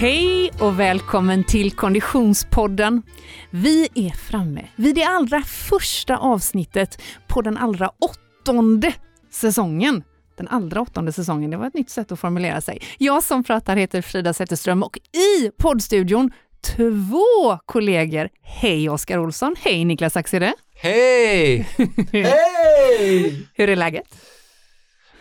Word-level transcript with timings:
Hej 0.00 0.52
och 0.60 0.80
välkommen 0.80 1.44
till 1.44 1.72
Konditionspodden. 1.72 3.02
Vi 3.50 3.88
är 3.94 4.10
framme 4.10 4.68
vid 4.76 4.94
det 4.94 5.04
allra 5.04 5.42
första 5.42 6.16
avsnittet 6.16 7.02
på 7.28 7.42
den 7.42 7.56
allra 7.56 7.90
åttonde 7.98 8.94
säsongen. 9.30 10.04
Den 10.36 10.48
allra 10.48 10.80
åttonde 10.80 11.12
säsongen, 11.12 11.50
det 11.50 11.56
var 11.56 11.66
ett 11.66 11.74
nytt 11.74 11.90
sätt 11.90 12.12
att 12.12 12.20
formulera 12.20 12.60
sig. 12.60 12.82
Jag 12.98 13.22
som 13.22 13.44
pratar 13.44 13.76
heter 13.76 14.02
Frida 14.02 14.34
Zetterström 14.34 14.82
och 14.82 14.98
i 14.98 15.50
poddstudion 15.58 16.32
två 16.76 17.58
kollegor. 17.66 18.28
Hej 18.42 18.90
Oskar 18.90 19.18
Olsson, 19.18 19.56
hej 19.58 19.84
Niklas 19.84 20.16
Axede. 20.16 20.54
Hej! 20.74 21.58
Hej! 22.12 23.46
Hur 23.54 23.68
är 23.68 23.76
läget? 23.76 24.06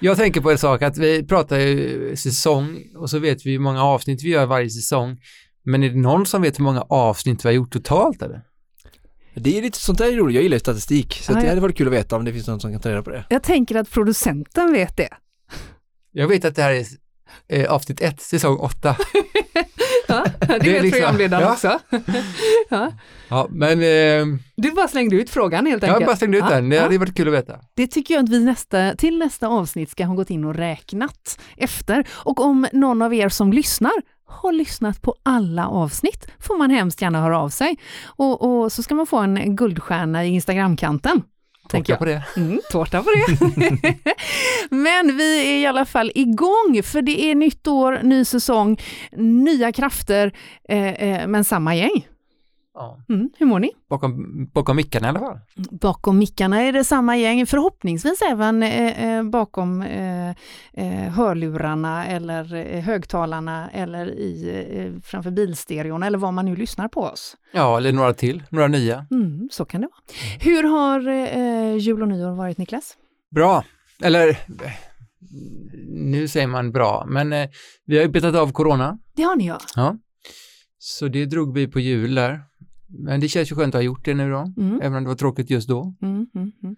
Jag 0.02 0.17
tänker 0.17 0.41
på 0.41 0.52
en 0.52 0.58
sak 0.58 0.81
att 0.81 0.98
vi 0.98 1.23
pratar 1.23 1.59
ju 1.59 2.16
säsong 2.16 2.84
och 2.95 3.09
så 3.09 3.20
vet 3.20 3.45
vi 3.45 3.52
hur 3.52 3.59
många 3.59 3.84
avsnitt 3.84 4.23
vi 4.23 4.30
gör 4.30 4.45
varje 4.45 4.70
säsong. 4.70 5.17
Men 5.63 5.84
är 5.84 5.89
det 5.89 5.99
någon 5.99 6.25
som 6.25 6.41
vet 6.41 6.59
hur 6.59 6.63
många 6.63 6.81
avsnitt 6.81 7.45
vi 7.45 7.49
har 7.49 7.53
gjort 7.53 7.72
totalt 7.72 8.22
eller? 8.22 8.41
Det 9.34 9.58
är 9.58 9.62
lite 9.62 9.80
sånt 9.80 9.98
där 9.98 10.13
är 10.13 10.17
roligt, 10.17 10.35
jag 10.35 10.44
gillar 10.44 10.55
ju 10.55 10.59
statistik 10.59 11.13
så 11.13 11.31
Ja, 11.31 11.38
att 11.38 11.44
det 11.44 11.49
hade 11.49 11.62
varit 11.62 11.77
kul 11.77 11.88
att 11.88 11.94
veta 11.94 12.16
om 12.16 12.25
det 12.25 12.34
finns 12.34 12.48
någon 12.48 12.59
som 12.59 12.72
kan 12.72 12.81
ta 12.81 12.89
reda 12.89 13.03
på 13.03 13.09
det. 13.09 13.25
Jag 13.30 13.44
tänker 13.44 13.75
att 13.75 13.91
producenten 13.91 14.72
vet 14.73 14.98
det. 14.98 15.09
Jag 16.11 16.27
vet 16.27 16.45
att 16.45 16.55
det 16.55 16.61
här 16.61 16.72
är 16.72 16.86
eh, 17.47 17.72
avsnitt 17.72 18.02
1, 18.02 18.22
säsong 18.22 18.58
8. 18.58 18.95
Ja, 20.09 20.26
det, 20.40 20.54
är 20.54 20.59
vet 20.59 20.81
liksom- 20.84 20.91
programledaren 20.91 21.44
ja. 21.44 21.52
också. 21.54 21.80
ja. 22.70 22.91
Ja, 23.30 23.48
men 23.50 23.72
eh, 23.81 24.40
Du 24.55 24.72
bara 24.72 24.88
slängde 24.88 25.16
ut 25.16 25.30
frågan 25.30 25.66
helt 25.66 25.84
jag 25.84 25.90
enkelt. 25.90 26.05
har 26.08 26.13
bara 26.13 26.17
slängt 26.17 26.36
ut 26.36 26.44
Ja, 26.50 26.55
den. 26.55 26.70
Det 26.70 26.76
ja. 26.76 26.81
hade 26.81 26.98
varit 26.98 27.16
kul 27.17 27.28
att 27.28 27.33
veta. 27.33 27.59
Det 27.75 27.88
tycker 27.88 28.14
jag 28.14 28.23
att 28.23 28.30
vi 28.30 28.44
nästa, 28.45 28.95
till 28.95 29.17
nästa 29.17 29.48
avsnitt 29.48 29.89
ska 29.89 30.06
ha 30.06 30.16
gått 30.16 30.30
in 30.30 30.44
och 30.45 30.56
räknat 30.56 31.39
efter. 31.58 32.08
Och 32.11 32.39
om 32.45 32.67
någon 32.73 33.02
av 33.02 33.14
er 33.14 33.30
som 33.30 33.53
lyssnar 33.53 33.92
har 34.25 34.52
lyssnat 34.52 35.02
på 35.02 35.16
alla 35.23 35.67
avsnitt 35.67 36.28
får 36.39 36.58
man 36.58 36.70
hemskt 36.70 37.02
gärna 37.02 37.22
höra 37.22 37.39
av 37.39 37.50
sig. 37.50 37.78
Och, 38.05 38.42
och 38.64 38.72
så 38.72 38.83
ska 38.83 38.95
man 38.95 39.05
få 39.08 39.17
en 39.17 39.55
guldstjärna 39.55 40.26
i 40.26 40.28
Instagramkanten. 40.30 41.22
Tänker 41.70 41.95
Tårta 41.98 42.00
på 42.00 42.06
det. 42.06 42.23
Mm, 42.38 42.62
tårta 42.72 43.03
på 43.03 43.09
det. 43.09 43.95
Men 44.70 45.17
vi 45.17 45.53
är 45.53 45.58
i 45.58 45.66
alla 45.66 45.86
fall 45.86 46.11
igång, 46.16 46.81
för 46.84 47.02
det 47.02 47.26
är 47.26 47.36
nytt 47.36 47.67
år, 47.67 48.00
ny 48.03 48.26
säsong, 48.26 48.78
nya 49.17 49.72
krafter, 49.72 50.34
eh, 50.70 50.94
eh, 50.94 51.28
men 51.28 51.44
samma 51.44 51.76
gäng. 51.76 52.08
Ja. 52.80 52.99
Mm, 53.09 53.30
hur 53.38 53.45
mår 53.45 53.59
ni? 53.59 53.72
Bakom, 53.89 54.45
bakom 54.53 54.75
mickarna 54.75 55.08
i 55.08 55.09
alla 55.09 55.19
fall. 55.19 55.39
Bakom 55.72 56.17
mickarna 56.17 56.61
är 56.61 56.73
det 56.73 56.83
samma 56.83 57.17
gäng, 57.17 57.45
förhoppningsvis 57.45 58.21
även 58.21 58.63
eh, 58.63 59.05
eh, 59.17 59.23
bakom 59.23 59.81
eh, 59.81 60.30
eh, 60.73 61.11
hörlurarna 61.11 62.05
eller 62.05 62.55
eh, 62.55 62.81
högtalarna 62.81 63.69
eller 63.69 64.05
i, 64.09 64.63
eh, 64.75 65.02
framför 65.03 65.31
bilstereon 65.31 66.03
eller 66.03 66.17
var 66.17 66.31
man 66.31 66.45
nu 66.45 66.55
lyssnar 66.55 66.88
på 66.88 67.02
oss. 67.02 67.38
Ja, 67.52 67.77
eller 67.77 67.91
några 67.91 68.13
till, 68.13 68.44
några 68.49 68.67
nya. 68.67 69.05
Mm, 69.11 69.49
så 69.52 69.66
kan 69.66 69.81
det 69.81 69.88
vara. 69.88 70.02
Hur 70.39 70.64
har 70.64 71.08
eh, 71.08 71.77
jul 71.77 72.02
och 72.02 72.08
nyår 72.08 72.31
varit 72.31 72.58
Niklas? 72.58 72.97
Bra, 73.36 73.64
eller 74.03 74.38
nu 75.88 76.27
säger 76.27 76.47
man 76.47 76.71
bra, 76.71 77.05
men 77.08 77.33
eh, 77.33 77.49
vi 77.86 77.95
har 77.97 78.03
ju 78.03 78.09
betat 78.09 78.36
av 78.36 78.52
corona. 78.52 78.97
Det 79.16 79.23
har 79.23 79.36
ni 79.36 79.47
ja. 79.47 79.59
Ja. 79.75 79.95
Så 80.77 81.08
det 81.08 81.25
drog 81.25 81.53
vi 81.53 81.67
på 81.67 81.80
jul 81.80 82.16
där. 82.16 82.39
Men 82.90 83.20
det 83.20 83.28
känns 83.28 83.52
ju 83.52 83.56
skönt 83.56 83.76
att 83.76 83.80
ha 83.80 83.84
gjort 83.84 84.06
det 84.06 84.14
nu 84.14 84.32
då, 84.32 84.54
Mm, 84.58 84.82
även 84.82 84.98
om 84.98 85.04
det 85.04 85.08
var 85.09 85.16
tråkigt 85.16 85.50
just 85.50 85.68
då. 85.70 85.94
mm, 86.02 86.28
mm, 86.36 86.52
mm. 86.64 86.76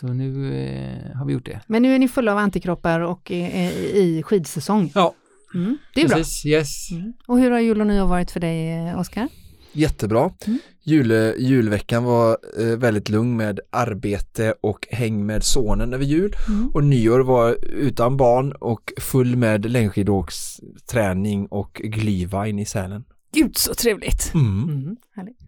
Så 0.00 0.06
nu 0.06 0.54
eh, 0.54 1.16
har 1.16 1.26
vi 1.26 1.32
gjort 1.32 1.46
det. 1.46 1.60
Men 1.66 1.82
nu 1.82 1.94
är 1.94 1.98
ni 1.98 2.08
fulla 2.08 2.32
av 2.32 2.38
antikroppar 2.38 3.00
och 3.00 3.30
eh, 3.32 3.72
i 3.76 4.22
skidsäsong. 4.26 4.92
Ja, 4.94 5.14
Mm, 5.54 5.78
det 5.94 6.00
är 6.02 6.08
bra. 6.08 6.16
precis. 6.16 6.46
Yes. 6.46 6.90
Mm. 6.90 7.12
Och 7.26 7.38
hur 7.38 7.50
har 7.50 7.58
jul 7.60 7.80
och 7.80 7.86
nyår 7.86 8.06
varit 8.06 8.30
för 8.30 8.40
dig 8.40 8.72
eh, 8.88 8.98
Oskar? 9.00 9.28
Jättebra. 9.72 10.30
Mm. 10.46 10.58
Jul, 10.82 11.10
julveckan 11.38 12.04
var 12.04 12.38
eh, 12.60 12.66
väldigt 12.78 13.08
lugn 13.08 13.36
med 13.36 13.60
arbete 13.70 14.54
och 14.60 14.86
häng 14.90 15.26
med 15.26 15.44
sonen 15.44 15.94
över 15.94 16.04
jul 16.04 16.32
Mm. 16.48 16.68
och 16.74 16.84
nyår 16.84 17.20
var 17.20 17.56
utan 17.64 18.16
barn 18.16 18.52
och 18.52 18.92
full 19.00 19.36
med 19.36 19.70
längdskidåksträning 19.70 21.46
och 21.46 21.80
glühwein 21.84 22.60
i 22.60 22.64
Sälen. 22.64 23.04
Gud 23.32 23.56
så 23.56 23.74
trevligt! 23.74 24.30
Mm. 24.34 24.62
Mm, 24.68 24.96
härligt. 25.16 25.38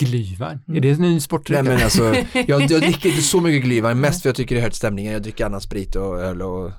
Glühwein, 0.00 0.58
Mm. 0.68 0.76
är 0.76 0.80
det 0.80 0.90
en 0.90 1.00
ny 1.00 1.20
sportdryck? 1.20 1.62
Nej 1.62 1.72
men 1.74 1.84
alltså, 1.84 2.02
jag, 2.46 2.62
jag 2.70 2.80
dricker 2.80 3.08
inte 3.08 3.22
så 3.22 3.40
mycket 3.40 3.68
glühwein, 3.70 3.94
mest 3.94 4.22
för 4.22 4.28
jag 4.28 4.36
tycker 4.36 4.54
det 4.54 4.60
hör 4.60 4.68
till 4.68 4.76
stämningen. 4.76 5.12
Jag 5.12 5.22
dricker 5.22 5.46
annan 5.46 5.60
sprit 5.60 5.96
och 5.96 6.20
öl 6.20 6.42
och 6.42 6.72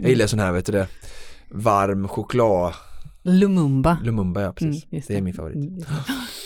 jag 0.00 0.08
gillar 0.10 0.26
sån 0.26 0.38
här, 0.38 0.52
vet 0.52 0.66
du 0.66 0.72
det, 0.72 0.86
varm 1.50 2.08
choklad, 2.08 2.74
Lumumba. 3.22 3.98
Lumumba 4.04 4.40
ja 4.42 4.52
precis. 4.52 4.84
Mm, 4.84 4.96
just 4.96 5.08
det 5.08 5.16
är 5.16 5.20
min 5.22 5.34
favorit. 5.34 5.54
Mm, 5.56 5.78
det. 5.78 5.84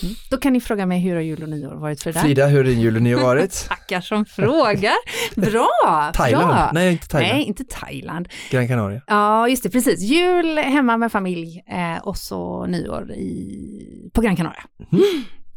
Mm. 0.02 0.14
Då 0.30 0.36
kan 0.36 0.52
ni 0.52 0.60
fråga 0.60 0.86
mig 0.86 1.00
hur 1.00 1.14
har 1.14 1.22
jul 1.22 1.42
och 1.42 1.48
nyår 1.48 1.74
varit 1.74 2.02
för 2.02 2.12
dig? 2.12 2.22
Frida, 2.22 2.46
hur 2.46 2.56
har 2.56 2.64
din 2.64 2.80
jul 2.80 2.96
och 2.96 3.02
nyår 3.02 3.22
varit? 3.22 3.64
Tackar 3.68 4.00
som 4.00 4.24
frågar. 4.24 4.94
Bra! 5.40 6.12
Thailand? 6.14 6.46
Bra. 6.46 6.70
Nej, 6.74 6.92
inte 6.92 7.08
Thailand. 7.08 7.32
Nej, 7.34 7.44
inte 7.44 7.64
Thailand. 7.64 8.28
Gran 8.50 8.68
Canaria. 8.68 9.02
Ja, 9.06 9.48
just 9.48 9.62
det, 9.62 9.70
precis. 9.70 10.00
Jul 10.00 10.58
hemma 10.58 10.96
med 10.96 11.12
familj 11.12 11.62
eh, 11.66 12.02
och 12.02 12.16
så 12.16 12.66
nyår 12.66 13.10
i, 13.12 14.10
på 14.12 14.20
Gran 14.20 14.36
Canaria. 14.36 14.62
Mm. 14.92 15.04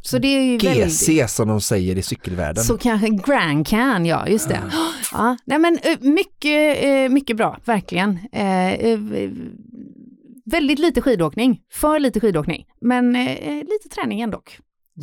Så 0.06 0.18
det 0.18 0.28
är 0.28 0.42
ju 0.44 0.58
väldigt... 0.58 1.08
GC 1.08 1.28
som 1.28 1.48
de 1.48 1.62
säger 1.62 1.98
i 1.98 2.02
cykelvärlden. 2.02 2.64
Så 2.64 2.78
kanske 2.78 3.10
Grand 3.10 3.68
Can, 3.68 4.06
ja 4.06 4.28
just 4.28 4.50
det. 4.50 4.62
Ja, 5.12 5.38
nej 5.46 5.60
men 5.60 5.78
eh, 5.84 5.98
mycket, 6.02 6.84
eh, 6.84 7.10
mycket 7.10 7.38
bra, 7.38 7.58
verkligen. 7.66 8.20
Eh, 8.32 8.74
eh, 8.74 9.00
Väldigt 10.48 10.80
lite 10.80 11.02
skidåkning, 11.02 11.62
för 11.74 12.00
lite 12.00 12.20
skidåkning, 12.20 12.66
men 12.82 13.16
eh, 13.16 13.56
lite 13.56 13.90
träning 13.96 14.22
ändå. 14.22 14.42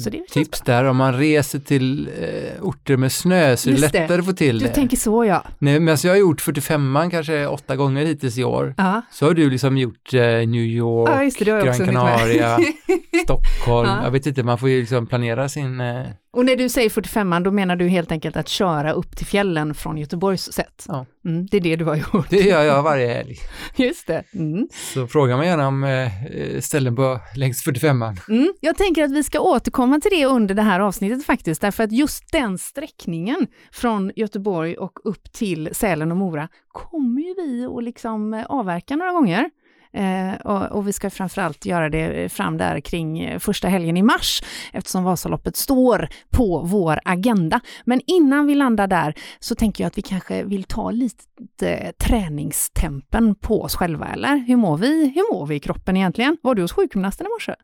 Känns 0.05 0.27
Tips 0.33 0.61
där 0.61 0.85
om 0.85 0.97
man 0.97 1.19
reser 1.19 1.59
till 1.59 2.09
eh, 2.21 2.63
orter 2.63 2.97
med 2.97 3.13
snö 3.13 3.57
så 3.57 3.69
är 3.69 3.75
det 3.75 3.81
Just 3.81 3.93
det. 3.93 4.01
lättare 4.01 4.19
att 4.19 4.27
få 4.27 4.33
till 4.33 4.59
Du 4.59 4.67
det. 4.67 4.73
tänker 4.73 4.97
så 4.97 5.25
ja. 5.25 5.45
Nej, 5.59 5.81
men 5.81 5.89
alltså 5.93 6.07
jag 6.09 6.15
har 6.15 6.19
gjort 6.21 6.41
45an 6.43 7.11
kanske 7.11 7.47
åtta 7.47 7.77
gånger 7.77 8.05
hittills 8.07 8.39
i 8.39 8.45
år. 8.45 8.75
Ja, 8.77 9.03
Så 9.13 9.27
har 9.27 9.35
du 9.35 9.51
liksom 9.51 9.79
gjort 9.79 10.15
eh, 10.15 10.21
New 10.21 10.55
York, 10.63 11.11
ja 11.11 11.45
det, 11.45 11.45
Gran. 11.45 11.75
Canaria, 11.87 12.59
Stockholm. 13.25 13.89
Ja. 13.89 14.05
Jag 14.05 14.11
vet 14.11 14.27
inte, 14.27 14.43
man 14.43 14.59
får 14.59 14.69
ju 14.69 14.81
liksom 14.81 15.07
planera 15.07 15.49
sin... 15.49 15.81
Eh, 15.81 16.03
Och 16.35 16.45
när 16.45 16.57
du 16.57 16.69
säger 16.69 16.91
45 16.91 17.43
då 17.43 17.51
menar 17.51 17.77
du 17.77 17.89
helt 17.89 18.13
enkelt 18.13 18.37
att 18.37 18.49
köra 18.49 18.93
upp 18.93 19.17
till 19.17 19.27
fjällen 19.27 19.75
från 19.75 19.99
Göteborgs 19.99 20.53
sätt? 20.53 20.85
Ja. 20.89 21.07
Mm, 21.25 21.47
det 21.47 21.57
är 21.57 21.61
det 21.61 21.77
du 21.77 21.85
har 21.85 21.97
gjort. 21.97 22.31
det 22.31 22.41
gör 22.41 22.63
jag 22.63 22.83
varje 22.83 23.15
helg. 23.15 23.37
Just 23.77 24.07
det. 24.07 24.25
Mm. 24.35 24.69
Så 24.95 25.07
fråga 25.07 25.37
mig 25.37 25.49
gärna 25.49 25.69
om 25.69 25.85
eh, 25.85 26.61
ställen 26.61 26.97
på 26.97 27.21
längs 27.37 27.67
45an. 27.67 28.31
Mm. 28.31 28.53
Jag 28.61 28.77
tänker 28.77 29.05
att 29.05 29.13
vi 29.13 29.23
ska 29.23 29.41
återkomma 29.41 30.01
till 30.01 30.11
det 30.11 30.27
under 30.27 30.55
det 30.55 30.63
här 30.63 30.81
avsnittet 30.81 31.27
faktiskt, 31.27 31.61
därför 31.61 31.85
att 31.85 31.93
just 31.93 32.33
den 32.33 32.59
sträckningen 32.59 33.47
från 33.73 34.13
Göteborg 34.17 34.77
och 34.77 34.99
upp 35.05 35.33
till 35.33 35.69
Sälen 35.73 36.11
och 36.11 36.17
Mora 36.17 36.49
kommer 36.69 37.23
ju 37.23 37.35
vi 37.35 37.67
att 37.67 37.85
liksom 37.85 38.35
eh, 38.35 38.47
avverka 38.47 38.97
några 38.97 39.13
gånger. 39.13 39.51
Eh, 39.95 40.35
och, 40.45 40.73
och 40.77 40.89
vi 40.89 40.93
ska 40.93 41.11
framförallt 41.11 41.67
göra 41.67 41.89
det 41.89 42.33
fram 42.33 42.59
där 42.59 42.81
kring 42.81 43.21
eh, 43.21 43.39
första 43.39 43.69
helgen 43.69 43.97
i 43.97 44.03
mars, 44.03 44.43
eftersom 44.73 45.05
Vasaloppet 45.05 45.57
står 45.57 46.09
på 46.31 46.63
vår 46.65 46.99
agenda. 47.05 47.61
Men 47.85 48.01
innan 48.07 48.47
vi 48.47 48.55
landar 48.55 48.87
där 48.87 49.15
så 49.39 49.55
tänker 49.55 49.85
jag 49.85 49.89
att 49.89 49.99
vi 49.99 50.03
kanske 50.03 50.45
vill 50.45 50.65
ta 50.65 50.91
lite 50.91 51.93
träningstempen 51.99 53.35
på 53.35 53.63
oss 53.63 53.75
själva, 53.77 54.09
eller? 54.09 54.37
Hur 54.37 54.57
mår 54.57 54.77
vi? 54.77 55.13
Hur 55.15 55.35
mår 55.35 55.47
vi 55.47 55.55
i 55.55 55.61
kroppen 55.61 55.97
egentligen? 55.97 56.37
Var 56.43 56.55
du 56.55 56.63
hos 56.63 56.73
sjukgymnasten 56.73 57.27
i 57.27 57.29
morse? 57.29 57.55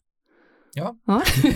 Ja. 0.75 0.97
ja. 1.07 1.23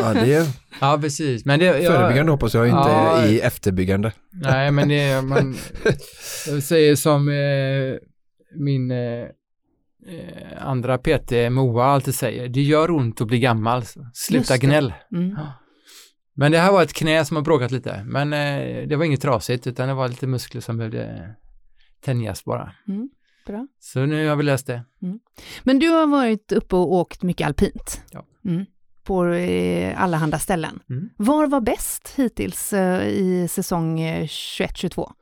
Ja, 0.00 0.14
det 0.14 0.34
är 0.34 0.46
Ja, 0.80 0.98
precis. 1.02 1.44
Men 1.44 1.58
det, 1.58 1.64
jag, 1.64 1.92
förebyggande 1.94 2.32
hoppas 2.32 2.54
jag, 2.54 2.66
inte 2.66 2.78
Ja. 2.90 3.26
i 3.26 3.40
efterbyggande. 3.40 4.12
Nej, 4.32 4.70
men 4.70 4.88
det 4.88 5.00
är, 5.00 5.22
man 5.22 5.56
jag 6.46 6.62
säger 6.62 6.96
som 6.96 7.28
eh, 7.28 7.34
min 8.54 8.90
eh, 8.90 9.28
eh, 10.06 10.66
andra 10.66 10.98
PT, 10.98 11.32
Moa, 11.50 11.84
alltid 11.84 12.14
säger, 12.14 12.48
det 12.48 12.62
gör 12.62 12.90
ont 12.90 13.20
att 13.20 13.26
bli 13.26 13.38
gammal, 13.38 13.82
sluta 14.12 14.56
gnäll. 14.56 14.94
Mm. 15.12 15.36
Men 16.34 16.52
det 16.52 16.58
här 16.58 16.72
var 16.72 16.82
ett 16.82 16.92
knä 16.92 17.24
som 17.24 17.36
har 17.36 17.44
bråkat 17.44 17.70
lite, 17.70 18.04
men 18.04 18.32
eh, 18.32 18.88
det 18.88 18.96
var 18.96 19.04
inget 19.04 19.20
trasigt, 19.20 19.66
utan 19.66 19.88
det 19.88 19.94
var 19.94 20.08
lite 20.08 20.26
muskler 20.26 20.60
som 20.60 20.76
behövde 20.76 21.34
tänjas 22.00 22.44
bara. 22.44 22.72
Mm. 22.88 23.08
Bra. 23.46 23.66
Så 23.78 24.06
nu 24.06 24.28
har 24.28 24.36
vi 24.36 24.42
löst 24.42 24.66
det. 24.66 24.84
Men 25.62 25.78
du 25.78 25.88
har 25.88 26.06
varit 26.06 26.52
uppe 26.52 26.76
och 26.76 26.92
åkt 26.92 27.22
mycket 27.22 27.46
alpint. 27.46 28.02
Ja. 28.10 28.24
Mm. 28.44 28.64
På 29.04 29.26
eh, 29.26 30.02
allehanda 30.02 30.38
ställen. 30.38 30.80
Mm. 30.90 31.08
Var 31.16 31.46
var 31.46 31.60
bäst 31.60 32.12
hittills 32.16 32.72
eh, 32.72 33.06
i 33.06 33.48
säsong 33.48 34.00
eh, 34.00 34.24
21-22? 34.24 35.12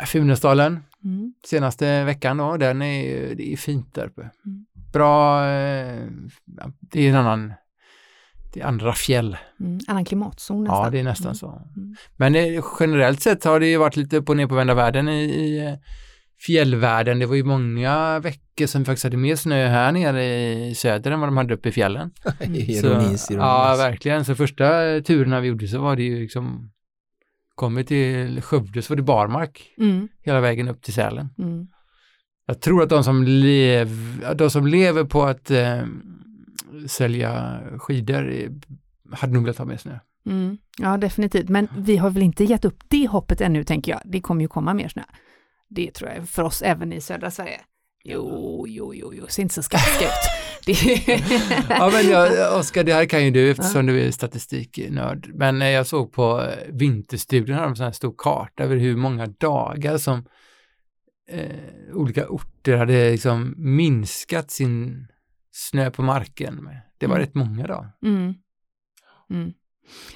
Äh, 0.00 0.04
Funäsdalen, 0.06 0.80
Mm. 1.04 1.32
senaste 1.46 2.04
veckan 2.04 2.36
då, 2.36 2.56
den 2.56 2.82
är 2.82 3.02
ju- 3.02 3.34
det 3.34 3.52
är 3.52 3.56
fint 3.56 3.94
där 3.94 4.06
uppe. 4.06 4.20
Mm. 4.22 4.66
Bra, 4.92 5.44
eh, 5.50 6.06
det 6.80 7.00
är 7.06 7.10
en 7.10 7.16
annan, 7.16 7.52
det 8.54 8.60
är 8.60 8.64
andra 8.66 8.92
fjäll. 8.92 9.36
Mm. 9.60 9.78
Annan 9.88 10.04
klimatzon 10.04 10.64
nästan. 10.64 10.84
Ja, 10.84 10.90
det 10.90 10.98
är 10.98 11.04
nästan 11.04 11.26
Mm. 11.26 11.34
så. 11.34 11.48
Mm. 11.76 11.94
Men 12.16 12.34
eh, 12.34 12.64
generellt 12.80 13.20
sett 13.20 13.44
har 13.44 13.60
det 13.60 13.66
ju 13.66 13.76
varit 13.76 13.96
lite 13.96 14.16
upp 14.16 14.28
och 14.28 14.36
ner 14.36 14.46
på 14.46 14.54
vända 14.54 14.74
världen 14.74 15.08
i, 15.08 15.22
i 15.24 15.66
eh, 15.66 15.74
fjällvärlden. 16.46 17.18
Det 17.18 17.26
var 17.26 17.34
ju 17.34 17.44
många 17.44 18.18
veckor 18.18 18.66
som 18.66 18.80
vi 18.80 18.84
faktiskt 18.84 19.04
hade 19.04 19.16
mer 19.16 19.36
snö 19.36 19.68
här 19.68 19.92
nere 19.92 20.24
i 20.68 20.74
söder 20.74 21.10
än 21.10 21.20
vad 21.20 21.28
de 21.28 21.36
hade 21.36 21.54
uppe 21.54 21.68
i 21.68 21.72
fjällen. 21.72 22.10
Ironis, 22.40 22.80
så, 22.80 22.86
ironis. 22.86 23.26
Ja, 23.30 23.74
verkligen. 23.78 24.24
Så 24.24 24.34
första 24.34 24.64
turerna 25.00 25.40
vi 25.40 25.48
gjorde 25.48 25.68
så 25.68 25.78
var 25.82 25.96
det 25.96 26.02
ju 26.02 26.20
liksom, 26.20 26.71
kom 27.54 27.74
vi 27.74 27.84
till 27.84 28.42
Skövde 28.42 28.82
så 28.82 28.92
var 28.92 28.96
det 28.96 29.02
barmark 29.02 29.74
Mm, 29.78 30.08
hela 30.20 30.40
vägen 30.40 30.68
upp 30.68 30.82
till 30.82 30.94
Sälen. 30.94 31.28
mm. 31.38 31.66
Jag 32.46 32.60
tror 32.60 32.82
att 32.82 32.88
de 32.88 33.04
som, 33.04 33.22
lev, 33.22 33.88
de 34.36 34.50
som 34.50 34.66
lever 34.66 35.04
på 35.04 35.22
att 35.22 35.50
eh, 35.50 35.82
sälja 36.86 37.60
skidor 37.78 38.48
hade 39.12 39.32
nog 39.32 39.42
velat 39.42 39.58
ha 39.58 39.64
mer 39.64 39.76
snö. 39.76 39.98
Mm. 40.26 40.58
Ja, 40.78 40.96
definitivt. 40.96 41.48
Men 41.48 41.68
vi 41.78 41.96
har 41.96 42.10
väl 42.10 42.22
inte 42.22 42.44
gett 42.44 42.64
upp 42.64 42.78
det 42.88 43.06
hoppet 43.08 43.40
ännu, 43.40 43.64
tänker 43.64 43.92
jag. 43.92 44.00
Det 44.04 44.20
kommer 44.20 44.42
ju 44.42 44.48
komma 44.48 44.74
mer 44.74 44.88
snö. 44.88 45.02
Det 45.68 45.90
tror 45.94 46.10
jag 46.10 46.28
för 46.28 46.42
oss 46.42 46.62
även 46.62 46.92
i 46.92 47.00
södra 47.00 47.30
Sverige. 47.30 47.60
Jo, 48.04 48.64
jo, 48.68 48.94
jo, 48.94 49.12
jo, 49.14 49.26
ser 49.28 49.42
inte 49.42 49.54
så 49.54 49.62
skakigt 49.62 50.02
ut. 50.02 50.08
Ja 51.68 51.90
men 51.92 52.08
jag, 52.10 52.58
Oskar, 52.58 52.84
det 52.84 52.94
här 52.94 53.04
kan 53.04 53.24
ju 53.24 53.30
du 53.30 53.50
eftersom 53.50 53.86
du 53.86 54.00
är 54.00 54.10
statistiknörd. 54.10 55.30
Men 55.34 55.62
eh, 55.62 55.68
jag 55.68 55.86
såg 55.86 56.12
på 56.12 56.40
eh, 56.42 56.72
Vinterstudion, 56.72 57.56
har 57.56 57.62
de 57.62 57.70
en 57.72 57.84
här 57.84 57.92
stor 57.92 58.14
karta 58.18 58.62
över 58.64 58.76
hur 58.76 58.96
många 58.96 59.26
dagar 59.26 59.98
som 59.98 60.24
eh, 61.30 61.46
olika 61.94 62.28
orter 62.28 62.76
hade 62.76 63.10
liksom 63.10 63.54
minskat 63.56 64.50
sin 64.50 65.06
snö 65.52 65.90
på 65.90 66.02
marken 66.02 66.54
med. 66.64 66.80
Det 66.98 67.06
var 67.06 67.14
Mm. 67.16 67.26
rätt 67.26 67.34
många 67.34 67.66
dagar. 67.66 67.90
Mm. 68.04 68.34
Mm. 69.30 69.52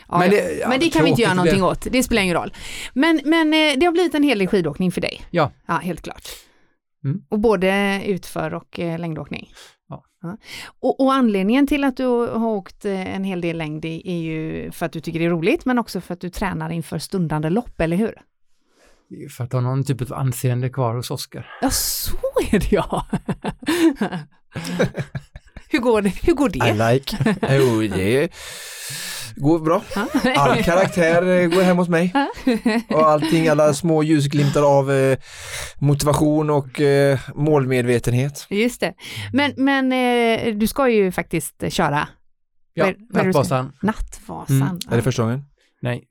Ja, 0.09 0.19
Men 0.19 0.31
det- 0.31 0.59
ja, 0.61 0.69
men 0.69 0.81
det 0.81 0.91
kan 0.91 1.05
vi 1.05 1.11
inte 1.11 1.23
göra 1.23 1.35
tråkigt 1.35 1.53
det 1.53 1.59
någonting 1.59 1.89
åt, 1.89 1.93
det 1.93 2.03
spelar 2.03 2.23
ingen 2.23 2.37
roll. 2.37 2.53
Men, 2.95 3.21
men 3.25 3.55
eh, 3.55 3.79
det 3.79 3.87
har 3.87 3.93
blivit 3.93 4.15
en 4.15 4.23
hel 4.23 4.39
del 4.39 4.49
skidåkning 4.49 4.93
för 4.93 5.01
dig. 5.01 5.23
Ja. 5.31 5.53
Ja, 5.67 5.75
helt 5.75 6.03
klart. 6.03 6.29
Mm. 7.05 7.23
Och 7.29 7.39
både 7.39 8.03
utför 8.07 8.55
och 8.55 8.81
eh, 8.81 8.99
längdåkning. 8.99 9.53
Ja. 9.89 10.05
Och, 10.81 11.01
och 11.01 11.15
anledningen 11.15 11.67
till 11.67 11.85
att 11.85 11.97
du 11.97 12.07
har 12.07 12.47
åkt 12.47 12.85
eh, 12.85 13.15
en 13.15 13.25
hel 13.25 13.41
del 13.41 13.59
längd 13.59 13.85
är 13.85 14.19
ju 14.19 14.71
för 14.71 14.87
att 14.87 14.93
du 14.93 15.01
tycker 15.01 15.19
det 15.19 15.25
är 15.25 15.31
roligt, 15.31 15.65
men 15.65 15.79
också 15.79 16.01
för 16.01 16.15
att 16.15 16.21
du 16.21 16.31
tränar 16.31 16.71
inför 16.71 16.99
stundande 16.99 17.51
lopp, 17.51 17.81
eller 17.81 17.97
hur? 17.97 18.15
För 19.37 19.45
att 19.45 19.53
ha 19.53 19.61
någon 19.61 19.85
typ 19.85 20.03
av 20.03 20.13
anseende 20.13 20.69
kvar 20.69 20.95
hos 20.95 21.11
Oskar. 21.11 21.51
Ja, 21.63 21.71
så 21.71 22.17
är 22.51 22.59
det 22.59 22.73
ja. 22.73 23.07
hur, 25.69 25.79
går 25.79 26.03
det? 26.03 26.13
hur 26.23 26.35
går 26.35 26.57
I 26.57 26.59
det? 26.59 26.93
like. 26.93 27.17
Jo, 27.57 27.81
det 27.81 28.33
går 29.37 29.59
bra. 29.59 29.83
All 30.37 30.63
karaktär 30.63 31.23
eh, 31.43 31.49
går 31.49 31.63
hem 31.63 31.77
hos 31.77 31.89
mig. 31.89 32.13
Och 32.89 33.09
allting, 33.09 33.49
alla 33.49 33.75
små 33.75 34.03
ljusglimtar 34.03 34.63
av 34.79 34.93
eh, 34.93 35.19
motivation 35.79 36.51
och 36.51 36.81
eh, 36.81 37.19
målmedvetenhet. 37.35 38.47
Just 38.51 38.81
det. 38.81 38.95
Men, 39.33 39.53
men 39.57 39.89
du 40.59 40.67
ska 40.67 40.89
ju 40.89 41.13
faktiskt 41.13 41.65
köra 41.69 42.09
Ja, 42.75 42.93
Nattvasan. 43.11 43.73
Nattvasan. 43.83 44.63
Mm. 44.63 44.79
Är 44.91 44.97
det 44.97 45.03
första 45.03 45.23
gången? 45.23 45.45
Nej. 45.83 46.05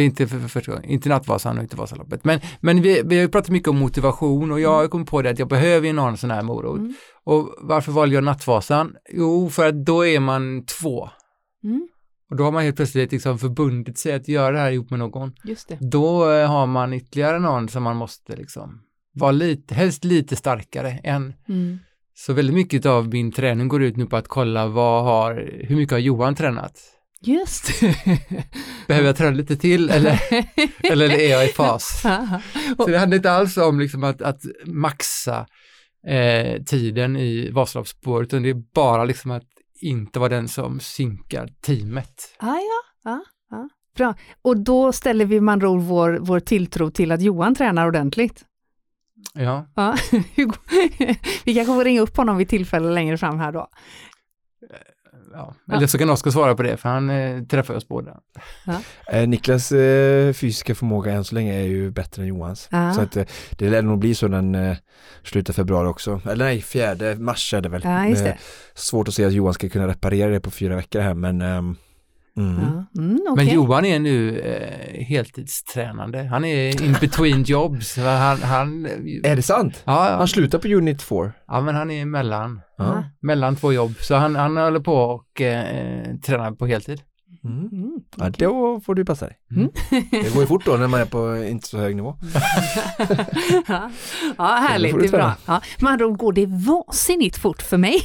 Det 0.00 0.04
är 0.04 0.06
inte 0.06 0.26
för, 0.26 0.38
för 0.38 0.48
första 0.48 0.72
gången. 0.72 0.90
Inte 0.90 1.08
Nattvasan 1.08 1.56
och 1.56 1.62
inte 1.62 1.76
Vasaloppet. 1.76 2.24
Men, 2.24 2.40
men 2.60 2.82
vi, 2.82 3.02
vi 3.04 3.16
har 3.16 3.22
ju 3.22 3.28
pratat 3.28 3.50
mycket 3.50 3.68
om 3.68 3.78
motivation 3.78 4.52
och 4.52 4.60
jag 4.60 4.72
har 4.74 4.88
kommit 4.88 5.08
på 5.08 5.22
det 5.22 5.30
att 5.30 5.38
jag 5.38 5.48
behöver 5.48 5.86
ju 5.86 5.92
någon 5.92 6.16
sån 6.16 6.30
här 6.30 6.42
morot. 6.42 6.78
Mm. 6.78 6.94
Och 7.24 7.54
varför 7.60 7.92
valde 7.92 8.14
jag 8.14 8.24
Nattvasan? 8.24 8.96
Jo, 9.10 9.50
för 9.50 9.68
att 9.68 9.84
då 9.84 10.06
är 10.06 10.20
man 10.20 10.64
två. 10.64 11.08
Mm. 11.64 11.88
Och 12.30 12.36
då 12.36 12.44
har 12.44 12.52
man 12.52 12.62
helt 12.62 12.76
plötsligt 12.76 13.12
liksom 13.12 13.38
förbundit 13.38 13.98
sig 13.98 14.12
att 14.12 14.28
göra 14.28 14.50
det 14.50 14.58
här 14.58 14.72
ihop 14.72 14.90
med 14.90 14.98
någon. 14.98 15.32
Just 15.44 15.68
det. 15.68 15.78
Då 15.80 16.30
eh, 16.30 16.48
har 16.48 16.66
man 16.66 16.92
ytterligare 16.92 17.38
någon 17.38 17.68
som 17.68 17.82
man 17.82 17.96
måste 17.96 18.36
liksom 18.36 18.82
vara 19.14 19.32
lite, 19.32 19.74
helst 19.74 20.04
lite 20.04 20.36
starkare 20.36 20.90
än. 20.90 21.34
Mm. 21.48 21.78
Så 22.14 22.32
väldigt 22.32 22.54
mycket 22.54 22.86
av 22.86 23.08
min 23.08 23.32
träning 23.32 23.68
går 23.68 23.82
ut 23.82 23.96
nu 23.96 24.06
på 24.06 24.16
att 24.16 24.28
kolla 24.28 24.66
vad 24.66 25.04
har, 25.04 25.50
hur 25.68 25.76
mycket 25.76 25.92
har 25.92 25.98
Johan 25.98 26.34
tränat? 26.34 26.99
Just. 27.22 27.80
Behöver 28.86 29.06
jag 29.06 29.16
träna 29.16 29.30
lite 29.30 29.56
till 29.56 29.90
eller, 29.90 30.20
eller 30.92 31.10
är 31.10 31.30
jag 31.30 31.44
i 31.44 31.48
fas? 31.48 32.02
Så 32.76 32.86
det 32.86 32.98
handlar 32.98 33.16
inte 33.16 33.32
alls 33.32 33.56
om 33.56 33.80
liksom 33.80 34.04
att, 34.04 34.22
att 34.22 34.40
maxa 34.64 35.46
eh, 36.06 36.62
tiden 36.62 37.16
i 37.16 37.50
Vasaloppsspåret, 37.50 38.26
utan 38.26 38.42
det 38.42 38.50
är 38.50 38.62
bara 38.74 39.04
liksom 39.04 39.30
att 39.30 39.44
inte 39.80 40.18
vara 40.18 40.28
den 40.28 40.48
som 40.48 40.80
synkar 40.80 41.48
teamet. 41.60 42.36
Ah, 42.38 42.46
ja, 42.54 42.82
ja, 43.04 43.24
ja. 43.50 43.68
Bra. 43.96 44.14
Och 44.42 44.56
då 44.56 44.92
ställer 44.92 45.24
vi 45.24 45.40
man 45.40 45.64
ord 45.64 45.80
vår, 45.80 46.18
vår 46.20 46.40
tilltro 46.40 46.90
till 46.90 47.12
att 47.12 47.22
Johan 47.22 47.54
tränar 47.54 47.86
ordentligt. 47.86 48.44
Ja, 49.34 49.66
Ja. 49.76 49.96
vi 51.44 51.54
kanske 51.54 51.74
får 51.74 51.84
ringa 51.84 52.00
upp 52.00 52.16
honom 52.16 52.36
vid 52.36 52.48
tillfälle 52.48 52.90
längre 52.90 53.18
fram 53.18 53.38
här 53.38 53.52
då. 53.52 53.68
Ja. 55.32 55.54
eller 55.72 55.86
så 55.86 55.98
kan 55.98 56.10
Oskar 56.10 56.30
svara 56.30 56.54
på 56.54 56.62
det, 56.62 56.76
för 56.76 56.88
han 56.88 57.10
eh, 57.10 57.42
träffar 57.42 57.74
oss 57.74 57.88
båda. 57.88 58.16
Eh, 59.12 59.28
Niklas 59.28 59.72
eh, 59.72 60.32
fysiska 60.32 60.74
förmåga 60.74 61.12
än 61.12 61.24
så 61.24 61.34
länge 61.34 61.54
är 61.54 61.64
ju 61.66 61.90
bättre 61.90 62.22
än 62.22 62.28
Johans. 62.28 62.68
Ja. 62.70 62.92
Så 62.94 63.00
att, 63.00 63.16
eh, 63.16 63.24
det 63.50 63.70
lär 63.70 63.82
nog 63.82 63.98
bli 63.98 64.14
så 64.14 64.28
den 64.28 64.54
eh, 64.54 64.76
slutar 65.22 65.52
februari 65.52 65.88
också. 65.88 66.20
Eller 66.30 66.44
nej, 66.44 66.62
fjärde 66.62 67.16
mars 67.16 67.54
är 67.54 67.60
det 67.60 67.68
väl. 67.68 67.80
Ja, 67.84 68.06
just 68.06 68.20
Eh, 68.22 68.26
det. 68.26 68.38
svårt 68.74 69.08
att 69.08 69.14
se 69.14 69.24
att 69.24 69.32
Johan 69.32 69.54
ska 69.54 69.68
kunna 69.68 69.88
reparera 69.88 70.30
det 70.30 70.40
på 70.40 70.50
fyra 70.50 70.76
veckor 70.76 71.00
här 71.00 71.14
men 71.14 71.42
mm. 72.36 72.58
Mm, 72.58 72.84
Men 72.96 73.20
okej. 73.30 73.54
Johan 73.54 73.84
är 73.84 73.98
nu 73.98 74.38
eh, 74.40 75.04
heltidstränande. 75.04 76.22
Han 76.24 76.44
är 76.44 76.82
in 76.82 76.96
between 77.00 77.42
jobs. 77.46 77.96
Han, 77.96 78.42
han, 78.42 78.86
Är 79.24 79.36
det 79.36 79.42
sant? 79.42 79.82
ja, 79.86 80.10
ja. 80.10 80.16
Han 80.16 80.28
slutar 80.28 80.58
på 80.58 80.68
Unit 80.68 81.02
4. 81.02 81.32
ja, 81.46 81.60
men 81.60 81.74
han 81.74 81.90
är 81.90 82.04
mellan, 82.06 82.60
Ja. 82.78 83.04
mellan 83.22 83.56
två 83.56 83.72
jobb. 83.72 83.94
Så 84.00 84.14
han, 84.14 84.36
han 84.36 84.56
håller 84.56 84.80
på 84.80 84.94
och 84.94 85.40
eh, 85.40 86.16
tränar 86.26 86.52
på 86.52 86.66
heltid. 86.66 87.00
Mm. 87.44 87.99
Mm, 88.18 88.32
Ja, 88.38 88.46
då 88.48 88.80
får 88.80 88.94
du 88.94 89.04
passa 89.04 89.26
dig. 89.26 89.36
Mm. 89.56 89.70
Det 90.10 90.34
går 90.34 90.40
ju 90.42 90.46
fort 90.46 90.64
då 90.64 90.72
när 90.76 90.88
man 90.88 91.00
är 91.00 91.04
på 91.04 91.36
inte 91.36 91.68
så 91.68 91.78
hög 91.78 91.96
nivå. 91.96 92.16
ja, 93.68 93.90
ja, 94.38 94.44
härligt, 94.44 94.98
det 95.00 95.06
är 95.06 95.10
bra. 95.10 95.34
Ja, 95.46 95.60
med 95.78 95.92
andra 95.92 96.06
ord 96.06 96.16
går 96.18 96.32
det 96.32 96.46
vansinnigt 96.46 97.38
fort 97.38 97.62
för 97.62 97.76
mig. 97.76 98.02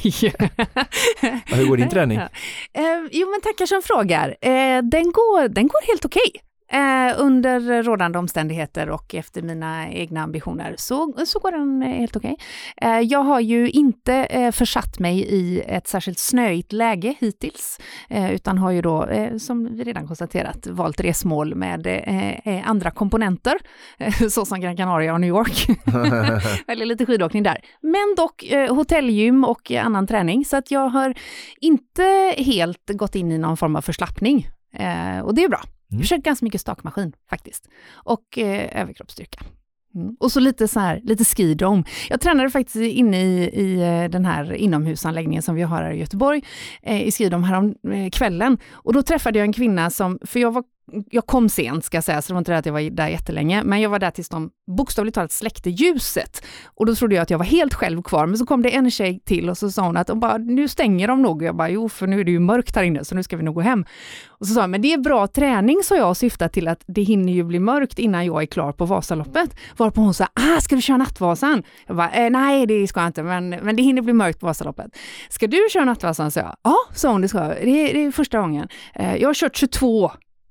Ja, 1.20 1.56
hur 1.56 1.66
går 1.68 1.76
din 1.76 1.88
träning? 1.88 2.18
Ja. 2.72 2.80
Eh, 2.80 3.08
jo, 3.12 3.30
men 3.30 3.40
tackar 3.40 3.66
som 3.66 3.82
frågar. 3.84 4.28
Eh, 4.40 4.82
den, 4.82 5.12
går, 5.12 5.48
den 5.48 5.68
går 5.68 5.86
helt 5.86 6.04
okej. 6.04 6.30
Eh, 6.68 7.14
under 7.20 7.82
rådande 7.82 8.18
omständigheter 8.18 8.90
och 8.90 9.14
efter 9.14 9.42
mina 9.42 9.90
egna 9.90 10.22
ambitioner 10.22 10.74
så, 10.78 11.14
så 11.26 11.38
går 11.38 11.52
den 11.52 11.82
eh, 11.82 11.88
helt 11.88 12.16
okej. 12.16 12.36
Eh, 12.76 13.00
jag 13.00 13.22
har 13.22 13.40
ju 13.40 13.70
inte 13.70 14.14
eh, 14.14 14.52
försatt 14.52 14.98
mig 14.98 15.18
i 15.20 15.60
ett 15.60 15.88
särskilt 15.88 16.18
snöigt 16.18 16.72
läge 16.72 17.14
hittills, 17.18 17.78
eh, 18.08 18.32
utan 18.32 18.58
har 18.58 18.70
ju 18.70 18.82
då, 18.82 19.04
eh, 19.04 19.36
som 19.36 19.76
vi 19.76 19.84
redan 19.84 20.06
konstaterat, 20.06 20.66
valt 20.66 21.00
resmål 21.00 21.54
med 21.54 21.86
eh, 21.86 22.30
eh 22.30 22.70
andra 22.70 22.90
komponenter, 22.90 23.58
eh, 23.98 24.12
såsom 24.28 24.60
Gran 24.60 24.76
Canaria 24.76 25.12
och 25.12 25.20
New 25.20 25.28
York. 25.28 25.66
eller 26.68 26.86
lite 26.86 27.06
skidåkning 27.06 27.42
där. 27.42 27.60
Men 27.80 28.14
dock 28.16 28.42
eh, 28.42 28.74
hotellgym 28.74 29.44
och 29.44 29.70
annan 29.70 30.06
träning, 30.06 30.44
så 30.44 30.56
att 30.56 30.70
jag 30.70 30.88
har 30.88 31.14
inte 31.60 32.34
helt 32.36 32.90
gått 32.90 33.14
in 33.14 33.32
i 33.32 33.38
någon 33.38 33.56
form 33.56 33.76
av 33.76 33.80
förslappning. 33.80 34.48
Eh, 34.76 35.20
och 35.20 35.34
det 35.34 35.44
är 35.44 35.48
bra. 35.48 35.62
Mm. 35.92 36.04
Kört 36.04 36.22
ganska 36.22 36.44
mycket 36.44 36.60
stakmaskin 36.60 37.12
faktiskt. 37.30 37.68
Och 37.92 38.38
eh, 38.38 38.80
överkroppsstyrka. 38.80 39.40
Mm. 39.94 40.16
Och 40.20 40.32
så 40.32 40.40
lite 40.40 40.68
så 40.68 40.80
här, 40.80 41.00
lite 41.04 41.24
skidome. 41.24 41.84
Jag 42.08 42.20
tränade 42.20 42.50
faktiskt 42.50 42.76
inne 42.76 43.22
i, 43.22 43.50
i 43.52 43.82
eh, 43.82 44.10
den 44.10 44.24
här 44.24 44.52
inomhusanläggningen 44.52 45.42
som 45.42 45.54
vi 45.54 45.62
har 45.62 45.82
här 45.82 45.90
i 45.90 45.98
Göteborg, 45.98 46.44
eh, 46.82 47.02
i 47.02 47.12
skidome 47.12 47.46
härom 47.46 47.74
eh, 47.92 48.10
kvällen. 48.10 48.58
Och 48.72 48.92
då 48.92 49.02
träffade 49.02 49.38
jag 49.38 49.46
en 49.46 49.52
kvinna 49.52 49.90
som, 49.90 50.18
för 50.22 50.40
jag 50.40 50.50
var 50.50 50.64
jag 51.10 51.26
kom 51.26 51.48
sent 51.48 51.84
ska 51.84 51.96
jag 51.96 52.04
säga, 52.04 52.22
så 52.22 52.28
det 52.28 52.34
var 52.34 52.38
inte 52.38 52.52
det 52.52 52.58
att 52.58 52.66
jag 52.66 52.72
var 52.72 52.90
där 52.90 53.08
jättelänge, 53.08 53.62
men 53.64 53.80
jag 53.80 53.90
var 53.90 53.98
där 53.98 54.10
tills 54.10 54.28
de 54.28 54.50
bokstavligt 54.76 55.14
talat 55.14 55.32
släckte 55.32 55.70
ljuset. 55.70 56.44
Och 56.66 56.86
då 56.86 56.94
trodde 56.94 57.14
jag 57.14 57.22
att 57.22 57.30
jag 57.30 57.38
var 57.38 57.44
helt 57.44 57.74
själv 57.74 58.02
kvar, 58.02 58.26
men 58.26 58.38
så 58.38 58.46
kom 58.46 58.62
det 58.62 58.74
en 58.74 58.90
tjej 58.90 59.20
till 59.24 59.50
och 59.50 59.58
så 59.58 59.70
sa 59.70 59.82
hon 59.82 59.96
att 59.96 60.06
de 60.06 60.20
bara, 60.20 60.36
nu 60.36 60.68
stänger 60.68 61.08
de 61.08 61.22
nog. 61.22 61.36
Och 61.36 61.42
jag 61.42 61.56
bara, 61.56 61.68
jo, 61.68 61.88
för 61.88 62.06
nu 62.06 62.20
är 62.20 62.24
det 62.24 62.30
ju 62.30 62.38
mörkt 62.38 62.76
här 62.76 62.82
inne, 62.82 63.04
så 63.04 63.14
nu 63.14 63.22
ska 63.22 63.36
vi 63.36 63.42
nog 63.42 63.54
gå 63.54 63.60
hem. 63.60 63.84
Och 64.28 64.46
så 64.46 64.54
sa 64.54 64.60
hon, 64.60 64.70
men 64.70 64.82
det 64.82 64.92
är 64.92 64.98
bra 64.98 65.26
träning, 65.26 65.82
så 65.84 65.94
jag, 65.94 66.08
och 66.08 66.16
syftar 66.16 66.48
till 66.48 66.68
att 66.68 66.84
det 66.86 67.02
hinner 67.02 67.32
ju 67.32 67.44
bli 67.44 67.58
mörkt 67.58 67.98
innan 67.98 68.26
jag 68.26 68.42
är 68.42 68.46
klar 68.46 68.72
på 68.72 68.84
Vasaloppet. 68.84 69.56
Varpå 69.76 70.00
hon 70.00 70.14
sa, 70.14 70.24
ah, 70.24 70.60
ska 70.60 70.76
du 70.76 70.82
köra 70.82 70.96
Nattvasan? 70.96 71.62
Jag 71.86 71.96
bara, 71.96 72.10
eh, 72.10 72.30
nej, 72.30 72.66
det 72.66 72.86
ska 72.86 73.00
jag 73.00 73.08
inte, 73.08 73.22
men, 73.22 73.48
men 73.48 73.76
det 73.76 73.82
hinner 73.82 74.02
bli 74.02 74.12
mörkt 74.12 74.40
på 74.40 74.46
Vasaloppet. 74.46 74.86
Ska 75.28 75.46
du 75.46 75.66
köra 75.72 75.84
Nattvasan? 75.84 76.30
Så 76.30 76.38
jag, 76.38 76.56
ja, 76.62 76.76
sa 76.94 77.12
hon, 77.12 77.20
det 77.20 77.28
ska 77.28 77.38
jag. 77.38 77.48
Det 77.48 77.90
är, 77.90 77.94
det 77.94 78.04
är 78.04 78.10
första 78.10 78.40
gången. 78.40 78.68
Eh, 78.94 79.16
jag 79.16 79.28
har 79.28 79.34
kört 79.34 79.56
22 79.56 80.10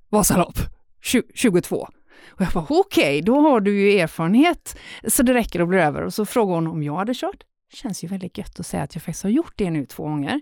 Vasalopp, 0.10 0.58
Tju- 1.04 1.32
22. 1.36 1.88
Och 2.30 2.42
jag 2.42 2.50
bara, 2.54 2.66
okej, 2.70 3.22
då 3.22 3.40
har 3.40 3.60
du 3.60 3.80
ju 3.82 4.00
erfarenhet 4.00 4.78
så 5.08 5.24
det 5.24 5.34
räcker 5.34 5.60
att 5.60 5.68
bli 5.68 5.78
över. 5.78 6.02
Och 6.02 6.14
så 6.14 6.26
frågade 6.26 6.58
hon 6.58 6.68
om 6.68 6.84
jag 6.84 6.96
hade 6.96 7.14
kört. 7.16 7.44
Det 7.72 7.76
känns 7.78 8.04
ju 8.04 8.08
väldigt 8.08 8.38
gött 8.38 8.60
att 8.60 8.66
säga 8.66 8.84
att 8.84 8.96
jag 8.96 9.04
faktiskt 9.04 9.24
har 9.24 9.30
gjort 9.30 9.54
det 9.56 9.70
nu 9.72 9.86
två 9.86 10.04
gånger. 10.04 10.42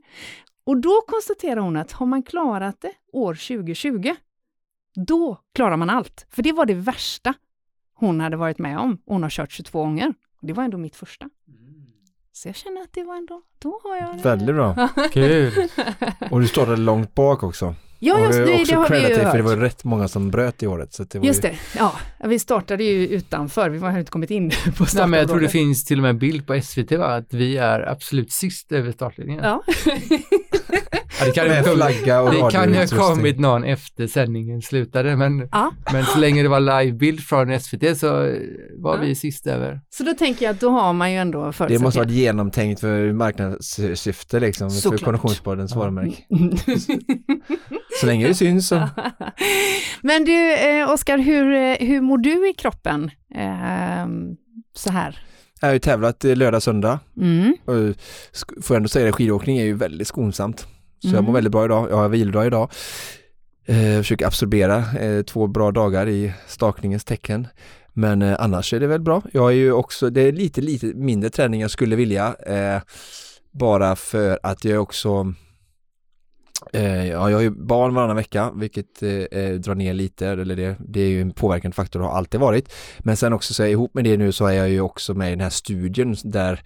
Och 0.65 0.77
då 0.82 1.01
konstaterar 1.08 1.60
hon 1.62 1.77
att 1.77 1.91
har 1.91 2.05
man 2.05 2.24
klarat 2.24 2.82
det 2.82 2.91
år 3.13 3.34
2020, 3.34 4.15
då 4.96 5.38
klarar 5.55 5.77
man 5.77 5.89
allt. 5.89 6.25
För 6.29 6.43
det 6.43 6.51
var 6.51 6.65
det 6.65 6.74
värsta 6.74 7.34
hon 7.93 8.20
hade 8.20 8.38
varit 8.38 8.60
med 8.60 8.79
om. 8.79 8.98
Hon 9.05 9.24
har 9.24 9.29
kört 9.29 9.51
22 9.51 9.79
gånger. 9.84 10.13
Det 10.41 10.53
var 10.53 10.63
ändå 10.63 10.77
mitt 10.77 10.96
första. 10.96 11.29
Så 12.32 12.48
jag 12.48 12.55
känner 12.55 12.82
att 12.82 12.93
det 12.93 13.03
var 13.03 13.15
ändå, 13.15 13.41
då 13.60 13.79
har 13.84 13.96
jag 13.96 14.17
det. 14.17 14.24
Väldigt 14.24 14.55
bra. 14.55 14.89
Kul. 15.12 15.51
Och 16.32 16.41
du 16.41 16.48
startade 16.48 16.77
långt 16.77 17.15
bak 17.15 17.43
också. 17.43 17.75
Ja, 18.05 18.19
just 18.25 18.39
och 18.39 18.45
det, 18.45 18.53
också 18.53 18.72
det 18.72 18.77
har 18.77 18.89
vi 18.89 18.95
ju 18.95 19.01
dig, 19.01 19.13
för 19.13 19.38
det 19.38 19.43
hört. 19.43 19.43
var 19.43 19.57
rätt 19.57 19.83
många 19.83 20.07
som 20.07 20.31
bröt 20.31 20.63
i 20.63 20.67
året. 20.67 20.93
Så 20.93 21.03
det 21.03 21.19
var 21.19 21.25
Just 21.25 21.43
ju... 21.43 21.50
det, 21.50 21.55
ja. 21.77 21.93
Vi 22.24 22.39
startade 22.39 22.83
ju 22.83 23.07
utanför, 23.07 23.69
vi 23.69 23.79
har 23.79 24.00
inte 24.00 24.12
kommit 24.12 24.31
in 24.31 24.50
på 24.77 24.86
Nej, 24.95 25.07
men 25.07 25.19
jag 25.19 25.27
tror 25.29 25.39
det 25.39 25.50
startområdet. 25.50 25.51
finns 25.51 25.86
till 25.86 25.98
och 26.00 26.01
med 26.01 26.10
en 26.10 26.19
bild 26.19 26.48
på 26.48 26.62
SVT 26.62 26.91
va? 26.91 27.05
att 27.05 27.33
vi 27.33 27.57
är 27.57 27.89
absolut 27.89 28.31
sist 28.31 28.72
över 28.72 28.91
startlinjen. 28.91 29.43
Ja. 29.43 29.63
Ja, 31.19 31.25
det 31.25 31.31
kan 31.31 31.43
ju 31.43 31.49
Med 31.49 31.57
ha 31.57 31.63
kommit, 31.73 31.95
flagga 31.95 32.21
och 32.21 32.31
det 32.31 32.37
kan 32.37 32.49
ju 32.51 32.57
ha 32.57 32.61
radioutrustning. 32.65 32.99
kommit 32.99 33.39
någon 33.39 33.63
efter 33.63 34.07
sändningen 34.07 34.61
slutade, 34.61 35.15
men, 35.15 35.49
ja, 35.51 35.71
men 35.93 36.05
så 36.05 36.19
länge 36.19 36.43
det 36.43 36.49
var 36.49 36.59
livebild 36.83 37.19
från 37.23 37.59
SVT 37.59 37.97
så 37.99 38.07
var 38.77 38.95
Ja. 38.95 39.01
vi 39.01 39.15
sist 39.15 39.47
över. 39.47 39.81
så 39.89 40.03
då 40.03 40.13
tänker 40.13 40.45
jag 40.45 40.53
att 40.53 40.59
då 40.59 40.69
har 40.69 40.93
man 40.93 41.11
ju 41.11 41.17
ändå 41.17 41.39
Det 41.39 41.45
måste 41.45 41.57
förutsättningar. 41.57 41.91
vara 42.05 42.09
genomtänkt 42.13 42.81
för 42.81 43.13
marknadssyfte 43.13 44.39
liksom, 44.39 44.69
för 44.69 44.77
Såklart. 44.77 45.03
Konditionspoddens 45.03 45.75
varumärke. 45.75 46.23
Så 48.01 48.05
länge 48.05 48.27
det 48.27 48.33
syns 48.35 48.67
så. 48.67 48.75
Men 50.01 50.25
du, 50.25 50.53
eh, 50.53 50.91
Oskar, 50.91 51.17
hur, 51.17 51.53
eh, 51.53 51.87
hur 51.87 52.01
mår 52.01 52.17
du 52.17 52.49
i 52.49 52.53
kroppen 52.53 53.11
eh, 53.35 54.07
så 54.75 54.89
här? 54.91 55.19
Jag 55.63 55.67
har 55.70 55.74
ju 55.74 55.79
tävlat 55.79 56.24
lördag, 56.24 56.63
söndag. 56.63 57.00
Mm. 57.17 57.55
Och 57.65 57.75
får 58.63 58.74
jag 58.74 58.77
ändå 58.77 58.89
säga 58.89 59.05
det, 59.05 59.12
skidåkning 59.12 59.58
är 59.58 59.63
ju 59.63 59.74
väldigt 59.74 60.08
skonsamt. 60.08 60.60
Så 61.01 61.08
jag 61.08 61.13
Mm. 61.13 61.25
mår 61.25 61.34
väldigt 61.34 61.51
bra 61.51 61.65
idag. 61.65 61.88
Jag 61.89 61.96
har 61.96 62.10
vilodag 62.10 62.46
idag. 62.46 62.70
Eh, 63.65 63.98
försöker 63.98 64.25
absorbera 64.27 64.77
eh, 65.00 65.22
två 65.24 65.48
bra 65.48 65.72
dagar 65.72 66.10
i 66.10 66.34
stakningens 66.48 67.03
tecken. 67.05 67.48
Men 67.93 68.22
eh, 68.22 68.36
annars 68.39 68.74
är 68.74 68.79
det 68.79 68.88
väl 68.88 69.01
bra. 69.01 69.22
Jag 69.32 69.50
är 69.51 69.55
ju 69.55 69.72
också, 69.72 70.10
det 70.10 70.22
är 70.22 70.32
lite, 70.32 70.62
lite 70.62 70.86
mindre 70.86 71.29
träning 71.29 71.62
jag 71.62 71.72
skulle 71.72 71.96
vilja. 71.96 72.36
Eh, 72.48 72.82
bara 73.51 73.96
för 73.96 74.39
att 74.43 74.65
jag 74.65 74.82
också 74.82 75.34
Eh, 76.74 77.08
ja, 77.08 77.29
jag 77.29 77.38
har 77.38 77.41
ju 77.41 77.50
barn 77.50 77.93
varannan 77.93 78.15
vecka, 78.15 78.51
vilket 78.55 79.03
eh, 79.03 79.10
eh, 79.12 79.53
drar 79.53 79.75
ner 79.75 79.93
lite, 79.93 80.27
eller 80.27 80.55
det, 80.55 80.75
det 80.79 81.01
är 81.01 81.08
ju 81.08 81.22
en 81.22 81.32
påverkande 81.32 81.75
faktor 81.75 82.01
och 82.01 82.08
har 82.08 82.17
alltid 82.17 82.39
varit. 82.39 82.74
Men 83.00 83.17
sen 83.17 83.34
också 83.34 83.53
så 83.53 83.63
är 83.63 83.67
ihop 83.67 83.93
med 83.93 84.03
det 84.03 84.17
nu 84.17 84.32
så 84.32 84.46
är 84.46 84.53
jag 84.53 84.70
ju 84.70 84.82
också 84.82 85.13
med 85.13 85.27
i 85.27 85.32
den 85.32 85.41
här 85.41 85.50
studien 85.50 86.15
där 86.24 86.62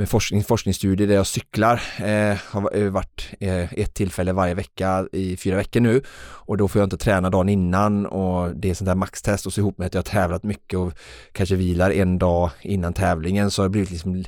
med 0.00 0.08
forskning, 0.08 0.44
forskningsstudie 0.44 1.06
där 1.06 1.14
jag 1.14 1.26
cyklar, 1.26 1.82
eh, 1.98 2.36
har 2.44 2.76
eh, 2.76 2.90
varit 2.90 3.30
eh, 3.40 3.72
ett 3.72 3.94
tillfälle 3.94 4.32
varje 4.32 4.54
vecka 4.54 5.06
i 5.12 5.36
fyra 5.36 5.56
veckor 5.56 5.80
nu 5.80 6.02
och 6.20 6.56
då 6.56 6.68
får 6.68 6.80
jag 6.80 6.86
inte 6.86 6.96
träna 6.96 7.30
dagen 7.30 7.48
innan 7.48 8.06
och 8.06 8.56
det 8.56 8.70
är 8.70 8.74
sånt 8.74 8.86
där 8.86 8.94
maxtest 8.94 9.46
och 9.46 9.52
så 9.52 9.60
ihop 9.60 9.78
med 9.78 9.86
att 9.86 9.94
jag 9.94 9.98
har 9.98 10.04
tävlat 10.04 10.42
mycket 10.42 10.78
och 10.78 10.92
kanske 11.32 11.56
vilar 11.56 11.90
en 11.90 12.18
dag 12.18 12.50
innan 12.62 12.92
tävlingen 12.92 13.50
så 13.50 13.62
har 13.62 13.68
det 13.68 13.70
blivit 13.70 13.90
liksom 13.90 14.24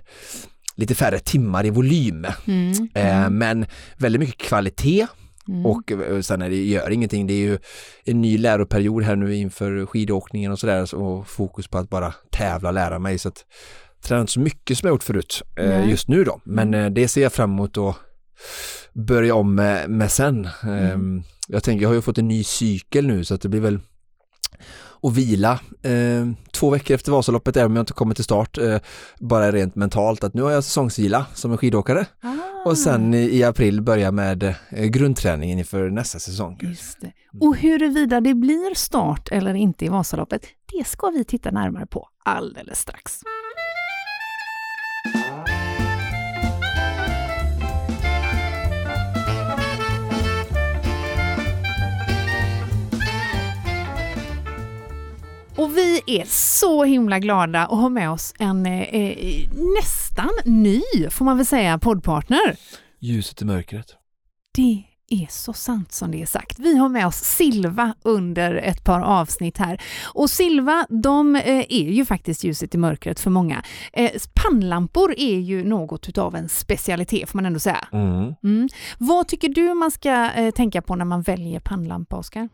lite 0.82 0.94
färre 0.94 1.18
timmar 1.18 1.66
i 1.66 1.70
volym. 1.70 2.26
Mm. 2.46 2.72
Eh, 2.94 3.30
men 3.30 3.66
väldigt 3.96 4.20
mycket 4.20 4.38
kvalitet 4.48 5.06
Mm. 5.48 5.66
och 5.66 5.92
eh, 5.92 6.20
sen 6.20 6.42
är 6.42 6.50
det 6.50 6.64
gör 6.64 6.90
ingenting. 6.90 7.26
Det 7.26 7.34
är 7.34 7.38
ju 7.46 7.58
en 8.04 8.20
ny 8.20 8.38
läroperiod 8.38 9.02
här 9.02 9.16
nu 9.16 9.34
inför 9.36 9.86
skidåkningen 9.86 10.52
och 10.52 10.58
sådär 10.58 10.94
och 10.94 11.28
fokus 11.28 11.68
på 11.68 11.78
att 11.78 11.90
bara 11.90 12.14
tävla 12.30 12.68
och 12.68 12.74
lära 12.74 12.98
mig 12.98 13.18
så 13.18 13.28
att 13.28 13.44
tränar 14.02 14.20
inte 14.20 14.32
så 14.32 14.40
mycket 14.40 14.78
som 14.78 14.86
jag 14.86 14.94
gjort 14.94 15.02
förut 15.02 15.42
eh, 15.56 15.88
just 15.90 16.08
nu 16.08 16.24
då. 16.24 16.40
Men 16.44 16.74
eh, 16.74 16.90
det 16.90 17.08
ser 17.08 17.22
jag 17.22 17.32
fram 17.32 17.50
emot 17.52 17.78
att 17.78 17.96
börja 18.92 19.34
om 19.34 19.54
med, 19.54 19.90
med 19.90 20.10
sen. 20.10 20.44
Eh, 20.44 20.98
Jag 21.48 21.62
tänker, 21.62 21.82
jag 21.82 21.88
har 21.88 21.94
ju 21.94 22.02
fått 22.02 22.18
en 22.18 22.28
ny 22.28 22.44
cykel 22.44 23.06
nu 23.06 23.24
så 23.24 23.34
att 23.34 23.40
det 23.42 23.48
blir 23.48 23.60
väl 23.60 23.78
att 25.02 25.16
vila 25.16 25.60
eh, 25.82 26.28
två 26.52 26.70
veckor 26.70 26.94
efter 26.94 27.12
Vasaloppet 27.12 27.56
även 27.56 27.70
om 27.70 27.76
jag 27.76 27.82
inte 27.82 27.92
kommer 27.92 28.14
till 28.14 28.24
start 28.24 28.58
eh, 28.58 28.76
bara 29.20 29.52
rent 29.52 29.74
mentalt 29.74 30.24
att 30.24 30.34
nu 30.34 30.42
har 30.42 30.50
jag 30.50 30.64
säsongsvila 30.64 31.26
som 31.34 31.52
en 31.52 31.58
skidåkare 31.58 32.06
Ah, 32.20 32.70
och 32.70 32.78
sen 32.78 33.14
i, 33.14 33.18
i 33.18 33.44
april 33.44 33.82
börja 33.82 34.12
med 34.12 34.42
eh, 34.42 34.84
grundträningen 34.84 35.58
inför 35.58 35.90
nästa 35.90 36.18
säsong. 36.18 36.58
Just 36.62 37.00
det. 37.00 37.12
Och 37.40 37.56
huruvida 37.56 38.20
det 38.20 38.34
blir 38.34 38.74
start 38.74 39.28
eller 39.32 39.54
inte 39.54 39.84
i 39.84 39.88
Vasaloppet, 39.88 40.46
det 40.72 40.84
ska 40.86 41.06
vi 41.06 41.24
titta 41.24 41.50
närmare 41.50 41.86
på 41.86 42.08
alldeles 42.24 42.78
strax. 42.78 43.20
Vi 56.06 56.20
är 56.20 56.24
så 56.28 56.84
himla 56.84 57.18
glada 57.18 57.62
att 57.62 57.80
ha 57.80 57.88
med 57.88 58.10
oss 58.10 58.34
en 58.38 58.66
eh, 58.66 58.82
eh, 58.82 59.48
nästan 59.80 60.30
ny, 60.44 60.82
får 61.10 61.24
man 61.24 61.36
väl 61.36 61.46
säga, 61.46 61.78
poddpartner. 61.78 62.56
Ljuset 63.00 63.42
i 63.42 63.44
mörkret. 63.44 63.86
Det 64.54 64.84
är 65.08 65.26
så 65.30 65.52
sant 65.52 65.92
som 65.92 66.10
det 66.10 66.22
är 66.22 66.26
sagt. 66.26 66.58
Vi 66.58 66.76
har 66.76 66.88
med 66.88 67.06
oss 67.06 67.16
Silva 67.16 67.94
under 68.02 68.54
ett 68.54 68.84
par 68.84 69.00
avsnitt 69.00 69.58
här. 69.58 69.82
Och 70.14 70.30
Silva, 70.30 70.86
de 70.88 71.36
eh, 71.36 71.64
är 71.68 71.90
ju 71.90 72.04
faktiskt 72.04 72.44
ljuset 72.44 72.74
i 72.74 72.78
mörkret 72.78 73.20
för 73.20 73.30
många. 73.30 73.62
Eh, 73.92 74.10
pannlampor 74.34 75.14
är 75.18 75.38
ju 75.38 75.64
något 75.64 76.08
utav 76.08 76.36
en 76.36 76.48
specialitet 76.48 77.30
får 77.30 77.38
man 77.38 77.46
ändå 77.46 77.58
säga. 77.58 77.88
Mm. 77.92 78.34
Mm. 78.44 78.68
Vad 78.98 79.28
tycker 79.28 79.48
du 79.48 79.74
man 79.74 79.90
ska 79.90 80.30
tänka 80.54 80.82
på 80.82 80.96
när 80.96 81.04
man 81.04 81.22
väljer 81.22 81.60
pannlampa, 81.60 82.16
Oskar? 82.16 82.48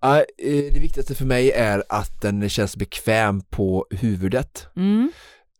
Ja, 0.00 0.16
eh, 0.18 0.24
det 0.72 0.80
viktigaste 0.80 1.14
för 1.14 1.24
mig 1.24 1.50
är 1.50 1.82
att 1.88 2.20
den 2.20 2.48
känns 2.48 2.76
bekväm 2.76 3.40
på 3.40 3.86
huvudet. 3.90 4.66
Mm. 4.76 5.10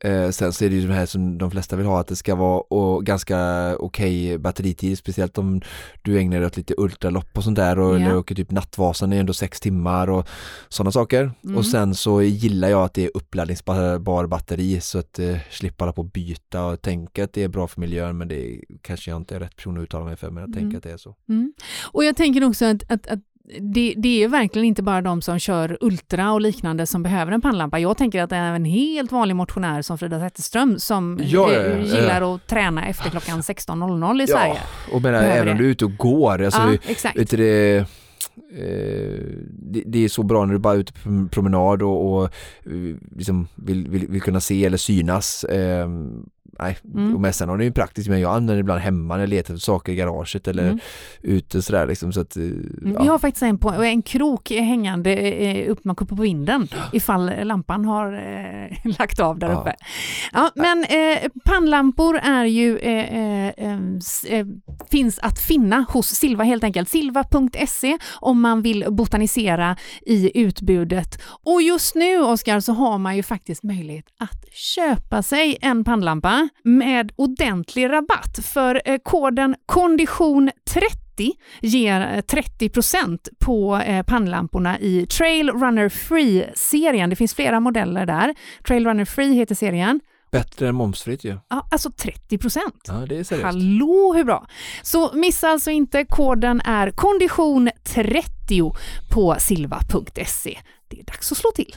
Eh, 0.04 0.30
sen 0.30 0.52
så 0.52 0.64
är 0.64 0.68
det 0.71 0.76
ju 0.76 0.87
de 0.87 0.92
här 0.95 1.07
som 1.07 1.38
de 1.38 1.50
flesta 1.50 1.76
vill 1.76 1.87
ha, 1.87 2.00
att 2.00 2.07
det 2.07 2.16
ska 2.16 2.35
vara 2.35 2.61
och, 2.61 3.07
ganska 3.07 3.76
okej 3.78 4.38
batteritid, 4.38 4.99
speciellt 4.99 5.38
om 5.38 5.61
du 6.02 6.18
ägnar 6.18 6.37
dig 6.38 6.47
åt 6.47 6.57
lite 6.57 6.75
ultralopp 6.78 7.37
och 7.38 7.45
sånt 7.45 7.57
där 7.57 7.78
och 7.78 7.95
Ja. 7.95 8.00
eller 8.00 8.16
åker 8.16 8.35
typ 8.35 8.50
Nattvasan 8.50 9.12
är 9.12 9.21
ändå 9.21 9.33
sex 9.33 9.61
timmar 9.61 10.11
och 10.11 10.28
sådana 10.68 10.92
saker. 10.92 11.30
Mm. 11.45 11.57
Och 11.57 11.66
sen 11.66 11.95
så 11.95 12.23
gillar 12.23 12.68
jag 12.68 12.85
att 12.85 12.95
det 12.95 13.04
är 13.04 13.11
uppladdningsbar 13.14 14.26
batteri 14.26 14.80
så 14.80 14.99
att 14.99 15.18
eh, 15.18 15.37
slippa 15.50 15.85
alla 15.85 15.92
på 15.92 16.02
att 16.02 16.12
byta 16.12 16.64
och 16.64 16.83
tänka 16.83 17.25
att 17.25 17.33
det 17.33 17.42
är 17.42 17.49
bra 17.49 17.68
för 17.68 17.80
miljön 17.80 18.18
men 18.18 18.28
det 18.28 18.47
är, 18.54 18.61
kanske 18.83 19.11
jag 19.11 19.16
inte 19.16 19.37
är 19.37 19.40
rätt 19.40 19.57
person 19.57 19.78
att 19.78 19.83
uttala 19.83 20.04
mig 20.04 20.16
för 20.16 20.30
men 20.30 20.40
jag 20.40 20.49
Mm. 20.49 20.59
tänker 20.61 20.76
att 20.78 20.85
det 20.85 20.92
är 20.92 20.97
så. 20.97 21.16
Mm. 21.28 21.52
Och 21.92 22.04
jag 22.04 22.16
tänker 22.16 22.45
också 22.45 22.64
att, 22.64 22.83
att, 22.90 23.07
att 23.07 23.18
det, 23.60 23.94
det 23.96 24.24
är 24.24 24.28
verkligen 24.28 24.66
inte 24.66 24.82
bara 24.82 25.02
de 25.02 25.22
som 25.22 25.38
kör 25.38 25.78
Ultra 25.80 26.32
och 26.32 26.40
liknande 26.40 26.86
som 26.86 27.02
behöver 27.02 27.32
en 27.32 27.40
pannlampa. 27.40 27.78
Jag 27.78 27.96
tänker 27.96 28.22
att 28.22 28.30
det 28.30 28.36
är 28.36 28.52
en 28.52 28.64
helt 28.64 29.12
vanlig 29.12 29.36
motionär 29.36 29.82
som 29.82 29.98
Frida 29.98 30.20
Zetterström 30.20 30.78
som 30.78 31.20
Ja, 31.22 31.52
ja, 31.52 31.60
eh, 31.60 31.78
ja, 31.78 31.96
gillar 31.96 32.34
att 32.34 32.46
träna 32.46 32.86
efter 32.86 33.10
klockan 33.10 33.40
16.00 33.40 34.22
i 34.22 34.26
Sverige. 34.26 34.60
och 34.92 35.02
menar, 35.02 35.22
även 35.22 35.48
om 35.48 35.58
du 35.58 35.64
är 35.64 35.68
ute 35.68 35.84
och 35.84 35.96
går, 35.96 36.42
alltså, 36.42 36.60
Ja, 36.60 36.78
exakt. 36.88 37.18
Vet 37.18 37.30
det, 37.30 37.76
eh, 37.76 37.84
det, 39.48 39.82
det 39.86 40.04
är 40.04 40.08
så 40.08 40.22
bra 40.22 40.44
när 40.44 40.52
du 40.52 40.58
bara 40.58 40.74
är 40.74 40.78
ute 40.78 40.92
på 40.92 41.28
promenad 41.30 41.82
och, 41.82 42.12
och 42.12 42.24
eh, 42.24 42.96
liksom 43.16 43.48
vill, 43.54 43.88
vill, 43.88 44.06
vill 44.08 44.22
kunna 44.22 44.40
se 44.40 44.64
eller 44.64 44.76
synas. 44.76 45.44
Eh, 46.58 46.64
nej, 46.64 46.76
Mm. 46.94 47.14
och 47.14 47.20
men 47.20 47.32
sen 47.32 47.48
har 47.48 47.58
det 47.58 47.64
ju 47.64 47.72
praktiskt, 47.72 48.08
men 48.08 48.20
jag 48.20 48.30
använder 48.36 48.56
ibland 48.60 48.80
hemma 48.80 49.14
när 49.14 49.22
jag 49.22 49.28
letar 49.28 49.54
efter 49.54 49.56
saker 49.64 49.92
i 49.92 49.96
garaget 49.96 50.48
eller 50.48 50.64
Mm. 50.66 50.78
ute 51.22 51.62
sådär 51.62 51.86
liksom 51.86 52.12
så 52.12 52.20
att 52.20 52.36
eh, 52.36 52.42
Mm, 52.42 52.92
ja. 52.94 53.02
Vi 53.02 53.08
har 53.08 53.18
faktiskt 53.18 53.42
en, 53.42 53.58
på, 53.58 53.70
en 53.70 54.02
krok 54.02 54.50
hängande 54.50 55.12
eh, 55.16 55.70
upp 55.70 55.84
man 55.84 55.96
uppe 55.96 56.14
på 56.16 56.22
vinden 56.22 56.68
ifall 56.92 57.32
lampan 57.46 57.84
har 57.84 58.12
eh, 58.12 58.76
lagt 58.98 59.20
av 59.20 59.38
där 59.38 59.48
Ja. 59.50 59.60
uppe. 59.60 59.74
Ja, 60.32 60.50
men 60.54 60.84
eh, 60.84 61.28
pannlampor 61.44 62.16
är 62.16 62.44
ju, 62.44 62.78
eh, 62.78 63.14
eh, 63.18 63.52
eh, 63.58 63.78
eh, 64.28 64.46
finns 64.90 65.18
att 65.18 65.38
finna 65.40 65.84
hos 65.88 66.06
Silva 66.08 66.44
helt 66.44 66.64
enkelt. 66.64 66.88
Silva.se 66.88 67.98
om 68.20 68.40
man 68.40 68.62
vill 68.62 68.84
botanisera 68.90 69.76
i 70.06 70.40
utbudet. 70.40 71.18
Och 71.44 71.62
just 71.62 71.94
nu, 71.94 72.18
Oskar, 72.22 72.60
så 72.60 72.72
har 72.72 72.98
man 72.98 73.16
ju 73.16 73.22
faktiskt 73.22 73.62
möjlighet 73.62 74.04
att 74.18 74.44
köpa 74.54 75.22
sig 75.22 75.58
en 75.60 75.84
pannlampa 75.84 76.47
med 76.62 77.12
ordentlig 77.16 77.90
rabatt. 77.90 78.38
För 78.44 78.82
eh, 78.84 78.98
koden 79.04 79.56
kondition 79.66 80.50
30 80.70 81.32
ger 81.60 82.00
eh, 82.00 82.40
30% 82.58 83.18
på 83.38 83.76
eh, 83.76 84.02
pannlamporna 84.02 84.78
i 84.78 85.06
Trail 85.06 85.50
Runner 85.50 85.88
Free-serien. 85.88 87.10
Det 87.10 87.16
finns 87.16 87.34
flera 87.34 87.60
modeller 87.60 88.06
där. 88.06 88.34
Trail 88.66 88.86
Runner 88.86 89.04
Free 89.04 89.34
heter 89.34 89.54
serien. 89.54 90.00
Bättre 90.30 90.68
än 90.68 90.74
momsfritt 90.74 91.24
ju. 91.24 91.38
Ja, 91.48 91.68
alltså 91.70 91.90
30 91.90 92.38
Ja, 92.86 92.92
det 92.94 93.18
är 93.18 93.24
seriöst. 93.24 93.44
Hallå, 93.44 94.12
hur 94.16 94.24
bra? 94.24 94.46
Så 94.82 95.10
missa 95.14 95.48
alltså 95.48 95.70
inte, 95.70 96.04
koden 96.04 96.60
är 96.64 96.90
kondition 96.90 97.70
30 97.84 98.72
på 99.10 99.36
silva.se. 99.38 100.58
Det 100.88 101.00
är 101.00 101.04
dags 101.04 101.32
att 101.32 101.38
slå 101.38 101.50
till. 101.50 101.76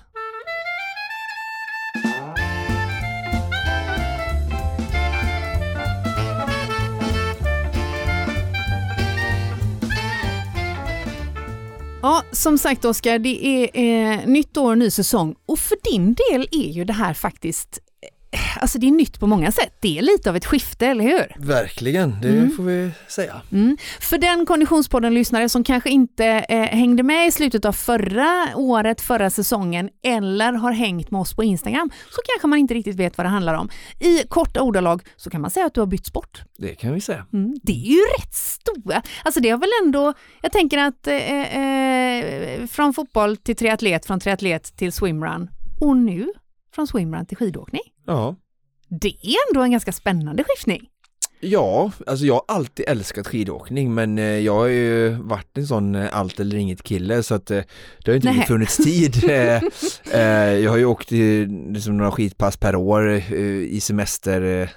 Ja, 12.04 12.24
som 12.32 12.58
sagt 12.58 12.86
Oskar, 12.86 13.20
det 13.20 13.46
är 13.46 13.70
eh, 13.74 14.28
nytt 14.28 14.58
år, 14.58 14.76
ny 14.76 14.90
säsong. 14.90 15.36
Och 15.46 15.60
för 15.60 15.78
din 15.92 16.14
del 16.14 16.48
är 16.52 16.72
ju 16.72 16.84
det 16.84 16.94
här 16.94 17.14
faktiskt 17.14 17.80
Alltså 18.60 18.80
det 18.80 18.88
är 18.88 18.92
nytt 18.92 19.20
på 19.20 19.28
många 19.28 19.52
sätt. 19.52 19.78
Det 19.80 19.98
är 19.98 20.02
lite 20.02 20.30
av 20.30 20.36
ett 20.36 20.46
skifte, 20.46 20.88
eller 20.88 21.04
hur? 21.04 21.48
Verkligen, 21.48 22.22
det 22.22 22.30
mm. 22.30 22.52
får 22.52 22.64
vi 22.64 22.92
säga. 23.08 23.42
Mm. 23.52 23.78
För 24.00 24.18
den 24.18 24.46
Konditionspodden-lyssnare 24.46 25.50
som 25.50 25.64
kanske 25.64 25.90
inte 25.90 26.26
eh, 26.26 26.62
hängde 26.62 27.04
med 27.04 27.28
i 27.28 27.32
slutet 27.32 27.66
av 27.66 27.72
förra 27.72 28.48
året, 28.56 29.02
förra 29.02 29.30
säsongen, 29.30 29.90
eller 30.04 30.54
har 30.54 30.72
hängt 30.72 31.12
med 31.12 31.22
oss 31.22 31.36
på 31.36 31.44
Instagram, 31.44 31.92
så 32.10 32.22
kanske 32.26 32.48
man 32.48 32.60
inte 32.60 32.74
riktigt 32.74 32.96
vet 32.96 33.18
vad 33.18 33.26
det 33.26 33.30
handlar 33.30 33.54
om. 33.54 33.70
I 34.00 34.24
korta 34.28 34.62
ordalag 34.62 35.02
så 35.16 35.30
kan 35.30 35.42
man 35.42 35.52
säga 35.52 35.66
att 35.66 35.74
du 35.74 35.82
har 35.82 35.88
bytt 35.88 36.06
sport. 36.06 36.42
Det 36.58 36.76
kan 36.76 36.94
vi 36.94 37.02
säga. 37.02 37.26
Mm. 37.34 37.56
Det 37.64 37.72
är 37.72 37.92
ju 37.92 38.02
rätt 38.18 38.34
stora, 38.34 39.02
alltså 39.24 39.40
det 39.42 39.50
har 39.50 39.58
väl 39.58 39.70
ändå, 39.84 40.14
jag 40.42 40.52
tänker 40.52 40.78
att 40.78 41.08
eh, 41.08 41.16
eh, 41.16 42.68
från 42.68 42.94
fotboll 42.94 43.38
till 43.38 43.56
triatlet, 43.56 44.06
från 44.06 44.20
triatlet 44.20 44.78
till 44.78 44.92
swimrun 44.92 45.50
och 45.80 45.98
nu 45.98 46.34
från 46.76 46.88
swimrun 46.88 47.26
till 47.26 47.38
skidåkning. 47.38 47.82
Ja. 48.12 48.36
Det 48.90 49.08
är 49.08 49.36
ändå 49.50 49.62
en 49.62 49.72
ganska 49.72 49.92
spännande 49.92 50.44
skiftning. 50.44 50.88
Ja, 51.44 51.92
alltså 52.08 52.26
jag 52.26 52.34
har 52.34 52.44
alltid 52.48 52.86
älskat 52.88 53.28
skidåkning 53.28 53.94
men 53.94 54.18
eh, 54.18 54.26
jag 54.26 54.56
har 54.56 54.66
ju 54.66 55.10
varit 55.10 55.58
en 55.58 55.68
sån 55.68 55.96
eh, 55.96 56.18
allt 56.18 56.40
eller 56.40 56.58
inget 56.58 56.84
kille 56.84 57.24
så 57.24 57.36
att 57.36 57.52
eh, 57.52 57.62
det 58.06 58.12
har 58.12 58.16
inte 58.16 58.32
Nej. 58.32 58.46
funnits 58.46 58.78
tid. 58.78 59.24
jag 60.64 60.70
har 60.70 60.78
ju 60.78 60.86
åkt 60.86 61.12
liksom 61.12 61.98
några 61.98 62.12
skidpass 62.12 62.58
per 62.58 62.76
år 62.76 63.12
i 63.12 63.80
semester 63.82 64.70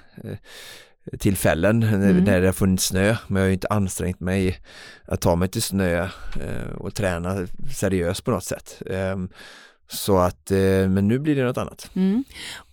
tillfällen 1.19 1.83
mm. 1.83 2.17
när 2.17 2.41
det 2.41 2.47
har 2.47 2.53
funnits 2.53 2.85
snö 2.85 3.15
men 3.27 3.35
jag 3.35 3.43
har 3.43 3.47
ju 3.47 3.53
inte 3.53 3.67
ansträngt 3.67 4.19
mig 4.19 4.59
att 5.05 5.21
ta 5.21 5.35
mig 5.35 5.49
till 5.49 5.61
snö 5.61 6.09
och 6.77 6.93
träna 6.95 7.47
seriöst 7.75 8.23
på 8.23 8.31
något 8.31 8.43
sätt. 8.43 8.81
Så 9.87 10.17
att, 10.17 10.51
eh, 10.51 10.57
men 10.57 11.07
nu 11.07 11.19
blir 11.19 11.35
det 11.35 11.43
något 11.43 11.57
annat. 11.57 11.91
Mm. 11.95 12.23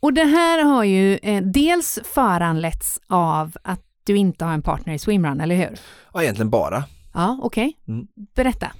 Och 0.00 0.12
det 0.12 0.24
här 0.24 0.64
har 0.64 0.84
ju 0.84 1.18
eh, 1.22 1.42
dels 1.42 1.98
föranletts 2.04 3.00
av 3.06 3.56
att 3.62 3.80
du 4.04 4.16
inte 4.16 4.44
har 4.44 4.52
en 4.52 4.62
partner 4.62 4.94
i 4.94 4.98
swimrun, 4.98 5.40
eller 5.40 5.54
hur? 5.54 5.78
Ja, 6.14 6.22
egentligen 6.22 6.50
bara. 6.50 6.84
Ja, 7.14 7.38
okej. 7.42 7.76
Okay. 7.82 7.94
Mm. 7.94 8.06
Berätta. 8.34 8.72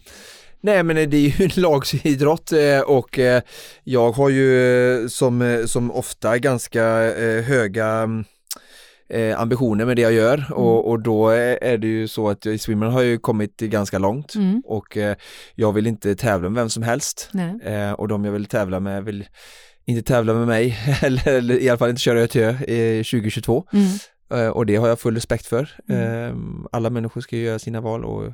Nej 0.60 0.82
men 0.82 0.96
det 0.96 1.16
är 1.16 1.40
ju 1.40 1.44
en 1.44 1.62
lagsidrott 1.62 2.52
eh, 2.52 2.80
och 2.80 3.18
jag 3.84 4.12
har 4.12 4.28
ju 4.28 5.08
som, 5.08 5.64
som 5.66 5.90
ofta 5.90 6.38
ganska 6.38 6.84
höga 7.42 7.86
mm, 7.86 8.24
eh, 9.12 9.40
ambitioner 9.40 9.84
med 9.84 9.96
det 9.96 10.02
jag 10.02 10.12
gör 10.12 10.38
mm. 10.38 10.52
och, 10.52 10.88
och 10.90 11.02
då 11.02 11.28
är 11.28 11.78
det 11.78 11.86
ju 11.86 12.08
så 12.08 12.28
att 12.28 12.44
jag 12.44 12.54
i 12.54 12.58
swimmen 12.58 12.92
har 12.92 13.02
ju 13.02 13.18
kommit 13.18 13.60
ganska 13.60 13.98
långt 13.98 14.34
mm. 14.34 14.62
och 14.64 14.96
eh, 14.96 15.16
jag 15.54 15.72
vill 15.72 15.86
inte 15.86 16.14
tävla 16.14 16.48
med 16.48 16.60
vem 16.60 16.70
som 16.70 16.82
helst 16.82 17.30
eh, 17.64 17.92
och 17.92 18.08
de 18.08 18.24
jag 18.24 18.32
vill 18.32 18.46
tävla 18.46 18.80
med 18.80 19.04
vill 19.04 19.24
inte 19.84 20.02
tävla 20.02 20.34
med 20.34 20.46
mig 20.46 20.78
eller, 21.02 21.28
eller 21.28 21.60
i 21.60 21.68
alla 21.68 21.78
fall 21.78 21.90
inte 21.90 22.02
köra 22.02 22.20
ÖTÖ 22.20 22.48
eh, 22.48 23.04
2022 23.04 23.66
mm. 23.72 23.86
Eh, 24.34 24.48
och 24.48 24.66
det 24.66 24.76
har 24.76 24.88
jag 24.88 25.00
full 25.00 25.14
respekt 25.14 25.46
för. 25.46 25.70
Mm. 25.88 26.02
Ehm, 26.02 26.66
alla 26.72 26.90
människor 26.90 27.20
ska 27.20 27.36
ju 27.36 27.42
göra 27.42 27.58
sina 27.58 27.80
val 27.80 28.04
och 28.04 28.32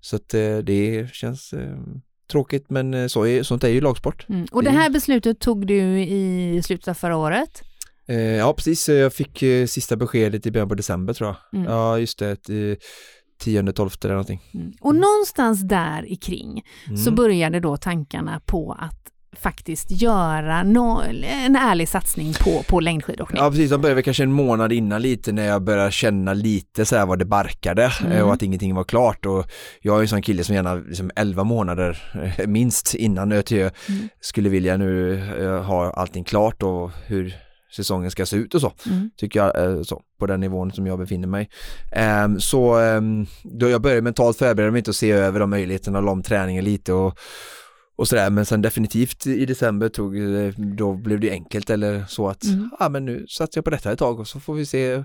så 0.00 0.16
att 0.16 0.34
eh, 0.34 0.56
det 0.56 1.08
känns 1.12 1.54
tråkigt 2.30 2.70
men 2.70 3.08
så 3.10 3.26
är, 3.26 3.42
sånt 3.42 3.64
är 3.64 3.68
ju 3.68 3.80
lagsport. 3.80 4.28
Mm. 4.28 4.46
Och 4.52 4.62
det 4.62 4.70
här 4.70 4.90
beslutet 4.90 5.40
tog 5.40 5.66
du 5.66 6.00
i 6.00 6.60
slutet 6.64 6.88
av 6.88 6.94
förra 6.94 7.16
året? 7.16 7.62
Eh, 8.08 8.18
ja, 8.18 8.52
precis. 8.52 8.88
Jag 8.88 9.12
fick 9.12 9.42
eh, 9.42 9.66
sista 9.66 9.96
beskedet 9.96 10.46
i 10.46 10.50
början 10.50 10.68
på 10.68 10.74
december 10.74 11.14
tror 11.14 11.28
jag. 11.28 11.60
Mm. 11.60 11.72
Ja, 11.72 11.98
just 11.98 12.18
det. 12.18 12.48
Eh, 12.48 12.76
tionde, 13.38 13.72
tolfte 13.72 14.06
eller 14.06 14.14
någonting. 14.14 14.42
Mm. 14.54 14.72
Och 14.80 14.94
någonstans 14.94 15.60
där 15.60 16.12
i 16.12 16.16
kring 16.16 16.64
mm. 16.86 16.96
så 16.96 17.10
började 17.10 17.60
då 17.60 17.76
tankarna 17.76 18.40
på 18.46 18.76
att 18.78 19.02
faktiskt 19.36 19.90
göra 19.90 20.62
no 20.62 21.02
en 21.22 21.56
ärlig 21.56 21.88
satsning 21.88 22.32
på, 22.32 22.62
på 22.62 22.80
längdskidåkning. 22.80 23.42
Ja 23.42 23.50
precis, 23.50 23.70
de 23.70 23.80
började 23.80 24.02
kanske 24.02 24.22
en 24.22 24.32
månad 24.32 24.72
innan 24.72 25.02
lite 25.02 25.32
när 25.32 25.46
jag 25.46 25.62
började 25.62 25.90
känna 25.90 26.32
lite 26.34 26.84
så 26.84 26.96
här 26.96 27.06
vad 27.06 27.18
det 27.18 27.24
barkade 27.24 27.92
mm. 28.04 28.26
och 28.26 28.32
att 28.32 28.42
ingenting 28.42 28.74
var 28.74 28.84
klart 28.84 29.26
och 29.26 29.46
jag 29.80 29.98
är 29.98 30.02
en 30.02 30.08
sån 30.08 30.22
kille 30.22 30.44
som 30.44 30.54
gärna 30.54 30.74
liksom 30.74 31.10
11 31.16 31.44
månader 31.44 32.02
minst 32.46 32.94
innan 32.94 33.32
ÖTÖ 33.32 33.70
mm. 33.88 34.08
skulle 34.20 34.48
vilja 34.48 34.76
nu 34.76 35.20
ha 35.66 35.90
allting 35.90 36.24
klart 36.24 36.62
och 36.62 36.90
hur 37.06 37.45
säsongen 37.76 38.10
ska 38.10 38.26
se 38.26 38.36
ut 38.36 38.54
och 38.54 38.60
så. 38.60 38.72
Mm. 38.86 39.10
Tycker 39.16 39.40
jag, 39.40 39.64
eh, 39.64 39.82
så, 39.82 40.02
på 40.18 40.26
den 40.26 40.40
nivån 40.40 40.72
som 40.72 40.86
jag 40.86 40.98
befinner 40.98 41.28
mig. 41.28 41.50
Um, 42.24 42.40
så 42.40 42.78
um, 42.80 43.26
då 43.42 43.68
jag 43.68 43.82
började 43.82 44.02
mentalt 44.02 44.38
förbereda 44.38 44.70
mig 44.70 44.78
inte 44.78 44.90
att 44.90 44.96
se 44.96 45.10
över 45.10 45.40
de 45.40 45.50
möjligheterna 45.50 45.98
och 45.98 46.04
la 46.04 46.12
om 46.12 46.22
träningen 46.22 46.64
lite 46.64 46.92
och, 46.92 47.18
och 47.96 48.08
sådär 48.08 48.30
men 48.30 48.46
sen 48.46 48.62
definitivt 48.62 49.26
i 49.26 49.46
december 49.46 49.88
tog 49.88 50.14
då 50.76 50.94
blev 50.94 51.20
det 51.20 51.30
enkelt 51.30 51.70
eller 51.70 52.04
så 52.08 52.28
att 52.28 52.44
mm. 52.44 52.70
ja 52.80 52.88
men 52.88 53.04
nu 53.04 53.26
satsar 53.28 53.58
jag 53.58 53.64
på 53.64 53.70
detta 53.70 53.92
ett 53.92 53.98
tag 53.98 54.20
och 54.20 54.28
så 54.28 54.40
får 54.40 54.54
vi 54.54 54.66
se 54.66 55.04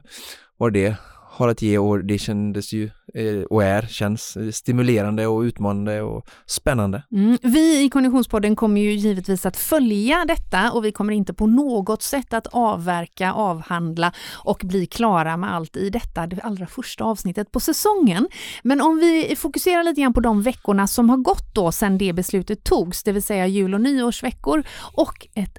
vad 0.58 0.74
det 0.74 0.96
har 1.32 1.48
att 1.48 1.62
ge 1.62 1.78
och 1.78 2.06
det 2.06 2.18
kändes 2.18 2.74
ju 2.74 2.90
eh, 3.14 3.42
och 3.50 3.64
är, 3.64 3.82
känns 3.82 4.38
stimulerande 4.52 5.28
och 5.28 5.42
utmanande 5.42 6.02
och 6.02 6.26
spännande. 6.46 7.04
Mm. 7.12 7.38
Vi 7.42 7.84
i 7.84 7.90
Konditionspodden 7.90 8.56
kommer 8.56 8.82
ju 8.82 8.92
givetvis 8.92 9.46
att 9.46 9.58
följa 9.58 10.26
detta 10.26 10.72
och 10.72 10.86
vi 10.86 10.92
kommer 10.92 11.14
inte 11.14 11.34
på 11.34 11.48
något 11.48 12.02
sätt 12.02 12.34
att 12.34 12.48
avverka, 12.48 13.34
avhandla 13.34 14.14
och 14.32 14.62
bli 14.64 14.86
klara 14.86 15.38
med 15.38 15.54
allt 15.54 15.78
i 15.78 15.90
detta, 15.90 16.28
det 16.28 16.42
allra 16.42 16.68
första 16.68 17.04
avsnittet 17.04 17.52
på 17.52 17.60
säsongen. 17.60 18.28
Men 18.64 18.82
om 18.82 18.98
vi 18.98 19.36
fokuserar 19.38 19.84
lite 19.84 20.02
grann 20.02 20.14
på 20.14 20.22
de 20.22 20.42
veckorna 20.42 20.88
som 20.88 21.10
har 21.10 21.18
gått 21.18 21.56
då 21.56 21.72
sedan 21.72 21.98
det 21.98 22.14
beslutet 22.14 22.64
togs, 22.64 23.04
det 23.04 23.12
vill 23.12 23.24
säga 23.24 23.48
jul 23.48 23.74
och 23.74 23.82
nyårsveckor 23.82 24.64
och 24.94 25.28
ett 25.34 25.58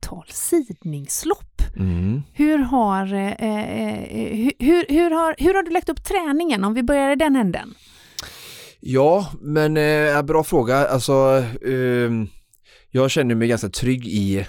antal 0.00 0.24
sidningslopp. 0.28 1.62
Mm. 1.76 2.22
Hur, 2.32 2.58
har, 2.58 3.14
eh, 3.14 3.32
eh 3.32 4.52
hur, 4.58 4.84
hur, 4.88 5.10
har, 5.10 5.34
hur 5.38 5.54
har 5.54 5.62
du 5.62 5.70
lagt 5.70 5.88
upp 5.88 6.04
träningen 6.04 6.64
om 6.64 6.74
vi 6.74 6.82
börjar 6.82 7.12
i 7.12 7.16
den 7.16 7.36
änden? 7.36 7.74
Ja, 8.80 9.32
men 9.40 9.76
eh, 9.76 10.22
bra 10.22 10.44
fråga. 10.44 10.88
Alltså, 10.88 11.44
eh, 11.66 12.10
jag 12.90 13.10
känner 13.10 13.34
mig 13.34 13.48
ganska 13.48 13.68
trygg 13.68 14.06
i 14.06 14.46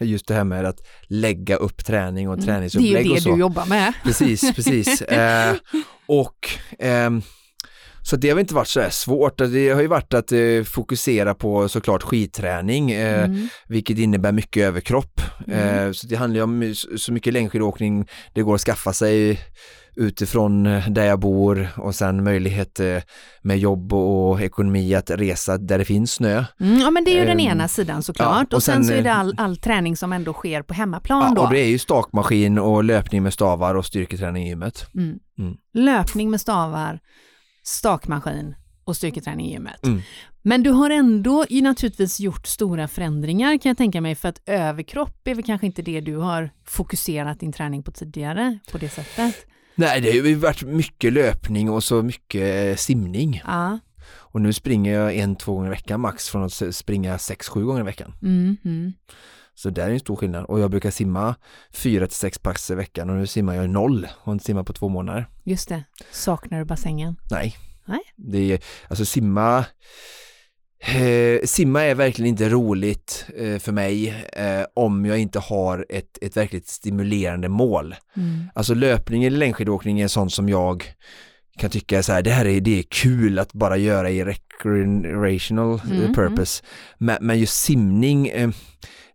just 0.00 0.28
det 0.28 0.34
här 0.34 0.44
med 0.44 0.64
att 0.64 0.80
lägga 1.08 1.56
upp 1.56 1.84
träning 1.84 2.28
och 2.28 2.34
mm. 2.34 2.46
träningsupplägg 2.46 2.92
Det 2.92 2.98
är 2.98 3.02
ju 3.02 3.14
det 3.14 3.30
du 3.30 3.40
jobbar 3.40 3.66
med. 3.66 3.92
Precis, 4.04 4.54
precis. 4.54 5.02
Eh, 5.06 5.54
och 6.06 6.48
ehm, 6.78 7.22
så 8.06 8.16
det 8.16 8.30
har 8.30 8.40
inte 8.40 8.54
varit 8.54 8.68
så 8.68 8.80
här 8.80 8.90
svårt. 8.90 9.38
Det 9.38 9.70
har 9.70 9.82
ju 9.82 9.86
varit 9.86 10.14
att 10.14 10.32
eh, 10.32 10.62
fokusera 10.64 11.34
på 11.34 11.68
såklart 11.68 12.02
skitträning, 12.02 12.90
eh, 12.90 13.24
mm. 13.24 13.48
vilket 13.68 13.98
innebär 13.98 14.32
mycket 14.32 14.62
överkropp. 14.62 15.20
Mm. 15.46 15.86
Eh, 15.86 15.92
så 15.92 16.06
det 16.06 16.16
handlar 16.16 16.36
ju 16.36 16.42
om 16.42 16.74
så 16.96 17.12
mycket 17.12 17.32
längdskidåkning 17.32 18.06
det 18.34 18.42
går 18.42 18.54
att 18.54 18.60
skaffa 18.60 18.92
sig 18.92 19.40
utifrån 19.96 20.64
där 20.88 21.04
jag 21.04 21.20
bor 21.20 21.68
och 21.76 21.94
sen 21.94 22.24
möjlighet 22.24 22.80
med 23.42 23.58
jobb 23.58 23.92
och 23.92 24.40
ekonomi 24.40 24.94
att 24.94 25.10
resa 25.10 25.58
där 25.58 25.78
det 25.78 25.84
finns 25.84 26.12
snö. 26.12 26.44
Mm, 26.60 26.78
ja 26.80 26.90
men 26.90 27.04
det 27.04 27.10
är 27.10 27.20
ju 27.20 27.26
den 27.26 27.40
ehm, 27.40 27.52
ena 27.52 27.68
sidan 27.68 28.02
såklart 28.02 28.28
ja, 28.28 28.42
och, 28.42 28.54
och 28.54 28.62
sen, 28.62 28.74
sen, 28.74 28.84
så 28.84 28.92
är 28.92 29.02
det 29.02 29.12
all, 29.12 29.34
all 29.38 29.56
träning 29.56 29.96
som 29.96 30.12
ändå 30.12 30.32
sker 30.32 30.62
på 30.62 30.74
hemmaplan 30.74 31.22
ja, 31.22 31.34
då. 31.36 31.42
och 31.42 31.52
det 31.52 31.60
är 31.60 31.68
ju 31.68 31.78
stakmaskin 31.78 32.58
och 32.58 32.84
löpning 32.84 33.22
med 33.22 33.32
stavar 33.32 33.74
och 33.74 33.86
styrketräning 33.86 34.46
i 34.46 34.48
gymmet. 34.48 34.86
Mm. 34.94 35.18
Mm. 35.38 35.54
Löpning 35.74 36.30
med 36.30 36.40
stavar, 36.40 37.00
stakmaskin 37.66 38.54
och 38.84 38.96
styrketräning 38.96 39.46
i 39.46 39.52
gymmet. 39.52 39.86
Mm. 39.86 40.02
Men 40.42 40.62
du 40.62 40.70
har 40.70 40.90
ändå 40.90 41.46
ju 41.48 41.62
naturligtvis 41.62 42.20
gjort 42.20 42.46
stora 42.46 42.88
förändringar 42.88 43.58
kan 43.58 43.70
jag 43.70 43.76
tänka 43.76 44.00
mig 44.00 44.14
för 44.14 44.28
att 44.28 44.42
överkropp 44.46 45.28
är 45.28 45.34
väl 45.34 45.44
kanske 45.44 45.66
inte 45.66 45.82
det 45.82 46.00
du 46.00 46.16
har 46.16 46.50
fokuserat 46.64 47.40
din 47.40 47.52
träning 47.52 47.82
på 47.82 47.90
tidigare 47.90 48.58
på 48.72 48.78
det 48.78 48.88
sättet? 48.88 49.46
Nej, 49.74 50.00
det 50.00 50.10
har 50.10 50.26
ju 50.26 50.34
varit 50.34 50.62
mycket 50.62 51.12
löpning 51.12 51.70
och 51.70 51.84
så 51.84 52.02
mycket 52.02 52.70
eh, 52.70 52.76
simning. 52.76 53.42
Ja. 53.46 53.78
Och 54.08 54.40
nu 54.40 54.52
springer 54.52 54.92
jag 54.92 55.16
en, 55.16 55.36
två 55.36 55.54
gånger 55.54 55.66
i 55.66 55.70
veckan 55.70 56.00
max 56.00 56.28
från 56.28 56.42
att 56.42 56.74
springa 56.74 57.18
sex, 57.18 57.48
sju 57.48 57.64
gånger 57.64 57.80
i 57.80 57.84
veckan. 57.84 58.14
Mm, 58.22 58.56
mm. 58.64 58.92
Så 59.56 59.70
där 59.70 59.86
är 59.86 59.90
en 59.90 60.00
stor 60.00 60.16
skillnad 60.16 60.44
och 60.44 60.60
jag 60.60 60.70
brukar 60.70 60.90
simma 60.90 61.34
fyra 61.70 62.06
till 62.06 62.16
sex 62.16 62.38
pass 62.38 62.70
i 62.70 62.74
veckan 62.74 63.10
och 63.10 63.16
nu 63.16 63.26
simmar 63.26 63.54
jag 63.54 63.70
noll 63.70 64.08
och 64.24 64.32
inte 64.32 64.44
simmat 64.44 64.66
på 64.66 64.72
två 64.72 64.88
månader. 64.88 65.26
Just 65.44 65.68
det. 65.68 65.84
Saknar 66.10 66.58
du 66.58 66.64
bassängen? 66.64 67.16
Nej. 67.30 67.56
Nej. 67.84 68.00
Det 68.16 68.52
är, 68.52 68.60
alltså 68.88 69.04
simma 69.04 69.64
Eh, 70.78 71.40
simma 71.44 71.82
är 71.82 71.94
verkligen 71.94 72.28
inte 72.28 72.48
roligt 72.48 73.26
eh, 73.36 73.58
för 73.58 73.72
mig 73.72 74.24
eh, 74.32 74.66
om 74.74 75.04
jag 75.04 75.18
inte 75.18 75.38
har 75.38 75.86
ett, 75.88 76.18
ett 76.20 76.36
verkligt 76.36 76.68
stimulerande 76.68 77.48
mål. 77.48 77.94
Mm. 78.16 78.44
Alltså 78.54 78.74
löpning 78.74 79.24
eller 79.24 79.38
längdskidåkning 79.38 80.00
är 80.00 80.08
sånt 80.08 80.32
som 80.32 80.48
jag 80.48 80.84
kan 81.58 81.70
tycka 81.70 82.02
så 82.02 82.12
här, 82.12 82.22
det 82.22 82.30
här 82.30 82.46
är, 82.46 82.60
det 82.60 82.78
är 82.78 82.82
kul 82.82 83.38
att 83.38 83.52
bara 83.52 83.76
göra 83.76 84.10
i 84.10 84.24
recreational 84.24 85.74
eh, 85.74 85.90
mm, 85.90 86.02
mm. 86.02 86.14
purpose. 86.14 86.64
Men, 86.98 87.16
men 87.20 87.38
just 87.38 87.56
simning, 87.62 88.28
eh, 88.28 88.50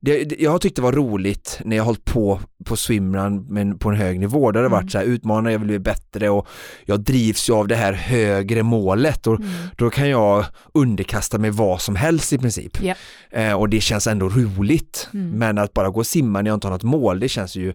det, 0.02 0.24
det, 0.24 0.36
jag 0.40 0.52
har 0.52 0.60
tyckt 0.60 0.76
det 0.76 0.82
var 0.82 0.92
roligt 0.92 1.60
när 1.66 1.78
jag 1.78 1.84
hållit 1.84 2.06
på 2.06 2.40
på 2.66 2.76
swimrun 2.76 3.46
men 3.50 3.78
på 3.80 3.90
en 3.90 3.96
hög 3.96 4.20
nivå. 4.20 4.52
Där 4.52 4.60
det 4.62 4.66
har 4.66 4.72
varit 4.72 4.82
Mm. 4.82 4.90
så 4.90 4.98
här 4.98 5.06
utmanande, 5.06 5.52
jag 5.52 5.60
vill 5.60 5.68
bli 5.68 5.80
bättre 5.80 6.30
och 6.30 6.48
jag 6.86 7.00
drivs 7.00 7.50
ju 7.50 7.54
av 7.54 7.68
det 7.68 7.76
här 7.76 7.94
högre 7.94 8.64
målet 8.64 9.28
och 9.28 9.40
Mm. 9.40 9.50
då 9.78 9.90
kan 9.90 10.10
jag 10.10 10.46
underkasta 10.74 11.38
mig 11.38 11.50
vad 11.52 11.82
som 11.82 11.96
helst 11.96 12.34
i 12.34 12.38
princip. 12.38 12.78
Ja. 12.84 12.96
Eh, 13.32 13.54
och 13.54 13.70
det 13.70 13.82
känns 13.82 14.08
ändå 14.08 14.30
roligt. 14.30 15.10
Mm. 15.14 15.30
Men 15.32 15.58
att 15.58 15.74
bara 15.74 15.90
gå 15.90 16.00
och 16.00 16.08
simma 16.08 16.42
när 16.42 16.50
jag 16.52 16.56
inte 16.58 16.68
har 16.68 16.72
något 16.74 16.84
mål, 16.84 17.20
det 17.20 17.30
känns 17.30 17.56
ju 17.56 17.74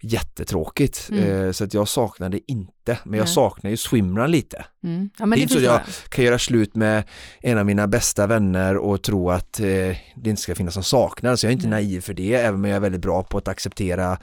jättetråkigt. 0.00 1.08
Mm. 1.12 1.46
Eh, 1.46 1.52
så 1.52 1.64
att 1.64 1.74
jag 1.74 1.88
saknar 1.88 2.28
det 2.28 2.40
inte, 2.46 2.98
men 3.04 3.18
jag 3.18 3.24
Nej. 3.24 3.34
saknar 3.34 3.70
ju 3.70 3.76
swimrun 3.76 4.30
lite. 4.30 4.64
Mm. 4.84 5.10
Ja, 5.18 5.26
Det 5.26 5.36
är 5.36 5.38
inte 5.38 5.52
så 5.54 5.60
förstår 5.60 5.74
jag-. 5.74 6.10
Kan 6.10 6.24
göra 6.24 6.38
slut 6.38 6.76
med 6.76 7.04
en 7.40 7.58
av 7.58 7.66
mina 7.66 7.86
bästa 7.86 8.26
vänner 8.26 8.76
och 8.76 9.02
tro 9.02 9.30
att 9.30 9.60
eh, 9.60 9.66
det 9.66 9.96
inte 10.30 10.42
ska 10.42 10.54
finnas 10.54 10.76
någon 10.76 10.84
saknad, 10.84 11.38
så 11.38 11.46
jag 11.46 11.50
är 11.50 11.54
inte 11.56 11.68
Nej. 11.68 11.84
naiv 11.84 12.00
för 12.00 12.14
det, 12.14 12.34
även 12.34 12.54
om 12.54 12.64
jag 12.64 12.76
är 12.76 12.80
väldigt 12.80 13.00
bra 13.00 13.22
på 13.22 13.38
att 13.38 13.48
acceptera 13.48 14.18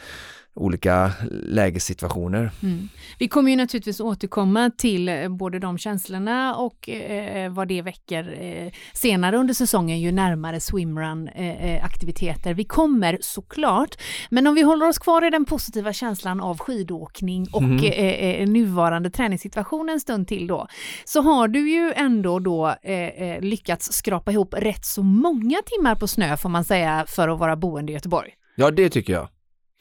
olika 0.55 1.11
lägessituationer. 1.31 2.51
Mm. 2.63 2.89
Vi 3.19 3.27
kommer 3.27 3.51
ju 3.51 3.57
naturligtvis 3.57 3.99
återkomma 3.99 4.71
till 4.77 5.09
eh, 5.09 5.29
både 5.29 5.59
de 5.59 5.77
känslorna 5.77 6.55
och 6.55 6.89
eh, 6.89 7.51
vad 7.51 7.67
det 7.67 7.81
väcker 7.81 8.37
eh, 8.41 8.73
senare 8.93 9.37
under 9.37 9.53
säsongen 9.53 9.99
ju 9.99 10.11
närmare 10.11 10.59
swimrun-aktiviteter 10.59 12.53
vi 12.53 12.63
kommer 12.63 13.17
såklart. 13.21 13.95
Men 14.29 14.47
om 14.47 14.55
vi 14.55 14.61
håller 14.61 14.87
oss 14.87 14.99
kvar 14.99 15.27
i 15.27 15.29
den 15.29 15.45
positiva 15.45 15.93
känslan 15.93 16.41
av 16.41 16.57
skidåkning 16.57 17.47
och 17.51 17.85
eh, 17.85 18.41
eh, 18.41 18.47
nuvarande 18.47 19.09
träningssituation 19.09 19.89
en 19.89 19.99
stund 19.99 20.27
till 20.27 20.47
då, 20.47 20.67
så 21.05 21.21
har 21.21 21.47
du 21.47 21.69
ju 21.69 21.93
ändå 21.95 22.39
då 22.39 22.75
eh, 22.83 22.93
eh, 22.93 23.41
lyckats 23.41 23.93
skrapa 23.93 24.31
ihop 24.31 24.53
rätt 24.57 24.85
så 24.85 25.03
många 25.03 25.57
timmar 25.65 25.95
på 25.95 26.07
snö 26.07 26.37
får 26.37 26.49
man 26.49 26.63
säga 26.63 27.05
för 27.07 27.27
att 27.29 27.39
vara 27.39 27.55
boende 27.55 27.91
i 27.91 27.95
Göteborg. 27.95 28.31
Ja, 28.55 28.71
det 28.71 28.89
tycker 28.89 29.13
jag. 29.13 29.27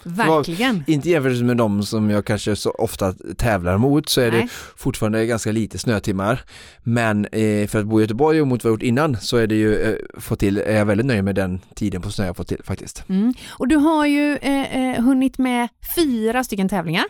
Verkligen. 0.04 0.84
Inte 0.86 1.10
jämfört 1.10 1.42
med 1.42 1.56
de 1.56 1.82
som 1.82 2.10
jag 2.10 2.24
kanske 2.24 2.56
så 2.56 2.70
ofta 2.70 3.12
tävlar 3.36 3.78
mot 3.78 4.08
så 4.08 4.20
är 4.20 4.30
det 4.30 4.36
Nej. 4.36 4.48
fortfarande 4.76 5.26
ganska 5.26 5.52
lite 5.52 5.78
snötimmar. 5.78 6.40
Men 6.82 7.24
eh, 7.26 7.66
för 7.68 7.78
att 7.80 7.86
bo 7.86 8.00
i 8.00 8.02
Göteborg 8.02 8.40
och 8.40 8.46
mot 8.48 8.64
vad 8.64 8.70
jag 8.70 8.74
gjort 8.74 8.82
innan 8.82 9.16
så 9.20 9.36
är 9.36 9.46
det 9.46 9.54
ju, 9.54 9.74
eh, 9.82 9.94
fått 10.20 10.38
till, 10.38 10.58
är 10.58 10.76
jag 10.76 10.86
väldigt 10.86 11.06
nöjd 11.06 11.24
med 11.24 11.34
den 11.34 11.60
tiden 11.74 12.02
på 12.02 12.10
snö 12.10 12.26
jag 12.26 12.36
fått 12.36 12.48
till 12.48 12.60
faktiskt. 12.64 13.04
Mm. 13.08 13.34
Och 13.50 13.68
du 13.68 13.76
har 13.76 14.06
ju 14.06 14.36
eh, 14.36 14.76
eh, 14.76 15.02
hunnit 15.04 15.38
med 15.38 15.68
fyra 15.96 16.44
stycken 16.44 16.68
tävlingar. 16.68 17.04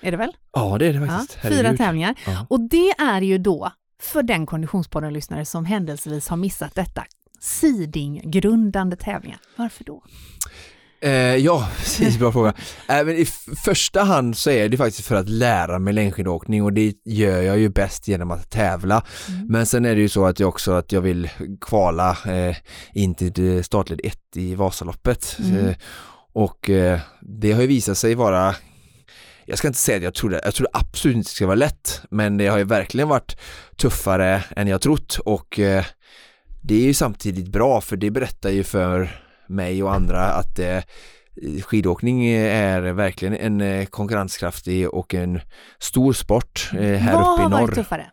Är 0.00 0.10
det 0.10 0.16
väl? 0.16 0.32
Ja, 0.52 0.76
det 0.78 0.86
är 0.86 0.92
det 0.92 0.98
Ja, 0.98 1.06
faktiskt. 1.06 1.40
fyra 1.42 1.52
Herregud. 1.54 1.78
tävlingar. 1.78 2.14
Ja. 2.26 2.46
Och 2.50 2.60
det 2.60 2.90
är 2.90 3.20
ju 3.22 3.38
då, 3.38 3.72
för 4.02 4.22
den 4.22 4.46
konditionspodden-lyssnare 4.46 5.44
som 5.44 5.64
händelsevis 5.64 6.28
har 6.28 6.36
missat 6.36 6.74
detta, 6.74 7.04
Siding-grundande 7.40 8.96
tävlingar. 8.96 9.38
Varför 9.56 9.84
då? 9.84 10.02
Eh, 11.02 11.36
ja, 11.36 11.68
precis, 11.78 12.18
bra 12.18 12.32
fråga. 12.32 12.54
Eh, 12.88 13.04
men 13.04 13.16
I 13.16 13.26
första 13.64 14.02
hand 14.02 14.36
så 14.36 14.50
är 14.50 14.68
det 14.68 14.76
faktiskt 14.76 15.08
för 15.08 15.14
att 15.14 15.28
lära 15.28 15.78
mig 15.78 15.94
längdskidåkning 15.94 16.62
och 16.62 16.72
det 16.72 16.94
gör 17.04 17.42
jag 17.42 17.58
ju 17.58 17.68
bäst 17.68 18.08
genom 18.08 18.30
att 18.30 18.50
tävla. 18.50 19.04
Mm. 19.28 19.46
Men 19.46 19.66
sen 19.66 19.84
är 19.84 19.94
det 19.94 20.00
ju 20.00 20.08
så 20.08 20.26
att 20.26 20.40
jag 20.40 20.48
också 20.48 20.72
att 20.72 20.92
jag 20.92 21.00
vill 21.00 21.30
kvala 21.60 22.10
eh, 22.10 22.56
in 22.92 23.14
till 23.14 23.64
startled 23.64 24.00
1 24.04 24.18
i 24.36 24.54
Vasaloppet. 24.54 25.36
Mm. 25.38 25.66
Eh, 25.66 25.74
och 26.32 26.70
eh, 26.70 27.00
det 27.20 27.52
har 27.52 27.60
ju 27.60 27.66
visat 27.66 27.98
sig 27.98 28.14
vara 28.14 28.54
jag 29.46 29.58
ska 29.58 29.68
inte 29.68 29.80
säga 29.80 29.96
att 29.96 30.02
jag 30.02 30.14
trodde, 30.14 30.40
jag 30.44 30.54
trodde 30.54 30.70
absolut 30.72 31.16
inte 31.16 31.28
det 31.28 31.34
skulle 31.34 31.46
vara 31.46 31.54
lätt, 31.54 32.02
men 32.10 32.36
det 32.36 32.46
har 32.46 32.58
ju 32.58 32.64
verkligen 32.64 33.08
varit 33.08 33.36
tuffare 33.76 34.44
än 34.56 34.68
jag 34.68 34.80
trott 34.80 35.18
och 35.24 35.58
eh, 35.58 35.84
det 36.62 36.74
är 36.74 36.84
ju 36.84 36.94
samtidigt 36.94 37.48
bra 37.48 37.80
för 37.80 37.96
det 37.96 38.10
berättar 38.10 38.50
ju 38.50 38.64
för 38.64 39.10
mig 39.50 39.82
och 39.82 39.94
andra 39.94 40.20
att 40.32 40.58
eh, 40.58 40.82
skidåkning 41.62 42.26
är 42.26 42.80
verkligen 42.80 43.34
en 43.36 43.60
eh, 43.60 43.86
konkurrenskraftig 43.86 44.88
och 44.94 45.14
en 45.14 45.40
stor 45.78 46.12
sport 46.12 46.70
eh, 46.74 46.80
här 46.98 47.14
Vad 47.14 47.32
uppe 47.32 47.40
i 47.40 47.44
har 47.44 47.50
varit 47.50 47.68
norr. 47.68 47.74
tuffare? 47.74 48.10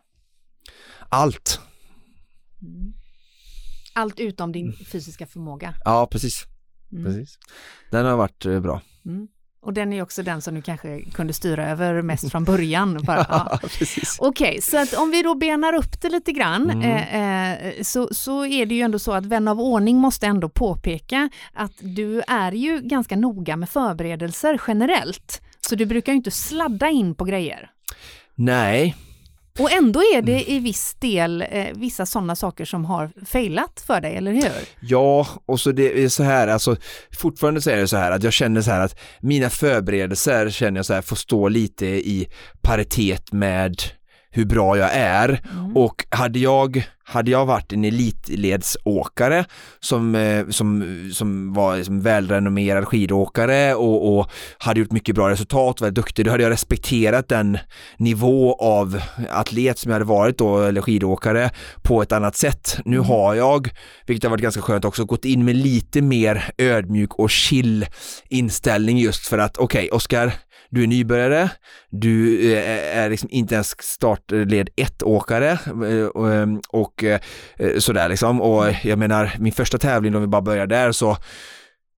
Allt, 1.08 1.60
Mm. 2.62 2.92
Allt 3.94 4.20
utom 4.20 4.52
din 4.52 4.72
fysiska 4.72 5.26
förmåga. 5.26 5.74
ja 5.84 6.08
precis, 6.10 6.44
Mm. 6.92 7.04
precis. 7.04 7.38
Den 7.90 8.06
har 8.06 8.16
varit 8.16 8.46
eh, 8.46 8.60
bra. 8.60 8.80
Mm. 9.06 9.28
Och 9.60 9.72
den 9.72 9.92
är 9.92 10.02
också 10.02 10.22
den 10.22 10.42
som 10.42 10.54
du 10.54 10.62
kanske 10.62 11.00
kunde 11.02 11.32
styra 11.32 11.68
över 11.70 12.02
mest 12.02 12.30
från 12.30 12.44
början. 12.44 13.00
Bara, 13.02 13.26
ja. 13.28 13.58
Okej, 14.18 14.62
så 14.62 14.78
att 14.82 14.94
om 14.94 15.10
vi 15.10 15.22
då 15.22 15.34
benar 15.34 15.72
upp 15.74 16.00
det 16.02 16.08
lite 16.08 16.32
grann 16.32 16.70
Mm. 16.70 16.82
eh, 16.82 17.52
eh, 17.68 17.82
så, 17.82 18.08
så 18.14 18.46
är 18.46 18.66
det 18.66 18.74
ju 18.74 18.80
ändå 18.82 18.98
så 18.98 19.12
att 19.12 19.26
vän 19.26 19.48
av 19.48 19.60
ordning 19.60 19.96
måste 19.96 20.26
ändå 20.26 20.48
påpeka 20.48 21.28
att 21.52 21.72
du 21.80 22.22
är 22.28 22.52
ju 22.52 22.80
ganska 22.80 23.16
noga 23.16 23.56
med 23.56 23.68
förberedelser 23.68 24.60
generellt. 24.68 25.42
Så 25.60 25.74
du 25.74 25.86
brukar 25.86 26.12
ju 26.12 26.16
inte 26.16 26.30
sladda 26.30 26.88
in 26.88 27.14
på 27.14 27.24
grejer. 27.24 27.70
Nej, 28.34 28.96
Och 29.58 29.72
ändå 29.72 30.00
är 30.00 30.22
det 30.22 30.50
i 30.50 30.58
viss 30.58 30.94
del 30.94 31.44
eh, 31.50 31.66
vissa 31.74 32.06
sådana 32.06 32.36
saker 32.36 32.64
som 32.64 32.84
har 32.84 33.10
failat 33.26 33.84
för 33.86 34.00
dig, 34.00 34.16
eller 34.16 34.32
hur? 34.32 34.52
Ja, 34.80 35.26
och 35.46 35.60
så 35.60 35.72
det 35.72 36.04
är 36.04 36.08
så 36.08 36.22
här, 36.22 36.48
alltså 36.48 36.76
fortfarande 37.18 37.60
så 37.60 37.70
är 37.70 37.76
det 37.76 37.88
så 37.88 37.96
här 37.96 38.10
att 38.10 38.22
jag 38.22 38.32
känner 38.32 38.62
så 38.62 38.70
här 38.70 38.80
att 38.80 38.98
mina 39.20 39.50
förberedelser 39.50 40.50
känner 40.50 40.78
jag 40.78 40.86
så 40.86 40.94
här 40.94 41.02
får 41.02 41.16
stå 41.16 41.48
lite 41.48 41.86
i 41.86 42.28
paritet 42.62 43.32
med 43.32 43.82
hur 44.38 44.44
bra 44.44 44.78
jag 44.78 44.90
är 44.92 45.40
Mm. 45.58 45.76
och 45.76 46.04
hade 46.10 46.38
jag, 46.38 46.82
hade 47.04 47.30
jag 47.30 47.46
varit 47.46 47.72
en 47.72 47.84
elitledsåkare 47.84 49.44
som, 49.80 50.14
eh, 50.14 50.48
som, 50.48 50.84
som 51.14 51.52
var 51.52 51.76
liksom 51.76 52.00
välrenommerad 52.00 52.88
skidåkare 52.88 53.74
och, 53.74 54.18
och 54.18 54.30
hade 54.58 54.80
gjort 54.80 54.92
mycket 54.92 55.14
bra 55.14 55.30
resultat, 55.30 55.80
var 55.80 55.90
duktig, 55.90 56.24
då 56.24 56.30
hade 56.30 56.42
jag 56.42 56.50
respekterat 56.50 57.28
den 57.28 57.58
nivå 57.96 58.56
av 58.60 59.00
atlet 59.30 59.78
som 59.78 59.90
jag 59.90 59.94
hade 59.94 60.04
varit 60.04 60.38
då, 60.38 60.60
eller 60.60 60.80
skidåkare, 60.80 61.50
på 61.82 62.02
ett 62.02 62.12
annat 62.12 62.36
sätt. 62.36 62.78
Nu 62.84 62.98
har 62.98 63.34
jag, 63.34 63.70
vilket 64.06 64.24
har 64.24 64.30
varit 64.30 64.42
ganska 64.42 64.62
skönt 64.62 64.84
också, 64.84 65.04
gått 65.04 65.24
in 65.24 65.44
med 65.44 65.56
lite 65.56 66.02
mer 66.02 66.50
ödmjuk 66.58 67.14
och 67.14 67.30
chill 67.30 67.86
inställning 68.28 68.98
just 68.98 69.26
för 69.26 69.38
att 69.38 69.56
okej, 69.58 69.90
Oskar, 69.90 70.32
du 70.70 70.82
är 70.82 70.86
nybörjare, 70.86 71.50
du 71.90 72.42
eh, 72.52 72.98
är 72.98 73.10
liksom 73.10 73.28
inte 73.32 73.54
ens 73.54 73.82
startled 73.82 74.68
ett 74.76 75.02
åkare 75.02 75.50
eh, 75.90 76.06
och, 76.06 76.32
eh, 76.32 76.48
och 76.68 77.04
eh, 77.04 77.20
sådär 77.78 78.08
liksom 78.08 78.40
och 78.40 78.64
jag 78.82 78.98
menar 78.98 79.36
min 79.38 79.52
första 79.52 79.78
tävling 79.78 80.14
om 80.14 80.20
vi 80.20 80.26
bara 80.26 80.42
börjar 80.42 80.66
där 80.66 80.92
så 80.92 81.16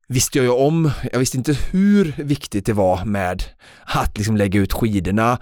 visste 0.09 0.39
jag 0.39 0.45
ju 0.45 0.51
om, 0.51 0.91
jag 1.13 1.19
visste 1.19 1.37
inte 1.37 1.57
hur 1.71 2.15
viktigt 2.17 2.67
det 2.67 2.73
var 2.73 3.05
med 3.05 3.43
att 3.85 4.19
liksom 4.19 4.37
lägga 4.37 4.61
ut 4.61 4.73
skidorna 4.73 5.39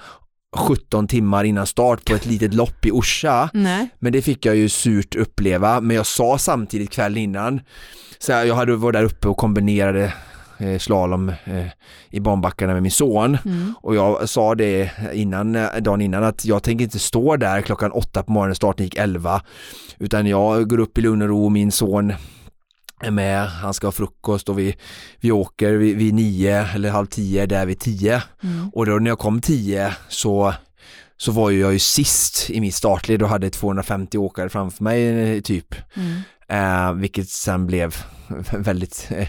17 0.56 1.08
timmar 1.08 1.44
innan 1.44 1.66
start 1.66 2.04
på 2.04 2.14
ett 2.14 2.26
litet 2.26 2.54
lopp 2.54 2.86
i 2.86 2.90
Orsa. 2.90 3.50
Nej. 3.52 3.88
Men 3.98 4.12
det 4.12 4.22
fick 4.22 4.46
jag 4.46 4.56
ju 4.56 4.68
surt 4.68 5.14
uppleva, 5.14 5.80
men 5.80 5.96
jag 5.96 6.06
sa 6.06 6.38
samtidigt 6.38 6.90
kvällen 6.90 7.18
innan, 7.18 7.60
så 8.18 8.32
jag 8.32 8.54
hade 8.54 8.76
varit 8.76 8.94
där 8.94 9.04
uppe 9.04 9.28
och 9.28 9.36
kombinerade 9.36 10.12
slalom 10.78 11.28
eh, 11.28 11.66
i 12.10 12.20
banbackarna 12.20 12.72
med 12.72 12.82
min 12.82 12.92
son 12.92 13.38
Mm. 13.44 13.74
och 13.82 13.94
jag 13.94 14.28
sa 14.28 14.54
det 14.54 14.90
innan, 15.12 15.56
eh, 15.56 15.68
dagen 15.80 16.00
innan 16.00 16.24
att 16.24 16.44
jag 16.44 16.62
tänker 16.62 16.84
inte 16.84 16.98
stå 16.98 17.36
där 17.36 17.60
klockan 17.62 17.92
åtta 17.92 18.22
på 18.22 18.32
morgonen, 18.32 18.54
starten 18.54 18.84
gick 18.84 18.96
elva 18.96 19.42
utan 19.98 20.26
jag 20.26 20.68
går 20.68 20.80
upp 20.80 20.98
i 20.98 21.00
lugn 21.00 21.22
och 21.22 21.28
ro, 21.28 21.48
min 21.48 21.72
son 21.72 22.12
är 23.00 23.10
med, 23.10 23.46
han 23.46 23.74
ska 23.74 23.86
ha 23.86 23.92
frukost 23.92 24.48
och 24.48 24.58
vi, 24.58 24.76
vi 25.20 25.32
åker 25.32 25.72
vid, 25.72 25.96
vid 25.96 26.14
nio 26.14 26.66
eller 26.74 26.90
halv 26.90 27.06
tio, 27.06 27.46
där 27.46 27.66
vid 27.66 27.78
tio 27.80 28.22
Mm. 28.42 28.68
och 28.72 28.86
då 28.86 28.92
när 28.92 29.10
jag 29.10 29.18
kom 29.18 29.40
10 29.40 29.94
så, 30.08 30.54
så 31.16 31.32
var 31.32 31.50
ju 31.50 31.60
jag 31.60 31.72
ju 31.72 31.78
sist 31.78 32.50
i 32.50 32.60
mitt 32.60 32.74
startled 32.74 33.22
och 33.22 33.28
hade 33.28 33.50
250 33.50 34.18
åkare 34.18 34.48
framför 34.48 34.84
mig 34.84 35.08
eh, 35.36 35.40
typ. 35.40 35.74
Mm. 35.96 36.20
Eh, 36.48 36.92
vilket 36.92 37.28
sen 37.28 37.66
blev 37.66 37.94
väldigt 38.52 39.08
eh, 39.10 39.28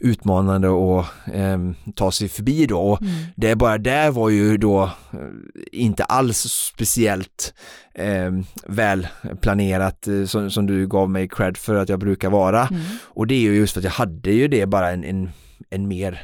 utmanande 0.00 0.68
att 0.68 1.06
eh, 1.34 1.58
ta 1.94 2.12
sig 2.12 2.28
förbi 2.28 2.66
då. 2.66 2.78
Och 2.80 3.02
Mm. 3.02 3.12
det 3.36 3.56
bara 3.56 3.78
där 3.78 4.10
var 4.10 4.28
ju 4.30 4.56
då 4.56 4.82
eh, 5.12 5.18
inte 5.72 6.04
alls 6.04 6.38
speciellt 6.74 7.54
eh, 7.94 8.32
väl 8.66 9.06
planerat 9.40 10.08
eh, 10.08 10.24
som, 10.24 10.50
som 10.50 10.66
du 10.66 10.86
gav 10.86 11.10
mig 11.10 11.28
cred 11.28 11.56
för 11.56 11.74
att 11.74 11.88
jag 11.88 11.98
brukar 12.00 12.30
vara. 12.30 12.66
Mm. 12.66 12.82
Och 13.02 13.26
det 13.26 13.34
är 13.34 13.40
ju 13.40 13.56
just 13.56 13.72
för 13.72 13.80
att 13.80 13.84
jag 13.84 13.90
hade 13.90 14.30
ju 14.32 14.48
det 14.48 14.66
bara 14.66 14.90
en, 14.90 15.04
en, 15.04 15.30
en 15.70 15.88
mer 15.88 16.20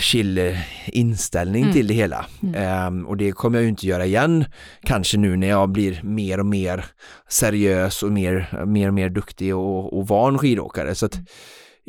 chill 0.00 0.38
eh, 0.38 0.58
inställning 0.88 1.62
Mm. 1.62 1.74
till 1.74 1.86
det 1.86 1.94
hela. 1.94 2.26
Mm. 2.42 2.54
Ehm, 2.54 3.06
och 3.06 3.16
det 3.16 3.32
kommer 3.32 3.58
jag 3.58 3.62
ju 3.62 3.68
inte 3.68 3.86
göra 3.86 4.06
igen, 4.06 4.44
kanske 4.82 5.18
nu 5.18 5.36
när 5.36 5.48
jag 5.48 5.68
blir 5.68 6.00
mer 6.02 6.40
och 6.40 6.46
mer 6.46 6.84
seriös 7.28 8.02
och 8.02 8.12
mer, 8.12 8.64
mer 8.66 8.88
och 8.88 8.94
mer 8.94 9.08
duktig 9.08 9.56
och, 9.56 9.98
och 9.98 10.08
van 10.08 10.38
skidåkare. 10.38 10.94
Så 10.94 11.06
att 11.06 11.14
Ja, 11.14 11.22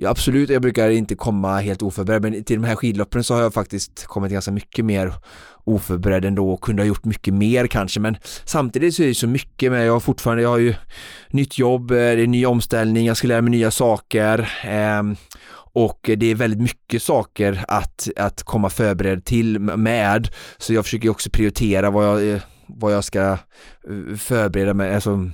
absolut, 0.06 0.50
jag 0.50 0.62
brukar 0.62 0.90
inte 0.90 1.16
komma 1.16 1.60
helt 1.60 1.82
oförberedd 1.82 2.22
men 2.22 2.44
till 2.44 2.62
de 2.62 2.68
här 2.68 2.76
skidloppen 2.76 3.24
så 3.24 3.34
har 3.34 3.42
jag 3.42 3.54
faktiskt 3.54 4.06
kommit 4.06 4.32
ganska 4.32 4.52
mycket 4.52 4.86
mer 4.86 5.14
oförberedd 5.64 6.26
ändå 6.26 6.50
och 6.50 6.62
kunde 6.62 6.82
ha 6.82 6.88
gjort 6.88 7.06
mycket 7.06 7.34
mer 7.34 7.68
kanske 7.68 8.00
men 8.00 8.18
samtidigt 8.46 8.96
så 8.96 9.04
är 9.04 9.08
det 9.08 9.16
så 9.16 9.28
mycket 9.28 9.72
med, 9.72 9.88
jag 9.88 9.94
har 9.94 10.00
fortfarande, 10.00 10.44
jag 10.44 10.50
har 10.50 10.58
ju 10.58 10.76
nytt 11.30 11.58
jobb, 11.58 11.92
eh, 11.92 11.96
det 11.96 12.04
är 12.24 12.28
ny 12.28 12.46
omställning, 12.46 13.06
jag 13.06 13.18
ska 13.18 13.28
lära 13.28 13.42
mig 13.42 13.52
nya 13.52 13.72
saker 13.72 14.50
eh, 14.64 15.04
och 15.74 16.10
det 16.18 16.26
är 16.26 16.36
väldigt 16.36 16.62
mycket 16.62 17.04
saker 17.04 17.66
att, 17.68 18.10
att 18.16 18.44
komma 18.44 18.70
förberedd 18.70 19.26
till 19.26 19.60
med. 19.60 20.28
Så 20.58 20.74
jag 20.74 20.86
försöker 20.86 21.10
också 21.10 21.30
prioritera 21.30 21.90
vad 21.90 22.06
jag, 22.06 22.34
eh, 22.34 22.42
vad 22.68 22.94
jag 22.94 23.04
ska 23.04 23.22
eh, 23.32 24.16
förbereda 24.18 24.74
mig, 24.74 24.96
alltså 24.96 25.30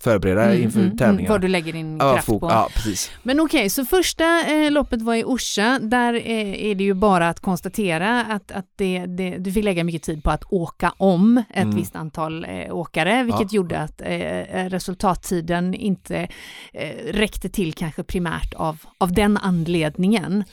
förbereda 0.00 0.44
mm, 0.44 0.62
inför 0.62 0.80
mm, 0.80 0.96
tävlingarna. 0.96 1.34
Vad 1.34 1.40
du 1.40 1.48
lägger 1.48 1.72
din 1.72 1.98
ja, 1.98 2.12
kraft 2.12 2.28
på. 2.28 2.38
Ja, 2.42 2.68
precis. 2.74 3.10
Men 3.22 3.40
okej, 3.40 3.58
okay, 3.58 3.70
så 3.70 3.84
första 3.84 4.24
eh, 4.46 4.70
loppet 4.70 5.02
var 5.02 5.14
i 5.14 5.24
Orsa. 5.24 5.78
Där 5.82 6.14
eh, 6.14 6.64
är 6.64 6.74
det 6.74 6.84
ju 6.84 6.94
bara 6.94 7.28
att 7.28 7.40
konstatera 7.40 8.24
att, 8.24 8.52
att 8.52 8.66
det, 8.76 9.06
det, 9.06 9.38
du 9.38 9.52
fick 9.52 9.64
lägga 9.64 9.84
mycket 9.84 10.02
tid 10.02 10.22
på 10.22 10.30
att 10.30 10.44
åka 10.48 10.94
om 10.96 11.42
ett 11.50 11.62
mm. 11.62 11.76
visst 11.76 11.96
antal 11.96 12.44
eh, 12.44 12.76
åkare, 12.76 13.22
vilket 13.22 13.52
ja. 13.52 13.56
gjorde 13.56 13.78
att 13.78 14.00
eh, 14.00 14.68
resultattiden 14.68 15.74
inte 15.74 16.28
eh, 16.72 17.12
räckte 17.12 17.48
till 17.48 17.74
kanske 17.74 18.02
primärt 18.02 18.54
av, 18.54 18.78
av 18.98 19.12
den 19.12 19.36
anledningen. 19.36 20.44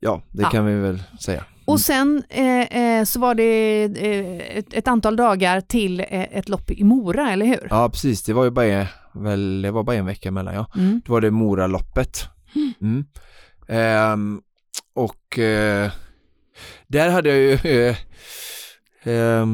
Ja, 0.00 0.22
det 0.30 0.42
ja. 0.42 0.50
kan 0.50 0.66
vi 0.66 0.74
väl 0.74 1.02
säga. 1.20 1.44
Och 1.64 1.80
sen 1.80 2.22
eh, 2.28 2.60
eh, 2.60 3.04
så 3.04 3.20
var 3.20 3.34
det 3.34 3.84
eh, 3.84 4.56
ett, 4.58 4.74
ett, 4.74 4.88
antal 4.88 5.16
dagar 5.16 5.60
till 5.60 6.00
eh, 6.00 6.06
ett 6.10 6.48
lopp 6.48 6.70
i 6.70 6.84
Mora, 6.84 7.32
eller 7.32 7.46
hur? 7.46 7.66
Ja, 7.70 7.88
precis. 7.88 8.22
Det 8.22 8.32
var 8.32 8.44
ju 8.44 8.50
bara, 8.50 8.86
väl, 9.14 9.62
det 9.62 9.70
var 9.70 9.82
bara 9.82 9.96
en 9.96 10.06
vecka 10.06 10.28
emellan, 10.28 10.54
ja. 10.54 10.66
Mm. 10.76 11.02
Då 11.04 11.12
var 11.12 11.20
det 11.20 11.30
Moraloppet. 11.30 12.24
Mm. 12.80 13.04
Ehm, 13.68 14.40
och 14.94 15.38
eh, 15.38 15.90
där 16.86 17.10
hade 17.10 17.28
jag 17.28 17.38
ju 17.38 17.88
ehm, 17.88 17.94
Eh, 19.02 19.46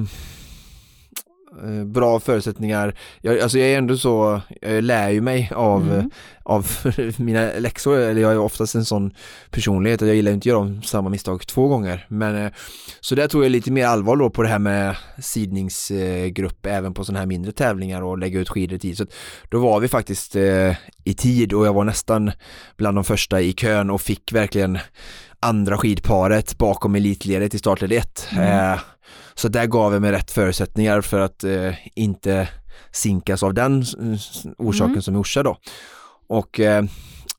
bra 1.84 2.20
förutsättningar. 2.20 2.94
Jag, 3.20 3.38
alltså 3.38 3.58
jag 3.58 3.68
är 3.68 3.78
ändå 3.78 3.96
så, 3.96 4.40
jag 4.60 4.84
lär 4.84 5.10
ju 5.10 5.20
mig 5.20 5.50
av, 5.54 5.92
mm. 5.92 6.10
av 6.42 6.66
mina 7.16 7.50
läxor, 7.58 7.98
eller 7.98 8.22
jag 8.22 8.32
är 8.32 8.38
oftast 8.38 8.74
en 8.74 8.84
sån 8.84 9.14
personlighet 9.50 10.02
att 10.02 10.08
jag 10.08 10.16
gillar 10.16 10.32
inte 10.32 10.42
att 10.42 10.46
göra 10.46 10.58
om 10.58 10.82
samma 10.82 11.08
misstag 11.08 11.46
två 11.46 11.68
gånger. 11.68 12.06
Men 12.08 12.44
eh, 12.44 12.52
så 13.00 13.14
där 13.14 13.28
tog 13.28 13.44
jag 13.44 13.50
lite 13.50 13.72
mer 13.72 13.86
allvar 13.86 14.16
då 14.16 14.30
på 14.30 14.42
det 14.42 14.48
här 14.48 14.58
med 14.58 14.96
sidningsgrupp 15.18 16.66
även 16.66 16.94
på 16.94 17.04
sådana 17.04 17.18
här 17.18 17.26
mindre 17.26 17.52
tävlingar 17.52 18.02
och 18.02 18.18
lägga 18.18 18.40
ut 18.40 18.48
skidor 18.48 18.76
i 18.76 18.78
tid. 18.78 18.96
Så 18.96 19.06
då 19.48 19.58
var 19.58 19.80
vi 19.80 19.88
faktiskt 19.88 20.36
eh, 20.36 20.74
i 21.04 21.14
tid 21.14 21.52
och 21.52 21.66
jag 21.66 21.72
var 21.72 21.84
nästan 21.84 22.32
bland 22.76 22.96
de 22.96 23.04
första 23.04 23.40
i 23.40 23.52
kön 23.52 23.90
och 23.90 24.00
fick 24.00 24.32
verkligen 24.32 24.78
andra 25.40 25.78
skidparet 25.78 26.58
bakom 26.58 26.94
elitledet 26.94 27.54
i 27.54 27.58
startled 27.58 27.92
1. 27.92 28.28
Mm. 28.32 28.72
Eh, 28.72 28.78
så 29.34 29.48
där 29.48 29.66
gav 29.66 29.92
jag 29.92 30.02
mig 30.02 30.12
rätt 30.12 30.30
förutsättningar 30.30 31.00
för 31.00 31.20
att 31.20 31.44
eh, 31.44 31.74
inte 31.94 32.48
sinkas 32.90 33.42
av 33.42 33.54
den 33.54 33.84
orsaken 34.58 34.90
mm. 34.90 35.02
som 35.02 35.16
Orsa 35.16 35.42
då. 35.42 35.56
Och 36.28 36.60
eh, 36.60 36.84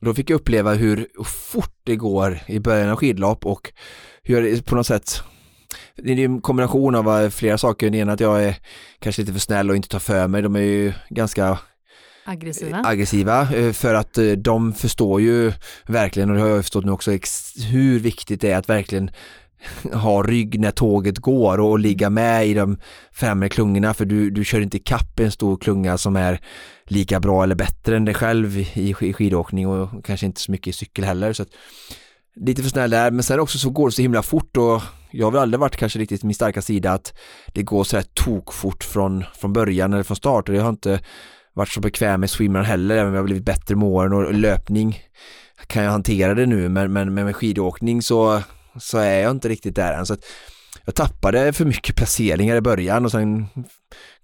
då 0.00 0.14
fick 0.14 0.30
jag 0.30 0.36
uppleva 0.36 0.74
hur 0.74 1.08
fort 1.24 1.74
det 1.84 1.96
går 1.96 2.40
i 2.46 2.60
början 2.60 2.88
av 2.88 2.96
skidlopp 2.96 3.46
och 3.46 3.72
hur 4.22 4.42
jag 4.42 4.64
på 4.64 4.74
något 4.74 4.86
sätt 4.86 5.22
det 5.96 6.12
är 6.12 6.18
en 6.18 6.40
kombination 6.40 6.94
av 6.94 7.20
eh, 7.20 7.30
flera 7.30 7.58
saker. 7.58 7.90
Det 7.90 7.98
ena 7.98 8.12
att 8.12 8.20
jag 8.20 8.44
är 8.44 8.56
kanske 8.98 9.22
lite 9.22 9.32
för 9.32 9.40
snäll 9.40 9.70
och 9.70 9.76
inte 9.76 9.88
tar 9.88 9.98
för 9.98 10.28
mig. 10.28 10.42
De 10.42 10.56
är 10.56 10.60
ju 10.60 10.92
ganska 11.08 11.58
aggressiva, 12.24 12.82
aggressiva 12.84 13.54
eh, 13.54 13.72
för 13.72 13.94
att 13.94 14.18
eh, 14.18 14.30
de 14.30 14.72
förstår 14.72 15.20
ju 15.20 15.52
verkligen 15.86 16.30
och 16.30 16.36
det 16.36 16.42
har 16.42 16.48
jag 16.48 16.64
förstått 16.64 16.84
nu 16.84 16.92
också 16.92 17.10
hur 17.70 17.98
viktigt 17.98 18.40
det 18.40 18.50
är 18.50 18.58
att 18.58 18.68
verkligen 18.68 19.10
ha 19.92 20.22
rygg 20.22 20.60
när 20.60 20.70
tåget 20.70 21.18
går 21.18 21.60
och 21.60 21.78
ligga 21.78 22.10
med 22.10 22.46
i 22.46 22.54
de 22.54 22.78
främre 23.12 23.48
klungorna 23.48 23.94
för 23.94 24.04
du, 24.04 24.30
du 24.30 24.44
kör 24.44 24.60
inte 24.60 24.78
kapp 24.78 25.20
en 25.20 25.30
stor 25.30 25.56
klunga 25.56 25.98
som 25.98 26.16
är 26.16 26.40
lika 26.84 27.20
bra 27.20 27.42
eller 27.42 27.54
bättre 27.54 27.96
än 27.96 28.04
dig 28.04 28.14
själv 28.14 28.58
i, 28.58 28.94
i 29.00 29.12
skidåkning 29.12 29.68
och 29.68 30.04
kanske 30.04 30.26
inte 30.26 30.40
så 30.40 30.52
mycket 30.52 30.66
i 30.66 30.72
cykel 30.72 31.04
heller. 31.04 31.32
Så 31.32 31.42
att, 31.42 31.48
lite 32.36 32.62
för 32.62 32.70
snäll 32.70 32.90
där, 32.90 33.10
men 33.10 33.22
sen 33.22 33.40
också 33.40 33.58
så 33.58 33.70
går 33.70 33.88
det 33.88 33.92
så 33.92 34.02
himla 34.02 34.22
fort 34.22 34.56
och 34.56 34.82
jag 35.10 35.26
har 35.26 35.30
väl 35.30 35.40
aldrig 35.40 35.60
varit 35.60 35.76
kanske 35.76 35.98
riktigt 35.98 36.22
min 36.22 36.34
starka 36.34 36.62
sida 36.62 36.92
att 36.92 37.14
det 37.46 37.62
går 37.62 37.84
så 37.84 37.96
här 37.96 38.04
tokfort 38.14 38.84
från, 38.84 39.24
från 39.34 39.52
början 39.52 39.92
eller 39.92 40.02
från 40.02 40.16
start 40.16 40.48
och 40.48 40.54
jag 40.54 40.62
har 40.62 40.68
inte 40.68 41.00
varit 41.54 41.68
så 41.68 41.80
bekväm 41.80 42.20
med 42.20 42.30
swimrun 42.30 42.64
heller, 42.64 42.96
även 42.96 43.08
om 43.08 43.14
jag 43.14 43.20
har 43.20 43.24
blivit 43.24 43.44
bättre 43.44 43.76
med 43.76 43.88
åren 43.88 44.12
och 44.12 44.34
löpning 44.34 44.98
kan 45.66 45.84
jag 45.84 45.90
hantera 45.90 46.34
det 46.34 46.46
nu 46.46 46.68
men, 46.68 46.92
men, 46.92 47.14
men 47.14 47.24
med 47.24 47.36
skidåkning 47.36 48.02
så 48.02 48.42
så 48.78 48.98
är 48.98 49.20
jag 49.20 49.30
inte 49.30 49.48
riktigt 49.48 49.76
där 49.76 49.92
än. 49.92 50.06
Så 50.06 50.16
jag 50.84 50.94
tappade 50.94 51.52
för 51.52 51.64
mycket 51.64 51.96
placeringar 51.96 52.56
i 52.56 52.60
början 52.60 53.04
och 53.04 53.10
sen 53.10 53.46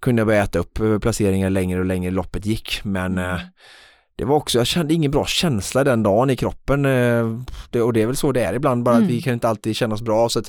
kunde 0.01 0.21
jag 0.21 0.27
börja 0.27 0.43
äta 0.43 0.59
upp 0.59 0.79
placeringar 1.01 1.51
längre 1.51 1.79
och 1.79 1.87
längre 1.87 2.11
loppet 2.11 2.47
gick. 2.47 2.81
Men 2.85 3.19
eh, 3.19 3.39
det 4.17 4.25
var 4.25 4.37
också, 4.37 4.59
jag 4.59 4.67
kände 4.67 4.95
ingen 4.95 5.11
bra 5.11 5.27
känsla 5.27 5.85
den 5.85 6.03
dagen 6.03 6.31
i 6.31 6.37
kroppen 6.37 6.85
eh, 6.85 7.83
och 7.83 7.93
det 7.93 8.03
är 8.03 8.07
väl 8.07 8.17
så 8.17 8.33
det 8.33 8.45
är 8.45 8.55
ibland 8.55 8.83
bara 8.83 8.95
mm. 8.95 9.05
att 9.05 9.11
vi 9.11 9.23
kan 9.23 9.33
inte 9.33 9.49
alltid 9.49 9.77
känna 9.77 9.95
oss 9.95 10.03
bra 10.03 10.29
så 10.29 10.43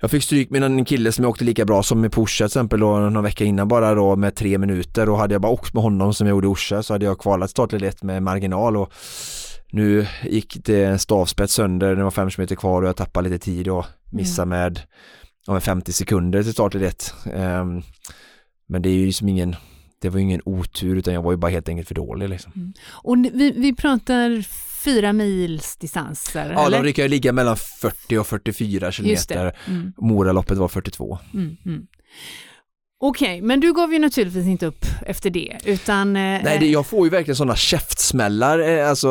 jag 0.00 0.10
fick 0.10 0.22
stryk 0.22 0.50
med 0.50 0.62
en 0.62 0.84
kille 0.84 1.12
som 1.12 1.24
jag 1.24 1.30
åkte 1.30 1.44
lika 1.44 1.64
bra 1.64 1.82
som 1.82 2.00
med 2.00 2.12
Pusha 2.12 2.36
till 2.38 2.46
exempel 2.46 2.80
då, 2.80 2.98
någon 2.98 3.22
vecka 3.22 3.44
innan 3.44 3.68
bara 3.68 3.94
då 3.94 4.16
med 4.16 4.34
tre 4.34 4.58
minuter 4.58 5.08
och 5.08 5.18
hade 5.18 5.34
jag 5.34 5.42
bara 5.42 5.52
åkt 5.52 5.74
med 5.74 5.82
honom 5.82 6.14
som 6.14 6.26
jag 6.26 6.34
gjorde 6.34 6.46
i 6.46 6.50
Orsa 6.50 6.82
så 6.82 6.94
hade 6.94 7.04
jag 7.04 7.18
kvalat 7.18 7.50
startled 7.50 7.94
med 8.02 8.22
marginal 8.22 8.76
och 8.76 8.92
nu 9.70 10.06
gick 10.22 10.56
det 10.64 10.84
en 10.84 10.98
stavspets 10.98 11.54
sönder, 11.54 11.96
det 11.96 12.04
var 12.04 12.10
fem 12.10 12.30
meter 12.38 12.56
kvar 12.56 12.82
och 12.82 12.88
jag 12.88 12.96
tappade 12.96 13.28
lite 13.28 13.44
tid 13.44 13.68
och 13.68 13.86
missade 14.12 14.42
mm. 14.42 14.58
med 14.58 14.80
ja, 15.46 15.60
50 15.60 15.92
sekunder 15.92 16.42
till 16.42 16.52
start 16.52 16.74
ett. 16.74 17.14
Um, 17.24 17.82
men 18.66 18.82
det 18.82 18.88
är 18.88 18.94
ju 18.94 19.06
liksom 19.06 19.28
ingen, 19.28 19.56
det 20.00 20.08
var 20.08 20.18
ju 20.18 20.22
ingen 20.22 20.42
otur 20.44 20.96
utan 20.96 21.14
jag 21.14 21.22
var 21.22 21.32
ju 21.32 21.36
bara 21.36 21.50
helt 21.50 21.68
enkelt 21.68 21.88
för 21.88 21.94
dålig 21.94 22.28
liksom. 22.28 22.52
Mm. 22.56 22.72
Och 22.88 23.16
vi, 23.32 23.50
vi 23.50 23.74
pratar 23.74 24.42
fyra 24.84 25.12
mils 25.12 25.76
distanser? 25.76 26.52
Ja, 26.52 26.66
eller? 26.66 26.76
de 26.76 26.82
brukar 26.82 27.08
ligga 27.08 27.32
mellan 27.32 27.56
40 27.56 28.18
och 28.18 28.26
44 28.26 28.92
kilometer. 28.92 29.56
Mm. 29.66 29.92
Moraloppet 29.96 30.58
var 30.58 30.68
42. 30.68 31.18
Mm, 31.34 31.56
mm. 31.64 31.86
Okej, 32.98 33.38
okay, 33.38 33.42
men 33.42 33.60
du 33.60 33.72
gav 33.72 33.92
ju 33.92 33.98
naturligtvis 33.98 34.46
inte 34.46 34.66
upp 34.66 34.84
efter 35.06 35.30
det, 35.30 35.58
utan... 35.64 36.16
Eh, 36.16 36.40
Nej, 36.44 36.58
det, 36.60 36.66
jag 36.66 36.86
får 36.86 37.06
ju 37.06 37.10
verkligen 37.10 37.36
sådana 37.36 37.56
käftsmällar, 37.56 38.58
eh, 38.58 38.88
alltså 38.88 39.08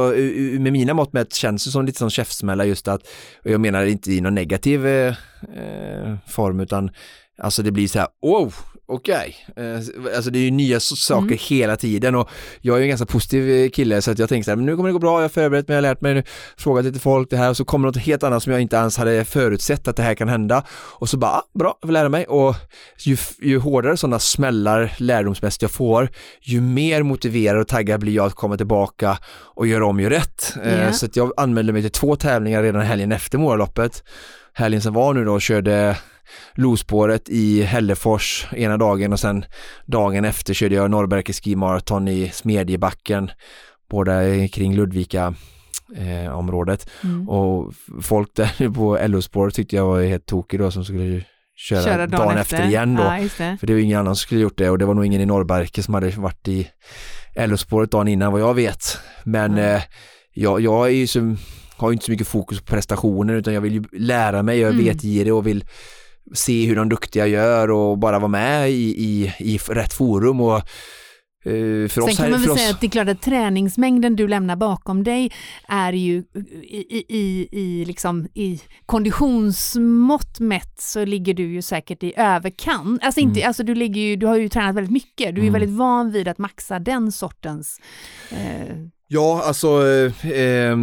med 0.60 0.74
mina 0.74 0.94
mått 0.94 1.14
mätt 1.14 1.34
känns 1.34 1.66
det 1.66 1.72
som 1.72 1.86
lite 1.86 2.00
som 2.00 2.10
käftsmällar 2.10 2.66
just 2.66 2.88
att, 2.88 3.02
och 3.44 3.52
jag 3.52 3.62
menar 3.62 3.86
inte 3.86 4.12
i 4.12 4.22
någon 4.22 4.36
negativ 4.36 4.88
eh, 4.88 5.16
eh 5.58 6.16
form, 6.28 6.60
utan 6.60 6.90
alltså 7.38 7.64
det 7.64 7.72
blir 7.72 7.88
så 7.88 8.00
här, 8.00 8.08
wow, 8.22 8.54
okej, 8.88 9.36
okay. 9.50 9.66
Eh, 9.66 9.76
alltså 10.16 10.32
det 10.32 10.40
är 10.40 10.44
ju 10.44 10.52
nya 10.52 10.80
saker 10.80 11.26
mm. 11.26 11.38
hela 11.42 11.76
tiden 11.78 12.16
och 12.16 12.30
jag 12.62 12.78
är 12.78 12.82
en 12.82 12.88
ganska 12.88 13.06
positiv 13.06 13.50
eh, 13.50 13.70
kille 13.70 14.02
så 14.02 14.12
att 14.12 14.20
jag 14.20 14.30
tänkte 14.30 14.46
så 14.46 14.52
här, 14.52 14.56
men 14.56 14.66
nu 14.66 14.76
kommer 14.76 14.90
det 14.90 14.94
gå 14.94 15.00
bra, 15.00 15.18
jag 15.18 15.22
har 15.22 15.30
förberett 15.30 15.68
mig, 15.68 15.76
jag 15.76 15.84
har 15.84 15.90
lärt 15.90 16.02
mig, 16.02 16.24
frågat 16.58 16.86
lite 16.86 17.00
folk 17.00 17.30
det 17.30 17.38
här 17.38 17.50
och 17.50 17.58
så 17.58 17.66
kommer 17.66 17.88
något 17.88 17.98
helt 17.98 18.24
annat 18.24 18.44
som 18.44 18.52
jag 18.52 18.62
inte 18.62 18.76
ens 18.76 18.98
hade 18.98 19.26
förutsett 19.26 19.88
att 19.88 19.96
det 19.96 20.04
här 20.04 20.16
kan 20.16 20.30
hända 20.30 20.64
och 20.72 21.10
så 21.10 21.18
bara, 21.18 21.32
ah, 21.32 21.44
bra, 21.60 21.78
jag 21.82 21.88
får 21.88 21.94
lära 21.94 22.10
mig 22.10 22.26
och 22.26 22.56
ju, 23.00 23.18
ju 23.40 23.60
hårdare 23.60 23.98
sådana 23.98 24.20
smällar 24.20 24.94
lärdomsmässigt 24.98 25.62
jag 25.62 25.72
får, 25.72 26.10
ju 26.42 26.62
mer 26.62 27.04
motiverad 27.04 27.62
och 27.62 27.68
taggad 27.68 28.00
blir 28.00 28.14
jag 28.14 28.26
att 28.26 28.34
komma 28.36 28.58
tillbaka 28.58 29.18
och 29.56 29.68
göra 29.68 29.86
om, 29.86 30.00
göra 30.00 30.14
rätt. 30.14 30.54
Yeah. 30.66 30.92
Så 30.92 31.06
att 31.06 31.16
jag 31.16 31.32
anmälde 31.38 31.74
mig 31.74 31.82
till 31.82 31.92
två 31.92 32.16
tävlingar 32.16 32.64
redan 32.64 32.82
helgen 32.82 33.12
efter 33.12 33.38
Moraloppet. 33.38 34.04
Helgen 34.54 34.82
som 34.82 34.94
var 34.94 35.14
nu 35.14 35.26
då 35.26 35.40
körde 35.40 35.98
lospåret 36.54 37.30
i 37.30 37.62
Hällefors 37.62 38.48
ena 38.52 38.78
dagen 38.78 39.14
och 39.14 39.20
sen 39.20 39.46
dagen 39.86 40.26
efter 40.26 40.54
körde 40.54 40.76
jag 40.76 40.92
Norrberge 40.92 41.34
Ski 41.34 41.56
Marathon 41.56 42.08
i 42.08 42.30
Smedjebacken, 42.34 43.32
båda 43.90 44.48
kring 44.48 44.76
Ludvika 44.76 45.34
eh, 45.98 46.38
området 46.38 46.90
mm. 47.04 47.30
och 47.30 47.74
folk 48.02 48.36
där 48.36 48.70
på 48.74 49.00
LO-spår 49.08 49.50
tyckte 49.50 49.76
jag 49.76 49.86
var 49.86 50.02
helt 50.02 50.26
tokig 50.26 50.60
då 50.60 50.72
som 50.72 50.86
skulle 50.86 51.24
köra, 51.56 51.84
köra 51.84 52.08
dagen, 52.08 52.28
dagen 52.28 52.38
efter. 52.38 52.58
efter. 52.58 52.70
igen 52.70 52.96
då. 52.96 53.04
Ja, 53.04 53.20
det. 53.38 53.58
För 53.60 53.68
det 53.68 53.74
var 53.74 53.80
ingen 53.80 54.00
annan 54.00 54.16
som 54.16 54.22
skulle 54.22 54.42
gjort 54.42 54.58
det 54.58 54.70
och 54.70 54.78
det 54.78 54.86
var 54.86 54.94
nog 54.94 55.06
ingen 55.06 55.22
i 55.22 55.26
Norrberge 55.26 55.84
som 55.84 55.94
hade 55.94 56.10
varit 56.10 56.48
i 56.48 56.68
LO-spåret 57.36 57.92
dagen 57.92 58.08
innan 58.08 58.32
vad 58.32 58.42
jag 58.42 58.54
vet. 58.54 59.00
Men 59.24 59.52
mm. 59.52 59.76
eh, 59.76 59.82
jag, 60.34 60.62
jag 60.62 60.88
är 60.88 60.92
ju 60.92 61.08
som, 61.08 61.38
har 61.76 61.92
inte 61.92 62.06
så 62.06 62.12
mycket 62.12 62.28
fokus 62.28 62.60
på 62.60 62.66
prestationer 62.66 63.34
utan 63.34 63.54
jag 63.54 63.62
vill 63.62 63.74
ju 63.74 63.84
lära 63.92 64.44
mig, 64.44 64.60
jag 64.60 64.72
mm. 64.72 64.86
vet 64.86 65.04
i 65.04 65.24
det 65.24 65.32
och 65.32 65.48
vill 65.48 65.66
se 66.34 66.66
hur 66.66 66.76
de 66.76 66.90
duktiga 66.90 67.28
gör 67.28 67.72
och 67.72 67.98
bara 67.98 68.20
vara 68.20 68.28
med 68.28 68.72
i, 68.72 68.74
i, 69.04 69.34
i 69.40 69.58
rätt 69.58 69.94
forum 69.94 70.42
och 70.42 70.56
eh, 71.46 71.88
Sen 71.90 72.16
kan 72.16 72.32
man 72.32 72.42
väl 72.42 72.50
oss, 72.52 72.58
säga 72.60 72.70
att 72.72 72.82
det 72.82 72.88
är 72.88 72.92
klart 72.92 73.08
att 73.08 73.22
träningsmängden 73.22 74.16
du 74.16 74.28
lämnar 74.28 74.56
bakom 74.56 75.04
dig 75.04 75.32
är 75.68 75.94
ju 75.94 76.24
i, 76.64 77.04
i, 77.10 77.48
i, 77.52 77.86
liksom, 77.86 78.28
i 78.34 78.62
konditionsmått 78.86 80.40
mätt 80.40 80.82
så 80.82 81.06
ligger 81.06 81.34
du 81.34 81.44
ju 81.54 81.62
säkert 81.62 82.04
i 82.04 82.14
överkant. 82.18 83.04
Alltså, 83.04 83.20
inte, 83.22 83.40
Mm. 83.40 83.48
alltså 83.48 83.64
du, 83.64 83.76
ligger 83.76 84.02
ju, 84.02 84.16
du 84.16 84.28
har 84.28 84.38
ju 84.38 84.50
tränat 84.50 84.76
väldigt 84.76 84.92
mycket, 84.94 85.36
du 85.36 85.42
är 85.42 85.48
Mm. 85.48 85.54
väldigt 85.54 85.78
van 85.78 86.12
vid 86.12 86.28
att 86.28 86.38
maxa 86.38 86.80
den 86.80 87.12
sortens 87.12 87.80
eh, 88.32 88.76
Ja, 89.08 89.42
alltså 89.46 89.68
eh, 89.88 90.78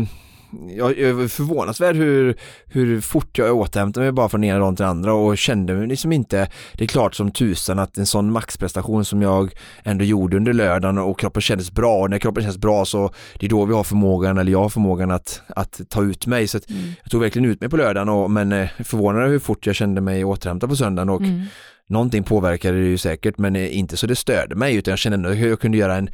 jag 0.77 0.99
är 0.99 1.29
förvånansvärd 1.29 1.97
hur, 1.97 2.37
hur 2.67 3.01
fort 3.01 3.39
jag 3.39 3.57
återhämtade 3.57 4.05
mig 4.05 4.13
bara 4.13 4.29
från 4.29 4.45
ena 4.45 4.59
dagen 4.59 4.77
till 4.77 4.85
andra 4.85 5.15
och 5.15 5.39
kände 5.39 5.75
mig 5.75 5.87
liksom 5.87 6.13
inte, 6.13 6.49
det 6.75 6.85
är 6.85 6.89
klart 6.89 7.15
som 7.15 7.31
tusan 7.31 7.79
att 7.79 7.99
en 7.99 8.07
sån 8.07 8.33
maxprestation 8.33 9.05
som 9.05 9.23
jag 9.23 9.53
ändå 9.85 10.05
gjorde 10.05 10.37
under 10.37 10.53
lördagen 10.53 10.99
och 10.99 11.19
kroppen 11.19 11.43
kändes 11.43 11.73
bra 11.73 12.01
och 12.01 12.11
när 12.11 12.19
kroppen 12.19 12.45
känns 12.45 12.59
bra 12.59 12.85
så 12.85 13.11
det 13.39 13.47
är 13.47 13.51
då 13.51 13.65
vi 13.65 13.75
har 13.75 13.85
förmågan, 13.85 14.39
eller 14.39 14.53
jag 14.53 14.63
har 14.63 14.69
förmågan 14.69 15.11
att, 15.11 15.43
att 15.49 15.81
ta 15.89 16.03
ut 16.03 16.27
mig 16.27 16.49
så 16.49 16.59
att 16.59 16.71
mm. 16.71 16.83
jag 17.03 17.11
tog 17.11 17.21
verkligen 17.21 17.51
ut 17.51 17.61
mig 17.61 17.71
på 17.71 17.77
lördagen 17.77 18.09
och, 18.09 18.31
men 18.31 18.53
eh, 18.53 18.69
förvånad 18.85 19.31
hur 19.31 19.39
fort 19.39 19.67
jag 19.67 19.75
kände 19.75 20.01
mig 20.01 20.25
återhämtad 20.25 20.71
på 20.71 20.77
söndagen 20.77 21.09
och 21.09 21.23
Mm. 21.23 21.43
någonting 21.89 22.23
påverkade 22.23 22.81
det 22.81 22.89
ju 22.89 22.99
säkert 22.99 23.39
men 23.39 23.57
eh, 23.57 23.79
inte 23.79 23.97
så 23.97 24.07
det 24.07 24.17
störde 24.17 24.55
mig 24.55 24.77
utan 24.77 24.93
jag 24.93 24.99
kände 24.99 25.15
ändå 25.15 25.29
att 25.29 25.39
jag 25.39 25.61
kunde 25.61 25.79
göra 25.79 25.97
en 25.97 26.09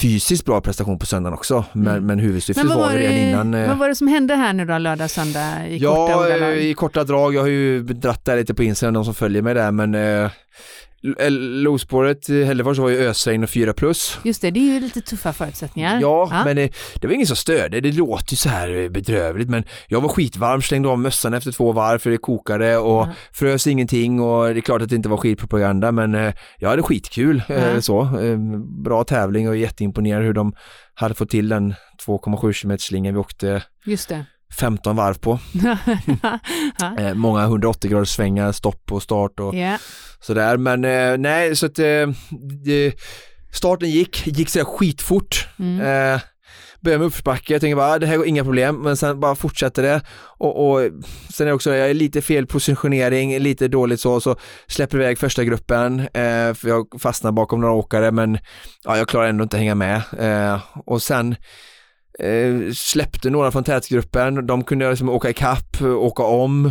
fysiskt 0.00 0.44
bra 0.44 0.60
prestation 0.60 0.98
på 0.98 1.06
söndagen 1.06 1.34
också 1.34 1.64
men, 1.72 1.86
Mm. 1.92 2.06
men 2.06 2.18
huvudsyftet 2.18 2.64
Men 2.66 2.78
var, 2.78 2.86
var, 2.86 2.92
det 2.92 2.98
redan 2.98 3.18
innan 3.28 3.54
eh, 3.54 3.68
vad 3.68 3.78
var 3.78 3.88
det 3.88 3.94
som 3.94 4.08
hände 4.08 4.34
här 4.34 4.52
nu 4.52 4.64
då 4.64 4.78
lördag, 4.78 5.10
söndag 5.10 5.68
i 5.68 5.80
korta 5.80 6.10
Ja, 6.10 6.28
eh, 6.28 6.34
ordalag? 6.36 6.56
i 6.58 6.74
korta 6.74 7.04
drag. 7.04 7.34
Jag 7.34 7.40
har 7.40 7.48
ju 7.48 7.82
dratt 7.82 8.24
där 8.24 8.36
lite 8.36 8.54
på 8.54 8.62
Instagram, 8.62 8.94
de 8.94 9.04
som 9.04 9.14
följer 9.14 9.42
mig 9.42 9.54
där, 9.54 9.70
men 9.72 9.94
eh, 9.94 10.30
L- 11.18 11.62
Lospåret 11.62 12.28
i 12.30 12.44
Hällefors 12.44 12.78
var 12.78 12.88
ju 12.88 12.98
ösregn 13.08 13.42
och 13.42 13.50
4 13.50 13.72
plus. 13.72 14.18
Just 14.24 14.42
det, 14.42 14.50
det 14.50 14.60
är 14.60 14.74
ju 14.74 14.80
lite 14.80 15.00
tuffa 15.00 15.32
förutsättningar. 15.32 16.00
Ja, 16.00 16.42
men 16.44 16.56
det, 16.56 16.70
det 16.94 17.06
var 17.06 17.14
ingen 17.14 17.26
som 17.26 17.36
störde. 17.36 17.80
Det 17.80 17.92
låter 17.92 18.32
ju 18.32 18.36
så 18.36 18.48
här 18.48 18.74
eh, 18.84 18.88
bedrövligt, 18.88 19.48
men 19.48 19.64
jag 19.86 20.00
var 20.00 20.08
skitvarm, 20.08 20.62
slängde 20.62 20.88
av 20.88 20.98
mössan 20.98 21.34
efter 21.34 21.52
två 21.52 21.72
varv 21.72 21.98
för 21.98 22.10
det 22.10 22.16
kokade 22.16 22.76
och 22.76 22.92
Ja. 23.02 23.08
frös 23.32 23.66
ingenting 23.66 24.20
och 24.20 24.44
det 24.54 24.58
är 24.58 24.60
klart 24.60 24.82
att 24.82 24.88
det 24.88 24.96
inte 24.96 25.08
var 25.08 25.16
skitpropaganda, 25.16 25.92
men 25.92 26.14
eh, 26.14 26.34
jag 26.58 26.68
hade 26.68 26.82
skitkul. 26.82 27.42
Ja. 27.48 27.54
Eh, 27.54 27.80
så. 27.80 28.00
Eh, 28.20 28.38
bra 28.84 29.04
tävling 29.04 29.48
och 29.48 29.56
jätteimponerad 29.56 30.22
hur 30.24 30.32
de 30.32 30.52
hade 30.94 31.14
fått 31.14 31.30
till 31.30 31.48
den 31.48 31.74
2,7 32.06 32.52
km 32.62 32.78
slingan 32.78 33.14
vi 33.14 33.20
åkte 33.20 33.62
Just 33.86 34.08
det. 34.08 34.24
15 34.58 34.96
varv 34.96 35.14
på. 35.14 35.38
Eh, 36.98 37.14
många 37.14 37.42
180 37.42 37.90
graders 37.90 38.08
svängar, 38.08 38.52
stopp 38.52 38.92
och 38.92 39.02
start 39.02 39.40
och 39.40 39.54
Ja. 39.54 39.78
sådär. 40.20 40.56
Men 40.56 40.84
eh, 40.84 41.18
nej, 41.18 41.56
så 41.56 41.66
att 41.66 41.78
eh, 41.78 42.06
starten 43.52 43.90
gick, 43.90 44.26
gick 44.26 44.48
sådär 44.48 44.64
skitfort. 44.64 45.48
Mm. 45.58 46.20
Började 46.80 46.98
med 46.98 47.06
uppförsbacke, 47.06 47.52
jag 47.52 47.60
tänkte 47.60 47.76
bara, 47.76 47.92
ah, 47.92 47.98
det 47.98 48.06
här 48.06 48.16
går 48.16 48.26
inga 48.26 48.44
problem, 48.44 48.76
men 48.76 48.96
sen 48.96 49.20
bara 49.20 49.34
fortsätter 49.34 49.82
det. 49.82 50.00
Och, 50.38 50.70
och 50.72 50.80
sen 51.34 51.46
är 51.46 51.48
det 51.48 51.54
också, 51.54 51.74
jag 51.74 51.90
är 51.90 51.94
lite 51.94 52.22
fel 52.22 52.46
positionering, 52.46 53.38
lite 53.38 53.68
dåligt 53.68 54.00
så, 54.00 54.20
så 54.20 54.36
släpper 54.66 54.98
iväg 54.98 55.18
första 55.18 55.44
gruppen, 55.44 56.08
för 56.54 56.68
jag 56.68 56.86
fastnar 56.98 57.32
bakom 57.32 57.60
några 57.60 57.74
åkare, 57.74 58.10
men 58.10 58.38
ja, 58.84 58.96
jag 58.96 59.08
klarar 59.08 59.28
ändå 59.28 59.42
inte 59.42 59.56
att 59.56 59.60
hänga 59.60 59.74
med. 59.74 60.02
Och 60.86 61.02
sen 61.02 61.36
eh, 62.18 62.72
släppte 62.74 63.30
några 63.30 63.50
från 63.50 63.64
tätgruppen, 63.64 64.46
de 64.46 64.64
kunde 64.64 64.90
liksom 64.90 65.08
åka 65.08 65.30
ikapp, 65.30 65.82
åka 65.82 66.22
om. 66.22 66.66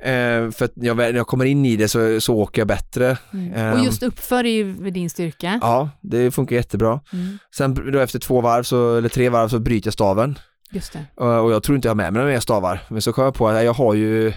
Eh, 0.00 0.50
för 0.50 0.64
att 0.64 0.72
jag, 0.74 0.96
när 0.96 1.12
jag 1.12 1.26
kommer 1.26 1.44
in 1.44 1.66
i 1.66 1.76
det 1.76 1.88
så, 1.88 2.20
så 2.20 2.34
åker 2.34 2.60
jag 2.60 2.68
bättre. 2.68 3.18
Mm. 3.32 3.72
Och 3.72 3.84
just 3.84 4.02
uppför 4.02 4.44
är 4.44 4.50
ju 4.50 4.90
din 4.90 5.10
styrka. 5.10 5.58
Ja, 5.62 5.90
det 6.00 6.30
funkar 6.30 6.56
jättebra. 6.56 7.00
Mm. 7.12 7.38
Sen 7.56 7.92
då 7.92 7.98
efter 7.98 8.18
två 8.18 8.40
varv, 8.40 8.62
så, 8.62 8.96
eller 8.96 9.08
tre 9.08 9.28
varv, 9.28 9.48
så 9.48 9.58
bryter 9.58 9.86
jag 9.86 9.92
staven. 9.92 10.38
Just 10.70 10.92
det. 10.92 11.04
Och 11.14 11.44
och 11.44 11.52
jag 11.52 11.62
tror 11.62 11.76
inte 11.76 11.88
jag 11.88 11.90
har 11.90 11.96
med 11.96 12.12
mig 12.12 12.20
några 12.20 12.32
mer 12.32 12.40
stavar. 12.40 12.80
Men 12.88 13.02
så 13.02 13.12
kom 13.12 13.24
jag 13.24 13.34
på 13.34 13.48
att 13.48 13.64
jag 13.64 13.72
har 13.72 13.94
ju 13.94 14.32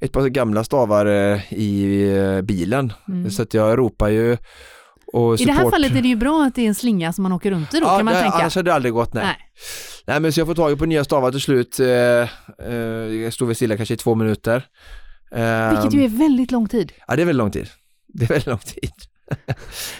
ett 0.00 0.12
par 0.12 0.28
gamla 0.28 0.64
stavar 0.64 1.06
eh, 1.06 1.52
i 1.52 2.08
eh, 2.16 2.42
bilen. 2.42 2.92
Mm. 3.08 3.30
Så 3.30 3.42
att 3.42 3.54
jag 3.54 3.78
ropar 3.78 4.08
ju 4.08 4.36
I 5.38 5.44
det 5.44 5.52
här 5.52 5.70
fallet 5.70 5.92
är 5.96 6.02
det 6.02 6.08
ju 6.08 6.16
bra 6.16 6.44
att 6.44 6.54
det 6.54 6.62
är 6.62 6.68
en 6.68 6.74
slinga 6.74 7.12
som 7.12 7.22
man 7.22 7.32
åker 7.32 7.50
runt 7.50 7.74
i 7.74 7.80
då, 7.80 7.86
ja, 7.86 7.96
kan 7.96 8.04
man 8.04 8.14
det, 8.14 8.20
tänka. 8.20 8.36
Annars 8.36 8.54
hade 8.54 8.70
det 8.70 8.74
aldrig 8.74 8.94
gått, 8.94 9.14
nej. 9.14 9.24
Nej. 9.24 9.36
nej. 10.06 10.20
men 10.20 10.32
så 10.32 10.40
jag 10.40 10.46
får 10.46 10.54
tag 10.54 10.78
på 10.78 10.86
nya 10.86 11.04
stavar 11.04 11.30
till 11.30 11.40
slut. 11.40 11.80
Eh, 11.80 11.88
eh, 11.88 12.74
jag 13.22 13.32
stod 13.32 13.48
väl 13.48 13.56
stilla 13.56 13.76
kanske 13.76 13.94
i 13.94 13.96
två 13.96 14.14
minuter. 14.14 14.64
Eh, 15.32 15.70
Vilket 15.70 15.94
ju 15.94 16.04
är 16.04 16.08
väldigt 16.08 16.50
lång 16.50 16.68
tid. 16.68 16.92
Ja, 17.08 17.16
det 17.16 17.22
är 17.22 17.26
väldigt 17.26 17.38
lång 17.38 17.50
tid. 17.50 17.68
Det 18.12 18.24
är 18.24 18.28
väldigt 18.28 18.46
lång 18.46 18.58
tid. 18.58 18.90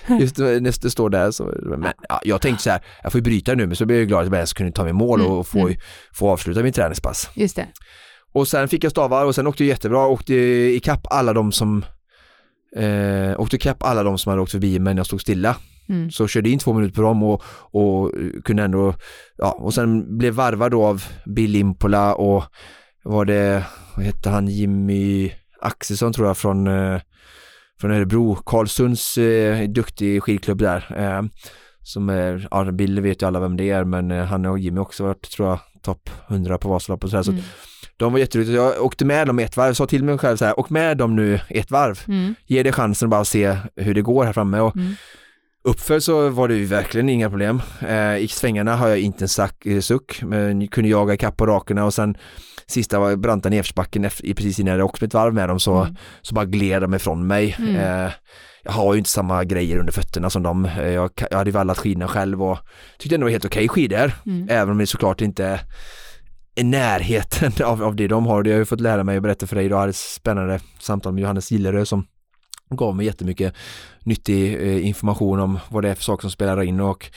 Just 0.20 0.38
när 0.38 0.82
det 0.82 0.90
står 0.90 1.10
där 1.10 1.30
så, 1.30 1.54
men 1.62 1.92
ja, 2.08 2.20
jag 2.24 2.40
tänkte 2.40 2.62
så 2.62 2.70
här, 2.70 2.80
jag 3.02 3.12
får 3.12 3.18
ju 3.18 3.22
bryta 3.22 3.54
nu 3.54 3.66
men 3.66 3.76
så 3.76 3.86
blev 3.86 3.98
jag 3.98 4.08
glad 4.08 4.20
att 4.20 4.26
jag 4.26 4.34
ens 4.34 4.52
kunde 4.52 4.72
ta 4.72 4.84
mig 4.84 4.92
mål 4.92 5.20
Mm, 5.20 5.32
och 5.32 5.46
få, 5.46 5.58
mm. 5.58 5.78
få 6.12 6.30
avsluta 6.30 6.62
min 6.62 6.72
träningspass. 6.72 7.30
Just 7.34 7.56
det. 7.56 7.66
Och 8.32 8.48
sen 8.48 8.68
fick 8.68 8.84
jag 8.84 8.90
stavar 8.90 9.24
och 9.24 9.34
sen 9.34 9.46
åkte 9.46 9.64
jag 9.64 9.68
jättebra, 9.68 10.06
åkte 10.06 10.34
ikapp 10.34 11.06
alla 11.10 11.32
de 11.32 11.52
som 11.52 11.84
eh, 12.76 13.40
åkte 13.40 13.56
ikapp 13.56 13.82
alla 13.82 14.02
de 14.02 14.18
som 14.18 14.30
hade 14.30 14.42
åkt 14.42 14.52
förbi 14.52 14.78
men 14.78 14.96
jag 14.96 15.06
stod 15.06 15.20
stilla. 15.20 15.56
Mm. 15.88 16.10
Så 16.10 16.28
körde 16.28 16.50
in 16.50 16.58
två 16.58 16.72
minuter 16.72 16.94
på 16.94 17.02
dem 17.02 17.22
och, 17.22 17.42
och 17.70 18.12
kunde 18.44 18.62
ändå, 18.62 18.94
ja 19.36 19.52
och 19.52 19.74
sen 19.74 20.18
blev 20.18 20.34
varvad 20.34 20.70
då 20.70 20.84
av 20.84 21.04
Bill 21.26 21.56
Impola 21.56 22.14
och 22.14 22.44
var 23.02 23.24
det, 23.24 23.64
vad 23.96 24.04
hette 24.04 24.30
han, 24.30 24.48
Jimmy 24.48 25.32
Axelsson 25.60 26.12
tror 26.12 26.26
jag 26.26 26.36
från, 26.36 26.66
eh, 26.66 27.00
från 27.80 27.90
Örebro, 27.90 28.34
Karlsunds 28.34 29.18
eh, 29.18 29.68
duktig 29.68 30.22
skidklubb 30.22 30.58
där. 30.58 30.94
Eh, 30.96 31.22
som 31.82 32.08
är, 32.08 32.48
ja 32.50 32.72
Bill 32.72 33.00
vet 33.00 33.22
ju 33.22 33.26
alla 33.26 33.40
vem 33.40 33.56
det 33.56 33.70
är 33.70 33.84
men 33.84 34.10
eh, 34.10 34.24
han 34.24 34.46
och 34.46 34.58
Jimmy 34.58 34.80
också 34.80 35.04
varit 35.04 35.30
tror 35.30 35.48
jag 35.48 35.58
topp 35.82 36.10
100 36.28 36.58
på 36.58 36.68
Vasaloppet 36.68 37.04
och 37.04 37.10
sådär. 37.10 37.22
Så 37.22 37.30
Mm. 37.30 37.44
De 38.00 38.12
var 38.12 38.18
jätteroliga, 38.18 38.62
jag 38.62 38.82
åkte 38.84 39.04
med 39.04 39.26
dem 39.26 39.38
ett 39.38 39.56
varv, 39.56 39.74
sa 39.74 39.86
till 39.86 40.04
mig 40.04 40.18
själv 40.18 40.36
så 40.36 40.44
här, 40.44 40.60
åk 40.60 40.70
med 40.70 40.96
dem 40.96 41.16
nu 41.16 41.40
ett 41.48 41.70
varv. 41.70 42.00
Mm. 42.08 42.34
Ge 42.46 42.62
det 42.62 42.72
chansen 42.72 43.06
att 43.06 43.10
bara 43.10 43.24
se 43.24 43.56
hur 43.76 43.94
det 43.94 44.02
går 44.02 44.24
här 44.24 44.32
framme 44.32 44.60
och 44.60 44.76
Mm. 44.76 44.94
Uppför 45.64 46.00
så 46.00 46.28
var 46.28 46.48
det 46.48 46.54
ju 46.54 46.64
verkligen 46.64 47.08
inga 47.08 47.30
problem. 47.30 47.62
Eh, 47.88 48.16
I 48.16 48.28
svängarna 48.28 48.76
har 48.76 48.88
jag 48.88 48.98
inte 48.98 49.24
en 49.24 49.28
sack, 49.28 49.66
eh, 49.66 49.80
suck, 49.80 50.22
men 50.22 50.68
kunde 50.68 50.90
jaga 50.90 51.14
ikapp 51.14 51.36
på 51.36 51.46
rakerna 51.46 51.84
och 51.84 51.94
sen 51.94 52.14
sista 52.66 52.98
var 52.98 53.16
branta 53.16 53.48
nedförsbacken 53.48 54.04
efter- 54.04 54.34
precis 54.34 54.58
innan 54.60 54.78
jag 54.78 54.84
åkte 54.86 55.04
ett 55.04 55.14
varv 55.14 55.34
med 55.34 55.48
dem 55.48 55.60
så, 55.60 55.76
Mm. 55.80 55.96
så 56.22 56.34
bara 56.34 56.44
gled 56.44 56.82
de 56.82 56.94
ifrån 56.94 57.26
mig. 57.26 57.56
Mm. 57.58 57.76
Eh, 57.76 58.12
jag 58.62 58.72
har 58.72 58.94
ju 58.94 58.98
inte 58.98 59.10
samma 59.10 59.44
grejer 59.44 59.78
under 59.78 59.92
fötterna 59.92 60.30
som 60.30 60.42
dem. 60.42 60.64
Eh, 60.64 60.88
jag, 60.88 61.10
jag 61.30 61.38
hade 61.38 61.50
vallat 61.50 61.78
skidorna 61.78 62.08
själv 62.08 62.42
och 62.42 62.58
tyckte 62.98 63.14
ändå 63.14 63.24
det 63.24 63.28
var 63.28 63.32
helt 63.32 63.44
okej 63.44 63.68
skidor. 63.68 64.12
Mm. 64.26 64.46
Även 64.50 64.70
om 64.70 64.78
det 64.78 64.86
såklart 64.86 65.20
inte 65.20 65.60
närheten 66.56 67.52
av, 67.64 67.82
av 67.82 67.96
det 67.96 68.08
de 68.08 68.26
har. 68.26 68.42
Det 68.42 68.50
har 68.50 68.54
jag 68.54 68.58
ju 68.58 68.64
fått 68.64 68.80
lära 68.80 69.04
mig 69.04 69.16
och 69.16 69.22
berätta 69.22 69.46
för 69.46 69.56
dig 69.56 69.64
idag. 69.64 69.76
Jag 69.76 69.80
hade 69.80 69.90
ett 69.90 69.96
spännande 69.96 70.60
samtal 70.78 71.12
med 71.12 71.22
Johannes 71.22 71.50
Gillerö 71.50 71.86
som 71.86 72.06
gav 72.70 72.96
mig 72.96 73.06
jättemycket 73.06 73.54
nyttig 74.00 74.54
eh, 74.54 74.86
information 74.86 75.40
om 75.40 75.58
vad 75.68 75.84
det 75.84 75.90
är 75.90 75.94
för 75.94 76.02
saker 76.02 76.20
som 76.20 76.30
spelar 76.30 76.62
in 76.62 76.80
och 76.80 77.10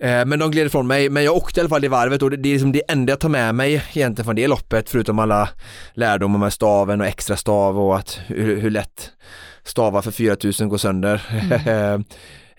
eh, 0.00 0.26
men 0.26 0.38
de 0.38 0.50
gled 0.50 0.66
ifrån 0.66 0.86
mig, 0.86 1.10
men 1.10 1.24
jag 1.24 1.36
åkte 1.36 1.60
i 1.60 1.62
alla 1.62 1.68
fall 1.68 1.80
det 1.80 1.88
varvet 1.88 2.22
och 2.22 2.30
det, 2.30 2.36
det 2.36 2.48
är 2.48 2.52
liksom 2.52 2.72
det 2.72 2.82
enda 2.88 3.10
jag 3.12 3.20
tar 3.20 3.28
med 3.28 3.54
mig 3.54 3.72
egentligen 3.74 4.24
från 4.24 4.36
det 4.36 4.48
loppet 4.48 4.90
förutom 4.90 5.18
alla 5.18 5.48
lärdomar 5.94 6.38
med 6.38 6.52
staven 6.52 7.00
och 7.00 7.06
extra 7.06 7.36
stav 7.36 7.80
och 7.80 7.96
att 7.96 8.20
hur, 8.26 8.60
hur 8.60 8.70
lätt 8.70 9.10
stavar 9.64 10.02
för 10.02 10.10
4000 10.10 10.68
går 10.68 10.78
sönder. 10.78 11.22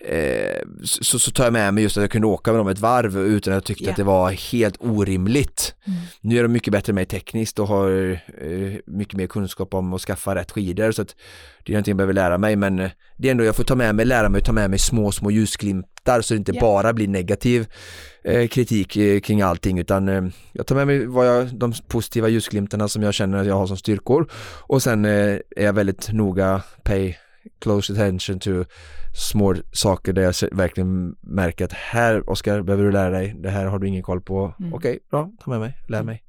Eh, 0.00 0.62
så, 0.84 1.18
så 1.18 1.30
tar 1.30 1.44
jag 1.44 1.52
med 1.52 1.74
mig 1.74 1.82
just 1.82 1.96
att 1.96 2.02
jag 2.02 2.10
kunde 2.10 2.26
åka 2.26 2.50
med 2.52 2.60
dem 2.60 2.68
ett 2.68 2.78
varv 2.78 3.18
utan 3.18 3.52
att 3.52 3.56
jag 3.56 3.64
tyckte 3.64 3.84
Ja. 3.84 3.90
att 3.90 3.96
det 3.96 4.04
var 4.04 4.30
helt 4.52 4.76
orimligt. 4.80 5.74
Mm. 5.86 5.98
Nu 6.20 6.38
är 6.38 6.42
de 6.42 6.52
mycket 6.52 6.72
bättre 6.72 6.90
än 6.90 6.94
mig 6.94 7.06
tekniskt 7.06 7.58
och 7.58 7.68
har 7.68 8.10
eh, 8.12 8.78
mycket 8.86 9.14
mer 9.16 9.26
kunskap 9.26 9.74
om 9.74 9.92
att 9.94 10.00
skaffa 10.00 10.34
rätt 10.34 10.50
skidor 10.50 10.92
så 10.92 11.02
att 11.02 11.16
det 11.64 11.72
är 11.72 11.74
någonting 11.74 11.90
jag 11.92 11.96
behöver 11.96 12.12
lära 12.14 12.38
mig 12.38 12.56
men 12.56 12.78
eh, 12.78 12.90
det 13.16 13.28
är 13.28 13.30
ändå 13.32 13.44
jag 13.44 13.56
får 13.56 13.64
ta 13.64 13.74
med 13.74 13.94
mig, 13.94 14.04
lära 14.04 14.28
mig, 14.28 14.42
ta 14.42 14.52
med 14.52 14.70
mig 14.70 14.78
små, 14.78 15.12
små 15.12 15.30
ljusglimtar 15.30 16.20
så 16.20 16.34
det 16.34 16.38
inte 16.38 16.52
Ja. 16.54 16.60
bara 16.60 16.92
blir 16.92 17.08
negativ 17.08 17.66
eh, 18.24 18.48
kritik 18.48 18.96
eh, 18.96 19.20
kring 19.20 19.42
allting 19.42 19.78
utan 19.78 20.08
eh, 20.08 20.22
jag 20.52 20.66
tar 20.66 20.74
med 20.76 20.86
mig 20.86 21.06
vad 21.06 21.26
jag, 21.26 21.54
de 21.58 21.72
positiva 21.88 22.28
ljusglimtarna 22.28 22.88
som 22.88 23.02
jag 23.02 23.14
känner 23.14 23.38
att 23.38 23.46
jag 23.46 23.54
har 23.54 23.66
som 23.66 23.76
styrkor 23.76 24.30
och 24.60 24.82
sen 24.82 25.04
är 25.04 25.42
jag 25.56 25.72
väldigt 25.72 26.12
noga, 26.12 26.62
pay 26.84 27.14
close 27.60 27.92
attention 27.92 28.38
to 28.40 28.64
små 29.18 29.54
saker 29.72 30.12
där 30.12 30.22
jag 30.22 30.34
verkligen 30.52 31.14
märker 31.20 31.64
att 31.64 31.72
här 31.72 32.30
Oskar 32.30 32.62
behöver 32.62 32.84
du 32.84 32.92
lära 32.92 33.10
dig, 33.10 33.36
det 33.42 33.50
här 33.50 33.66
har 33.66 33.78
du 33.78 33.88
ingen 33.88 34.02
koll 34.02 34.20
på. 34.20 34.54
Mm. 34.60 34.74
Okej, 34.74 34.98
bra, 35.10 35.30
ta 35.44 35.50
med 35.50 35.60
mig, 35.60 35.78
lär 35.88 36.02
mig. 36.02 36.22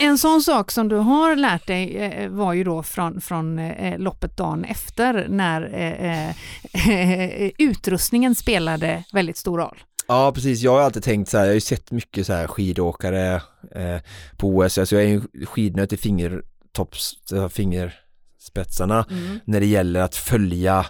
En 0.00 0.18
sån 0.18 0.42
sak 0.42 0.70
som 0.70 0.88
du 0.88 0.96
har 0.96 1.36
lärt 1.36 1.66
dig 1.66 1.96
eh, 1.96 2.30
var 2.30 2.52
ju 2.52 2.64
då 2.64 2.82
från, 2.82 3.20
från 3.20 3.58
eh, 3.58 3.98
loppet 3.98 4.36
dagen 4.36 4.64
efter 4.64 5.26
när 5.28 5.74
eh, 5.74 6.28
eh, 6.28 7.50
utrustningen 7.58 8.34
spelade 8.34 9.04
väldigt 9.12 9.36
stor 9.36 9.58
roll. 9.58 9.78
Ja 10.08 10.32
precis, 10.34 10.60
jag 10.60 10.72
har 10.72 10.80
alltid 10.80 11.02
tänkt 11.02 11.28
så 11.28 11.38
här, 11.38 11.44
jag 11.44 11.50
har 11.50 11.54
ju 11.54 11.60
sett 11.60 11.90
mycket 11.90 12.26
så 12.26 12.32
här 12.32 12.46
skidåkare 12.46 13.34
eh, 13.74 13.98
på 14.36 14.48
OS, 14.48 14.78
alltså 14.78 14.96
jag 14.96 15.04
är 15.04 15.08
ju 15.08 15.46
skidnöt 15.46 15.92
i 15.92 15.96
fingertopps, 15.96 17.14
fingerspetsarna 17.50 19.06
när 19.44 19.60
det 19.60 19.66
gäller 19.66 20.00
att 20.00 20.16
följa 20.16 20.86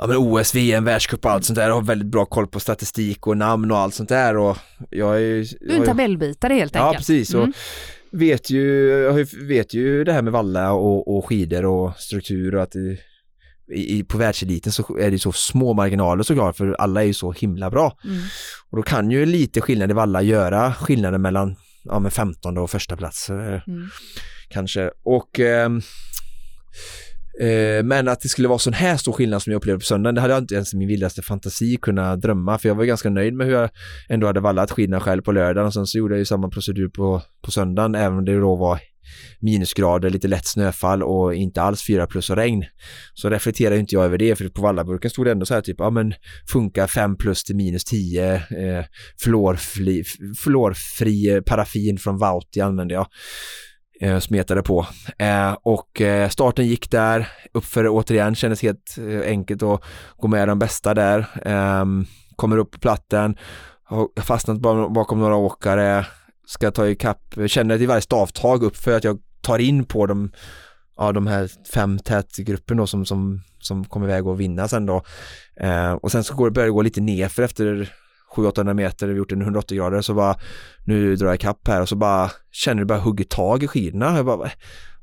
ja, 0.00 0.06
men 0.06 0.16
OS, 0.16 0.54
VM, 0.54 0.84
världscup 0.84 1.24
och 1.24 1.30
allt 1.30 1.44
sånt 1.44 1.56
där. 1.56 1.68
Jag 1.68 1.74
har 1.74 1.82
väldigt 1.82 2.08
bra 2.08 2.26
koll 2.26 2.46
på 2.46 2.60
statistik 2.60 3.26
och 3.26 3.36
namn 3.36 3.70
och 3.70 3.78
allt 3.78 3.94
sånt 3.94 4.08
där. 4.08 4.36
Och 4.36 4.56
jag 4.90 5.16
är, 5.22 5.46
du 5.60 5.74
är 5.74 5.78
en 5.78 5.84
tabellbitare 5.84 6.54
helt 6.54 6.76
enkelt. 6.76 6.92
Ja, 6.92 6.98
precis. 6.98 7.34
Mm. 7.34 7.48
Och 7.48 7.54
vet 8.20 8.50
ju, 8.50 9.26
vet 9.48 9.74
ju 9.74 10.04
det 10.04 10.12
här 10.12 10.22
med 10.22 10.32
valla 10.32 10.72
och, 10.72 11.16
och 11.16 11.26
skidor 11.26 11.64
och 11.64 11.96
struktur 11.96 12.54
och 12.54 12.62
att 12.62 12.72
det, 12.72 12.98
i, 13.74 14.04
på 14.04 14.18
världseliten 14.18 14.72
så 14.72 14.98
är 14.98 15.10
det 15.10 15.18
så 15.18 15.32
små 15.32 15.72
marginaler 15.72 16.22
såklart 16.22 16.56
för 16.56 16.72
alla 16.72 17.02
är 17.02 17.06
ju 17.06 17.14
så 17.14 17.32
himla 17.32 17.70
bra. 17.70 17.98
Mm. 18.04 18.20
Och 18.70 18.76
då 18.76 18.82
kan 18.82 19.10
ju 19.10 19.26
lite 19.26 19.60
skillnad 19.60 19.90
i 19.90 19.94
valla 19.94 20.22
göra 20.22 20.74
skillnaden 20.74 21.22
mellan 21.22 21.56
ja, 21.84 21.98
med 21.98 22.12
15 22.12 22.58
och 22.58 22.70
första 22.70 22.96
plats 22.96 23.30
mm. 23.30 23.60
kanske. 24.48 24.90
Och 25.02 25.40
eh, 25.40 25.68
Eh, 25.68 27.09
Eh, 27.40 27.84
men 27.84 28.08
att 28.08 28.20
det 28.20 28.28
skulle 28.28 28.48
vara 28.48 28.58
sån 28.58 28.72
här 28.72 28.96
stor 28.96 29.12
skillnad 29.12 29.42
som 29.42 29.52
jag 29.52 29.58
upplevde 29.58 29.78
på 29.78 29.84
söndagen, 29.84 30.14
det 30.14 30.20
hade 30.20 30.34
jag 30.34 30.42
inte 30.42 30.54
ens 30.54 30.74
i 30.74 30.76
min 30.76 30.88
vildaste 30.88 31.22
fantasi 31.22 31.76
kunnat 31.76 32.20
drömma, 32.20 32.58
för 32.58 32.68
jag 32.68 32.74
var 32.74 32.84
ganska 32.84 33.10
nöjd 33.10 33.34
med 33.34 33.46
hur 33.46 33.54
jag 33.54 33.70
ändå 34.08 34.26
hade 34.26 34.40
vallat 34.40 34.70
skidorna 34.70 35.00
själv 35.00 35.22
på 35.22 35.32
lördagen 35.32 35.66
och 35.66 35.74
sen 35.74 35.86
så 35.86 35.98
gjorde 35.98 36.14
jag 36.14 36.18
ju 36.18 36.24
samma 36.24 36.48
procedur 36.48 36.88
på, 36.88 37.22
på 37.42 37.50
söndagen, 37.50 37.94
även 37.94 38.18
om 38.18 38.24
det 38.24 38.40
då 38.40 38.56
var 38.56 38.80
minusgrader, 39.40 40.10
lite 40.10 40.28
lätt 40.28 40.46
snöfall 40.46 41.02
och 41.02 41.34
inte 41.34 41.62
alls 41.62 41.86
4 41.86 42.06
plus 42.06 42.30
och 42.30 42.36
regn. 42.36 42.64
Så 43.14 43.30
reflekterar 43.30 43.76
inte 43.76 43.94
jag 43.94 44.04
över 44.04 44.18
det, 44.18 44.36
för 44.36 44.48
på 44.48 44.62
vallaburken 44.62 45.10
stod 45.10 45.26
det 45.26 45.32
ändå 45.32 45.46
så 45.46 45.54
här 45.54 45.60
typ, 45.60 45.76
ja 45.78 45.90
men 45.90 46.14
funkar 46.52 46.86
5 46.86 47.16
plus 47.16 47.44
till 47.44 47.56
minus 47.56 47.84
10, 47.84 48.34
eh, 48.34 48.84
fluorfri, 49.22 50.04
fluorfri 50.38 51.42
paraffin 51.46 51.98
från 51.98 52.18
Vauti 52.18 52.60
använde 52.60 52.94
jag 52.94 53.06
eh, 54.00 54.18
smetade 54.18 54.62
på. 54.62 54.86
Eh, 55.18 55.56
och 55.62 56.00
eh, 56.00 56.28
starten 56.28 56.66
gick 56.66 56.90
där, 56.90 57.28
uppför 57.52 57.88
återigen, 57.88 58.34
kändes 58.34 58.62
helt 58.62 58.96
eh, 58.98 59.20
enkelt 59.20 59.62
att 59.62 59.82
gå 60.16 60.28
med 60.28 60.48
de 60.48 60.58
bästa 60.58 60.94
där. 60.94 61.26
Ehm, 61.44 62.06
kommer 62.36 62.56
upp 62.58 62.70
på 62.70 62.78
platten, 62.78 63.36
har 63.84 64.22
fastnat 64.22 64.60
bakom 64.92 65.18
några 65.18 65.36
åkare, 65.36 66.06
ska 66.46 66.70
ta 66.70 66.88
ikapp, 66.88 67.34
känner 67.46 67.82
i 67.82 67.86
varje 67.86 68.00
stavtag 68.00 68.62
upp 68.62 68.76
för 68.76 68.96
att 68.96 69.04
jag 69.04 69.18
tar 69.40 69.58
in 69.58 69.84
på 69.84 70.06
de, 70.06 70.30
ja, 70.96 71.12
de 71.12 71.26
här 71.26 71.50
fem 71.74 71.98
tätgruppen 71.98 72.76
då 72.76 72.86
som, 72.86 73.06
som, 73.06 73.40
som 73.58 73.84
kommer 73.84 74.06
iväg 74.06 74.26
och 74.26 74.40
vinna 74.40 74.68
sen 74.68 74.86
då. 74.86 75.02
Eh, 75.56 75.92
och 75.92 76.12
sen 76.12 76.24
så 76.24 76.34
går, 76.34 76.50
börjar 76.50 76.66
det 76.66 76.72
gå 76.72 76.82
lite 76.82 77.00
nerför 77.00 77.42
efter 77.42 77.92
700-800 78.36 78.74
meter, 78.74 79.08
vi 79.08 79.14
gjort 79.14 79.32
en 79.32 79.42
180 79.42 79.76
grader, 79.76 80.00
så 80.00 80.14
bara 80.14 80.36
nu 80.84 81.16
drar 81.16 81.26
jag 81.26 81.34
ikapp 81.34 81.68
här 81.68 81.82
och 81.82 81.88
så 81.88 81.96
bara 81.96 82.30
känner 82.52 82.82
du 82.82 82.86
bara 82.86 82.98
hugger 82.98 83.24
tag 83.24 83.62
i 83.62 83.66
skidorna. 83.66 84.16
Jag 84.16 84.26
bara, 84.26 84.36
vad, 84.36 84.50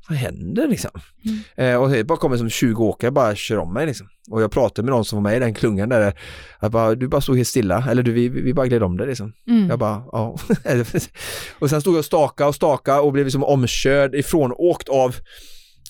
vad 0.08 0.18
händer 0.18 0.68
liksom? 0.68 0.90
Mm. 1.24 1.74
Eh, 1.74 1.82
och 1.82 1.90
det 1.90 2.04
bara 2.04 2.18
kommer 2.18 2.36
som 2.36 2.50
20 2.50 2.84
åkare 2.84 3.10
bara 3.10 3.34
kör 3.34 3.58
om 3.58 3.72
mig 3.72 3.86
liksom. 3.86 4.08
Och 4.30 4.42
jag 4.42 4.50
pratade 4.50 4.86
med 4.86 4.94
någon 4.94 5.04
som 5.04 5.22
var 5.22 5.30
med 5.30 5.36
i 5.36 5.40
den 5.40 5.54
klungan 5.54 5.88
där, 5.88 6.12
jag 6.60 6.70
bara, 6.70 6.94
du 6.94 7.08
bara 7.08 7.20
stod 7.20 7.36
helt 7.36 7.48
stilla, 7.48 7.84
eller 7.90 8.02
du, 8.02 8.12
vi, 8.12 8.28
vi 8.28 8.54
bara 8.54 8.66
gled 8.66 8.82
om 8.82 8.96
det 8.96 9.06
liksom. 9.06 9.32
Mm. 9.48 9.68
Jag 9.68 9.78
bara, 9.78 10.02
ja. 10.12 10.36
och 11.58 11.70
sen 11.70 11.80
stod 11.80 11.94
jag 11.94 11.98
och 11.98 12.04
staka 12.04 12.46
och 12.46 12.54
staka 12.54 13.00
och 13.00 13.12
blev 13.12 13.24
liksom 13.24 13.44
omkörd 13.44 14.14
ifrån, 14.14 14.52
åkt 14.56 14.88
av 14.88 15.16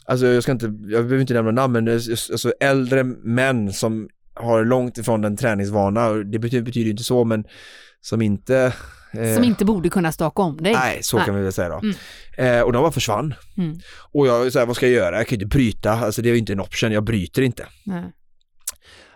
Alltså 0.08 0.26
jag 0.26 0.42
ska 0.42 0.52
inte, 0.52 0.66
jag 0.66 1.04
behöver 1.04 1.20
inte 1.20 1.34
nämna 1.34 1.50
namn 1.50 1.72
men 1.72 1.88
alltså 1.88 2.52
äldre 2.60 3.04
män 3.04 3.72
som 3.72 4.08
har 4.38 4.64
långt 4.64 4.98
ifrån 4.98 5.20
den 5.20 5.36
träningsvana, 5.36 6.10
det 6.10 6.38
betyder, 6.38 6.62
betyder 6.62 6.90
inte 6.90 7.04
så, 7.04 7.24
men 7.24 7.44
som 8.00 8.22
inte 8.22 8.72
eh, 9.12 9.34
Som 9.34 9.44
inte 9.44 9.64
borde 9.64 9.88
kunna 9.88 10.12
staka 10.12 10.42
om 10.42 10.56
dig. 10.56 10.72
Nej, 10.72 11.02
så 11.02 11.16
nej. 11.16 11.26
kan 11.26 11.34
vi 11.34 11.42
väl 11.42 11.52
säga 11.52 11.68
då. 11.68 11.78
Mm. 11.78 11.94
Eh, 12.38 12.62
och 12.62 12.72
de 12.72 12.82
bara 12.82 12.92
försvann. 12.92 13.34
Mm. 13.56 13.78
Och 14.12 14.26
jag 14.26 14.52
sa, 14.52 14.64
vad 14.64 14.76
ska 14.76 14.86
jag 14.86 14.94
göra? 14.94 15.16
Jag 15.16 15.26
kan 15.26 15.36
inte 15.36 15.46
bryta, 15.46 15.92
alltså 15.92 16.22
det 16.22 16.28
är 16.28 16.32
ju 16.32 16.38
inte 16.38 16.52
en 16.52 16.60
option, 16.60 16.92
jag 16.92 17.04
bryter 17.04 17.42
inte. 17.42 17.66
Nej. 17.84 18.12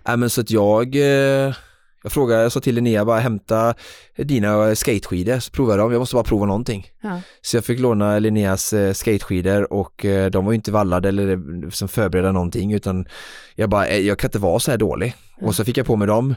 Äh, 0.08 0.16
men 0.16 0.30
så 0.30 0.40
att 0.40 0.50
jag 0.50 0.96
eh, 0.96 1.54
jag 2.02 2.12
frågade, 2.12 2.42
jag 2.42 2.52
sa 2.52 2.60
till 2.60 2.74
Linnea 2.74 3.04
bara 3.04 3.20
hämta 3.20 3.74
dina 4.16 4.74
skateskidor 4.74 5.38
så 5.38 5.50
provade 5.50 5.82
dem, 5.82 5.92
jag 5.92 5.98
måste 5.98 6.14
bara 6.14 6.24
prova 6.24 6.46
någonting. 6.46 6.86
Ja. 7.00 7.20
Så 7.42 7.56
jag 7.56 7.64
fick 7.64 7.80
låna 7.80 8.18
Linneas 8.18 8.72
eh, 8.72 8.92
skateskidor 8.92 9.72
och 9.72 10.04
eh, 10.04 10.30
de 10.30 10.44
var 10.44 10.52
ju 10.52 10.56
inte 10.56 10.72
vallade 10.72 11.08
eller 11.08 11.70
som 11.70 11.88
förberedda 11.88 12.32
någonting 12.32 12.72
utan 12.72 13.06
jag 13.54 13.70
bara, 13.70 13.86
eh, 13.86 13.98
jag 13.98 14.18
kan 14.18 14.28
inte 14.28 14.38
vara 14.38 14.58
så 14.58 14.70
här 14.70 14.78
dålig. 14.78 15.14
Och 15.42 15.54
så 15.54 15.64
fick 15.64 15.76
jag 15.76 15.86
på 15.86 15.96
mig 15.96 16.08
dem, 16.08 16.34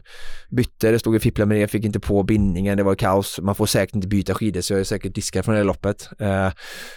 bytte, 0.50 0.92
det 0.92 1.00
stod 1.00 1.16
och 1.16 1.22
fipplade 1.22 1.50
med 1.50 1.62
det, 1.62 1.68
fick 1.68 1.86
inte 1.86 2.00
på 2.00 2.24
bindningen, 2.24 2.78
det 2.78 2.84
var 2.84 2.96
kaos. 2.96 3.40
Man 3.42 3.56
får 3.56 3.66
säkert 3.66 3.96
inte 3.96 4.08
byta 4.08 4.34
skidor 4.34 4.62
så 4.62 4.74
jag 4.74 4.80
är 4.80 4.84
säkert 4.84 5.16
diskad 5.16 5.46
från 5.46 5.56
det 5.56 5.64
loppet. 5.64 6.10
Eh, 6.20 6.50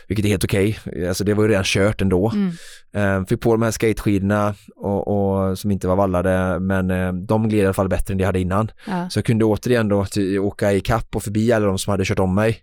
vilket 0.09 0.25
är 0.25 0.29
helt 0.29 0.45
okej, 0.45 0.79
okay. 0.87 1.07
alltså 1.07 1.25
det 1.25 1.35
var 1.35 1.45
ju 1.45 1.49
redan 1.49 1.65
kört 1.65 2.03
ändå. 2.03 2.33
Mm. 2.35 2.53
Eh, 2.95 3.27
fick 3.27 3.41
på 3.41 3.53
de 3.53 3.63
här 3.63 3.71
skateskidorna 3.71 4.55
och, 4.77 5.09
och, 5.09 5.59
som 5.59 5.71
inte 5.71 5.89
var 5.89 5.97
vallade 5.97 6.61
men 6.61 6.91
eh, 6.91 7.13
de 7.13 7.49
gled 7.49 7.63
i 7.63 7.65
alla 7.65 7.75
fall 7.75 7.89
bättre 7.89 8.13
än 8.13 8.19
det 8.19 8.23
jag 8.23 8.29
hade 8.29 8.41
innan. 8.41 8.71
Ja. 8.87 9.11
Så 9.11 9.19
jag 9.19 9.25
kunde 9.25 9.45
återigen 9.45 9.89
då 9.89 10.07
åka 10.41 10.73
i 10.73 10.81
kapp 10.81 11.17
och 11.17 11.23
förbi 11.23 11.53
alla 11.53 11.67
de 11.67 11.79
som 11.79 11.91
hade 11.91 12.05
kört 12.05 12.19
om 12.19 12.35
mig. 12.35 12.59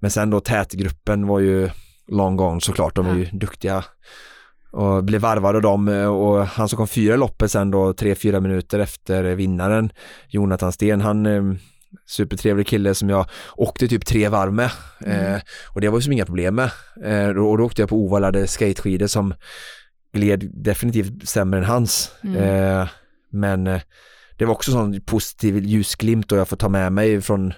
Men 0.00 0.10
sen 0.10 0.30
då 0.30 0.40
tätgruppen 0.40 1.26
var 1.26 1.40
ju 1.40 1.70
long 2.08 2.36
gone 2.36 2.60
såklart, 2.60 2.94
de 2.94 3.06
är 3.06 3.14
ju 3.14 3.24
duktiga 3.24 3.84
och 4.76 5.04
blev 5.04 5.20
varvad 5.20 5.56
av 5.56 5.62
dem 5.62 5.88
och 6.08 6.46
han 6.46 6.68
som 6.68 6.76
kom 6.76 6.88
fyra 6.88 7.14
i 7.14 7.16
loppet 7.16 7.50
sen 7.50 7.70
då 7.70 7.92
tre, 7.92 8.14
fyra 8.14 8.40
minuter 8.40 8.78
efter 8.78 9.22
vinnaren 9.22 9.92
Jonathan 10.28 10.72
Sten, 10.72 11.00
han 11.00 11.26
eh, 11.26 11.42
supertrevlig 12.06 12.66
kille 12.66 12.94
som 12.94 13.10
jag 13.10 13.26
åkte 13.56 13.88
typ 13.88 14.06
tre 14.06 14.28
varv 14.28 14.52
med 14.52 14.70
mm. 15.04 15.34
eh, 15.34 15.40
och 15.74 15.80
det 15.80 15.88
var 15.88 15.98
ju 15.98 16.02
som 16.02 16.12
inga 16.12 16.26
problem 16.26 16.54
med 16.54 16.70
eh, 17.04 17.28
och 17.28 17.58
då 17.58 17.64
åkte 17.64 17.82
jag 17.82 17.88
på 17.88 17.96
ovallade 17.96 18.46
skateskidor 18.46 19.06
som 19.06 19.34
gled 20.12 20.50
definitivt 20.54 21.28
sämre 21.28 21.60
än 21.60 21.66
hans 21.66 22.10
mm. 22.24 22.36
eh, 22.36 22.88
men 23.30 23.66
eh, 23.66 23.80
det 24.38 24.44
var 24.44 24.54
också 24.54 24.72
sån 24.72 25.00
positiv 25.00 25.64
ljusglimt 25.64 26.32
och 26.32 26.38
jag 26.38 26.48
får 26.48 26.56
ta 26.56 26.68
med 26.68 26.92
mig 26.92 27.20
från 27.20 27.52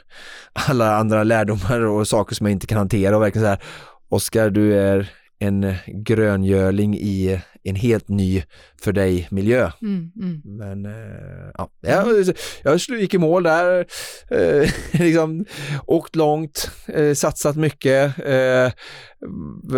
alla 0.53 0.97
andra 0.97 1.25
lärdomar 1.25 1.81
och 1.81 2.09
saker 2.09 2.35
som 2.35 2.47
jag 2.47 2.53
inte 2.53 2.67
kan 2.67 2.79
hantera 2.79 3.17
och 3.17 3.23
verkligen 3.23 3.45
så 3.45 3.51
här 3.51 3.63
Oskar, 4.11 4.51
du 4.51 4.75
är 4.75 5.11
en 5.39 5.75
gröngöling 5.87 6.95
i 6.95 7.41
en 7.65 7.75
helt 7.75 8.09
ny 8.09 8.43
för 8.83 8.93
dig 8.93 9.29
miljö. 9.31 9.71
Mm, 9.83 10.11
mm. 10.17 10.41
Men 10.45 10.87
äh, 10.87 11.51
ja, 11.55 11.71
jag, 11.81 12.37
jag 12.63 13.01
gick 13.01 13.15
i 13.15 13.19
mål 13.19 13.43
där, 13.43 13.87
äh, 14.31 14.71
liksom 15.01 15.45
åkt 15.87 16.17
långt, 16.17 16.71
äh, 16.87 17.15
satsat 17.15 17.57
mycket, 17.57 18.19
äh, 18.19 18.73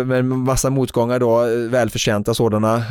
med 0.05 0.25
massa 0.25 0.69
motgångar 0.69 1.19
då, 1.19 1.45
välförtjänta 1.69 2.33
sådana, 2.33 2.83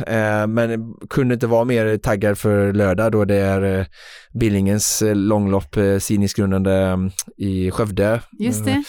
men 0.47 0.93
kunde 1.09 1.33
inte 1.33 1.47
vara 1.47 1.65
mer 1.65 1.97
taggad 1.97 2.37
för 2.37 2.73
lördag 2.73 3.11
då 3.11 3.25
det 3.25 3.35
är 3.35 3.79
äh, 3.79 3.85
Billingens 4.33 5.03
långlopp, 5.05 5.77
äh, 5.77 5.97
Sinisgrundande 5.97 6.97
i 7.37 7.71
Skövde. 7.71 8.21
Just 8.39 8.65
det. 8.65 8.83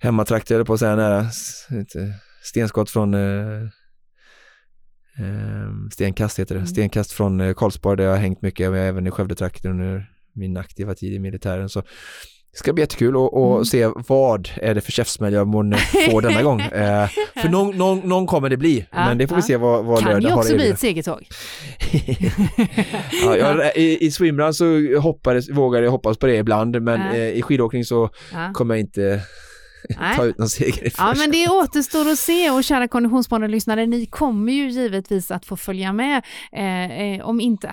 Hemmatrakter 0.00 0.64
på 0.64 0.72
att 0.72 0.80
säga 0.80 0.96
nära 0.96 1.26
stenskott 2.42 2.90
från 2.90 3.14
eh, 3.14 3.62
eh, 5.18 5.70
stenkast 5.92 6.38
heter 6.38 6.54
det, 6.54 6.60
mm. 6.60 6.66
stenkast 6.66 7.12
från 7.12 7.40
eh, 7.40 7.54
Karlsborg 7.54 7.96
där 7.96 8.04
jag 8.04 8.10
har 8.10 8.18
hängt 8.18 8.42
mycket, 8.42 8.72
även 8.72 9.06
i 9.06 9.10
Skövdetrakten 9.10 9.70
under 9.70 10.10
min 10.34 10.56
aktiva 10.56 10.94
tid 10.94 11.12
i 11.12 11.18
militären. 11.18 11.68
Så 11.68 11.82
det 12.52 12.58
ska 12.58 12.72
bli 12.72 12.82
jättekul 12.82 13.16
att 13.16 13.32
mm. 13.32 13.64
se 13.64 13.90
vad 14.08 14.48
är 14.56 14.74
det 14.74 14.80
för 14.80 14.92
käftsmäll 14.92 15.32
jag 15.32 15.46
måste 15.46 15.78
få 16.10 16.20
denna 16.20 16.42
gång. 16.42 16.60
Eh, 16.72 17.08
för 17.42 17.48
någon, 17.48 17.76
någon, 17.76 17.98
någon, 17.98 18.26
kommer 18.26 18.48
det 18.48 18.56
bli, 18.56 18.86
ja, 18.90 19.04
men 19.04 19.18
det 19.18 19.26
får 19.26 19.36
ja. 19.36 19.40
vi 19.40 19.42
se 19.42 19.56
vad, 19.56 19.84
vad 19.84 20.04
lördag 20.04 20.14
har 20.14 20.20
Kan 20.20 20.30
ju 20.30 20.36
också 20.36 20.54
bli 20.54 20.68
ett 20.68 20.78
segertåg. 20.78 21.26
ja, 23.24 23.36
jag, 23.36 23.76
I 23.76 24.06
i 24.06 24.10
swimrun 24.10 24.54
så 24.54 24.98
hoppades, 25.00 25.50
vågade 25.50 25.84
jag 25.84 25.90
hoppas 25.90 26.18
på 26.18 26.26
det 26.26 26.36
ibland, 26.36 26.82
men 26.82 27.00
ja. 27.00 27.14
eh, 27.14 27.28
i 27.28 27.42
skidåkning 27.42 27.84
så 27.84 28.10
kommer 28.52 28.74
jag 28.74 28.80
inte 28.80 29.20
ta 30.16 30.24
ut 30.24 30.38
någon 30.38 30.48
seger 30.48 30.86
i 30.86 30.90
Ja, 30.98 31.14
men 31.16 31.30
det 31.30 31.48
återstår 31.48 32.10
att 32.10 32.18
se. 32.18 32.50
Och 32.50 32.64
kära 32.64 32.88
Konditionsbanan-lyssnare, 32.88 33.86
ni 33.86 34.06
kommer 34.06 34.52
ju 34.52 34.70
givetvis 34.70 35.30
att 35.30 35.46
få 35.46 35.56
följa 35.56 35.92
med, 35.92 36.22
eh, 36.52 37.00
eh 37.00 37.26
om 37.26 37.40
inte 37.40 37.72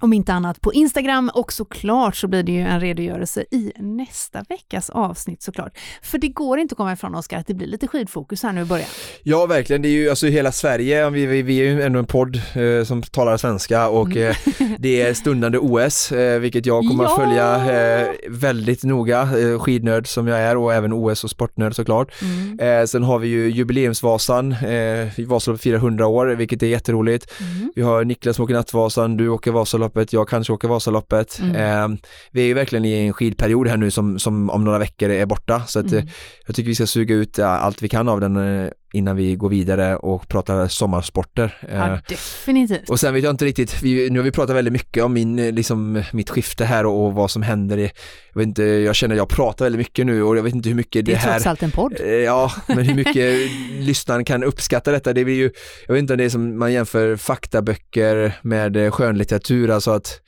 om 0.00 0.12
inte 0.12 0.32
annat 0.32 0.60
på 0.60 0.72
Instagram 0.72 1.30
och 1.34 1.52
såklart 1.52 2.16
så 2.16 2.28
blir 2.28 2.42
det 2.42 2.52
ju 2.52 2.60
en 2.60 2.80
redogörelse 2.80 3.44
i 3.50 3.72
nästa 3.76 4.44
veckas 4.48 4.90
avsnitt 4.90 5.42
såklart. 5.42 5.78
För 6.02 6.18
det 6.18 6.28
går 6.28 6.58
inte 6.58 6.72
att 6.72 6.76
komma 6.76 6.92
ifrån 6.92 7.14
Oskar 7.14 7.38
att 7.38 7.46
det 7.46 7.54
blir 7.54 7.66
lite 7.66 7.88
skidfokus 7.88 8.42
här 8.42 8.52
nu 8.52 8.60
i 8.60 8.64
början. 8.64 8.88
Ja 9.22 9.46
verkligen, 9.46 9.82
det 9.82 9.88
är 9.88 9.90
ju 9.90 10.10
alltså 10.10 10.26
hela 10.26 10.52
Sverige, 10.52 11.10
vi, 11.10 11.26
vi, 11.26 11.42
vi 11.42 11.60
är 11.60 11.64
ju 11.64 11.82
ändå 11.82 11.98
en 11.98 12.06
podd 12.06 12.36
eh, 12.36 12.84
som 12.84 13.02
talar 13.02 13.36
svenska 13.36 13.88
och 13.88 14.10
mm. 14.10 14.28
eh, 14.28 14.36
det 14.78 15.02
är 15.02 15.14
stundande 15.14 15.58
OS 15.58 16.12
eh, 16.12 16.40
vilket 16.40 16.66
jag 16.66 16.88
kommer 16.88 17.04
ja! 17.04 17.10
att 17.10 17.16
följa 17.16 17.72
eh, 18.00 18.08
väldigt 18.28 18.84
noga, 18.84 19.20
eh, 19.20 19.58
skidnörd 19.58 20.06
som 20.06 20.26
jag 20.26 20.38
är 20.38 20.56
och 20.56 20.74
även 20.74 20.92
OS 20.92 21.24
och 21.24 21.30
sportnörd 21.30 21.74
såklart. 21.74 22.12
Mm. 22.22 22.80
Eh, 22.80 22.86
sen 22.86 23.02
har 23.02 23.18
vi 23.18 23.28
ju 23.28 23.50
jubileumsvasan, 23.50 24.52
eh, 24.52 25.26
Vasaloppet 25.26 25.62
firar 25.62 25.76
100 25.76 26.06
år 26.06 26.26
vilket 26.26 26.62
är 26.62 26.66
jätteroligt. 26.66 27.32
Mm. 27.40 27.72
Vi 27.76 27.82
har 27.82 28.04
Niklas 28.04 28.36
som 28.36 28.44
åker 28.44 28.54
Nattvasan, 28.54 29.16
du 29.16 29.28
åker 29.28 29.50
Vasaloppet 29.50 29.89
Vasaloppet, 29.90 30.12
jag 30.12 30.28
kanske 30.28 30.52
åker 30.52 30.68
Vasaloppet. 30.68 31.40
Mm. 31.40 31.56
Eh, 31.56 31.98
vi 32.32 32.40
är 32.42 32.46
ju 32.46 32.54
verkligen 32.54 32.84
i 32.84 32.92
en 32.92 33.12
skidperiod 33.12 33.68
här 33.68 33.76
nu 33.76 33.90
som, 33.90 34.18
som 34.18 34.50
om 34.50 34.64
några 34.64 34.78
veckor 34.78 35.10
är 35.10 35.26
borta 35.26 35.62
så 35.66 35.78
att 35.80 35.92
mm. 35.92 35.98
eh, 35.98 36.12
jag 36.46 36.56
tycker 36.56 36.68
vi 36.68 36.74
ska 36.74 36.86
suga 36.86 37.14
ut 37.14 37.38
allt 37.38 37.82
vi 37.82 37.88
kan 37.88 38.08
av 38.08 38.20
den 38.20 38.36
eh, 38.36 38.70
innan 38.92 39.16
vi 39.16 39.36
går 39.36 39.48
vidare 39.48 39.96
och 39.96 40.28
pratar 40.28 40.68
sommarsporter. 40.68 41.58
Ja, 41.72 41.98
definitivt. 42.08 42.90
Och 42.90 43.00
sen 43.00 43.14
vet 43.14 43.24
jag 43.24 43.30
inte 43.30 43.44
riktigt, 43.44 43.82
vi, 43.82 44.10
nu 44.10 44.18
har 44.18 44.24
vi 44.24 44.30
pratat 44.30 44.56
väldigt 44.56 44.72
mycket 44.72 45.04
om 45.04 45.12
min, 45.12 45.36
liksom, 45.36 46.02
mitt 46.12 46.30
skifte 46.30 46.64
här 46.64 46.86
och, 46.86 47.06
och 47.06 47.12
vad 47.14 47.30
som 47.30 47.42
händer. 47.42 47.78
I, 47.78 47.90
jag, 48.32 48.40
vet 48.40 48.46
inte, 48.46 48.62
jag 48.62 48.94
känner 48.94 49.14
att 49.14 49.18
jag 49.18 49.28
pratar 49.28 49.64
väldigt 49.64 49.78
mycket 49.78 50.06
nu 50.06 50.22
och 50.22 50.36
jag 50.36 50.42
vet 50.42 50.54
inte 50.54 50.68
hur 50.68 50.76
mycket 50.76 51.06
det, 51.06 51.12
det 51.12 51.16
är 51.16 51.20
här... 51.20 51.32
trots 51.32 51.46
allt 51.46 51.62
en 51.62 51.70
podd. 51.70 52.00
Ja, 52.24 52.52
men 52.66 52.78
hur 52.78 52.94
mycket 52.94 53.50
lyssnaren 53.86 54.24
kan 54.24 54.44
uppskatta 54.44 54.92
detta. 54.92 55.12
Det 55.12 55.20
är 55.20 55.28
ju, 55.28 55.50
jag 55.86 55.94
vet 55.94 56.00
inte 56.00 56.12
om 56.12 56.18
det 56.18 56.24
är 56.24 56.28
som 56.28 56.58
man 56.58 56.72
jämför 56.72 57.16
faktaböcker 57.16 58.38
med 58.42 58.94
skönlitteratur, 58.94 59.70
alltså 59.70 59.90
att 59.90 60.20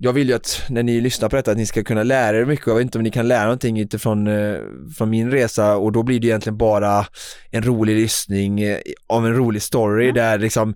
jag 0.00 0.12
vill 0.12 0.28
ju 0.28 0.34
att 0.34 0.62
när 0.68 0.82
ni 0.82 1.00
lyssnar 1.00 1.28
på 1.28 1.36
detta 1.36 1.50
att 1.50 1.56
ni 1.56 1.66
ska 1.66 1.84
kunna 1.84 2.02
lära 2.02 2.36
er 2.36 2.44
mycket. 2.44 2.66
Jag 2.66 2.74
vet 2.74 2.82
inte 2.82 2.98
om 2.98 3.04
ni 3.04 3.10
kan 3.10 3.28
lära 3.28 3.42
någonting 3.42 3.80
utifrån 3.80 4.26
eh, 4.26 4.58
från 4.96 5.10
min 5.10 5.30
resa 5.30 5.76
och 5.76 5.92
då 5.92 6.02
blir 6.02 6.20
det 6.20 6.26
egentligen 6.26 6.56
bara 6.56 7.06
en 7.50 7.62
rolig 7.62 7.96
lyssning 7.96 8.60
eh, 8.60 8.78
av 9.08 9.26
en 9.26 9.34
rolig 9.34 9.62
story 9.62 10.04
mm. 10.04 10.14
där 10.14 10.38
liksom 10.38 10.74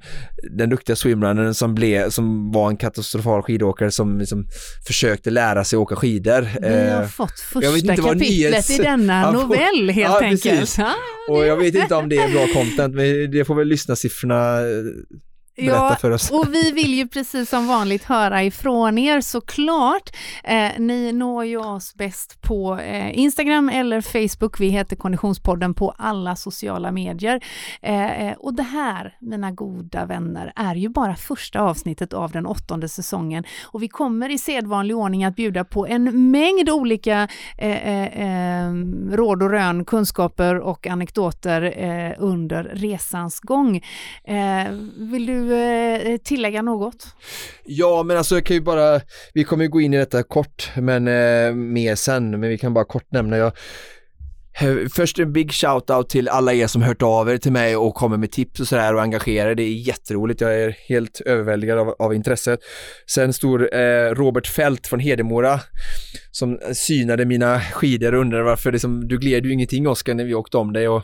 den 0.52 0.70
duktiga 0.70 0.96
swimrunnern 0.96 1.54
som, 1.54 1.74
blev, 1.74 2.10
som 2.10 2.52
var 2.52 2.68
en 2.68 2.76
katastrofal 2.76 3.42
skidåkare 3.42 3.90
som 3.90 4.18
liksom 4.18 4.46
försökte 4.86 5.30
lära 5.30 5.64
sig 5.64 5.78
åka 5.78 5.96
skidor. 5.96 6.48
Vi 6.60 6.90
har 6.90 7.02
eh, 7.02 7.08
fått 7.08 7.40
första 7.40 7.96
kapitlet 7.96 8.16
nyhets... 8.16 8.70
i 8.70 8.78
denna 8.78 9.30
novell 9.30 9.90
helt 9.90 10.14
ja, 10.20 10.20
enkelt. 10.22 10.78
Ja, 10.78 10.94
och 11.28 11.46
jag 11.46 11.56
vet 11.56 11.74
inte 11.74 11.94
om 11.94 12.08
det 12.08 12.16
är 12.16 12.32
bra 12.32 12.46
content 12.54 12.94
men 12.94 13.30
det 13.30 13.44
får 13.44 13.54
väl 13.54 13.68
lyssna 13.68 13.96
siffrorna 13.96 14.58
Berätta 15.56 15.74
ja, 15.74 15.96
för 16.00 16.10
oss. 16.10 16.30
och 16.30 16.54
vi 16.54 16.72
vill 16.72 16.94
ju 16.94 17.08
precis 17.08 17.50
som 17.50 17.66
vanligt 17.66 18.04
höra 18.04 18.42
ifrån 18.42 18.98
er 18.98 19.20
såklart. 19.20 20.10
Eh, 20.44 20.70
ni 20.78 21.12
når 21.12 21.44
ju 21.44 21.56
oss 21.56 21.94
bäst 21.94 22.40
på 22.40 22.78
eh, 22.78 23.18
Instagram 23.18 23.68
eller 23.68 24.00
Facebook. 24.00 24.60
Vi 24.60 24.68
heter 24.68 24.96
Konditionspodden 24.96 25.74
på 25.74 25.94
alla 25.98 26.36
sociala 26.36 26.92
medier. 26.92 27.40
Eh, 27.82 28.28
eh, 28.28 28.36
och 28.38 28.54
det 28.54 28.62
här, 28.62 29.16
mina 29.20 29.50
goda 29.50 30.06
vänner, 30.06 30.52
är 30.56 30.74
ju 30.74 30.88
bara 30.88 31.16
första 31.16 31.60
avsnittet 31.60 32.12
av 32.12 32.30
den 32.30 32.46
åttonde 32.46 32.88
säsongen 32.88 33.44
och 33.64 33.82
vi 33.82 33.88
kommer 33.88 34.28
i 34.28 34.38
sedvanlig 34.38 34.96
ordning 34.96 35.24
att 35.24 35.36
bjuda 35.36 35.64
på 35.64 35.86
en 35.86 36.30
mängd 36.30 36.70
olika 36.70 37.28
eh, 37.58 38.02
eh, 38.02 38.72
råd 39.10 39.42
och 39.42 39.50
rön, 39.50 39.84
kunskaper 39.84 40.58
och 40.58 40.86
anekdoter 40.86 41.62
under 42.18 42.64
resans 42.64 43.40
gång. 43.40 43.80
vill 44.96 45.26
du 45.26 45.41
eh, 45.50 46.16
tillägga 46.16 46.62
något? 46.62 47.06
Ja, 47.64 48.02
men 48.02 48.16
alltså 48.16 48.34
jag 48.34 48.46
kan 48.46 48.56
ju 48.56 48.62
bara, 48.62 49.00
vi 49.34 49.44
kommer 49.44 49.64
ju 49.64 49.70
gå 49.70 49.80
in 49.80 49.94
i 49.94 49.98
detta 49.98 50.22
kort, 50.22 50.70
men 50.76 51.08
eh, 51.08 51.54
mer 51.54 51.94
sen, 51.94 52.30
men 52.30 52.40
vi 52.40 52.58
kan 52.58 52.74
bara 52.74 52.84
kort 52.84 53.12
nämna, 53.12 53.36
jag 53.36 53.46
eh, 54.60 54.76
Först 54.94 55.18
en 55.18 55.32
big 55.32 55.50
shout-out 55.50 56.08
till 56.08 56.28
alla 56.28 56.52
er 56.52 56.66
som 56.66 56.82
hört 56.82 57.02
av 57.02 57.30
er 57.30 57.36
till 57.36 57.52
mig 57.52 57.76
och 57.76 57.94
kommer 57.94 58.16
med 58.16 58.32
tips 58.32 58.60
och 58.60 58.68
sådär 58.68 58.94
och 58.94 59.02
engagerar 59.02 59.54
Det 59.54 59.62
är 59.62 59.86
jätteroligt, 59.86 60.40
jag 60.40 60.54
är 60.54 60.76
helt 60.88 61.20
överväldigad 61.20 61.78
av, 61.78 61.88
av 61.98 62.14
intresset. 62.14 62.60
Sen 63.06 63.32
stod 63.32 63.60
eh, 63.60 64.14
Robert 64.14 64.46
Fält 64.46 64.86
från 64.86 65.00
Hedemora 65.00 65.60
som 66.30 66.58
synade 66.72 67.24
mina 67.24 67.60
skidor 67.60 68.14
och 68.14 68.20
undrade 68.20 68.44
varför 68.44 68.72
liksom, 68.72 69.08
du 69.08 69.18
gled 69.18 69.46
ju 69.46 69.52
ingenting 69.52 69.88
Oskar 69.88 70.14
när 70.14 70.24
vi 70.24 70.34
åkte 70.34 70.56
om 70.56 70.72
dig 70.72 70.88
och 70.88 71.02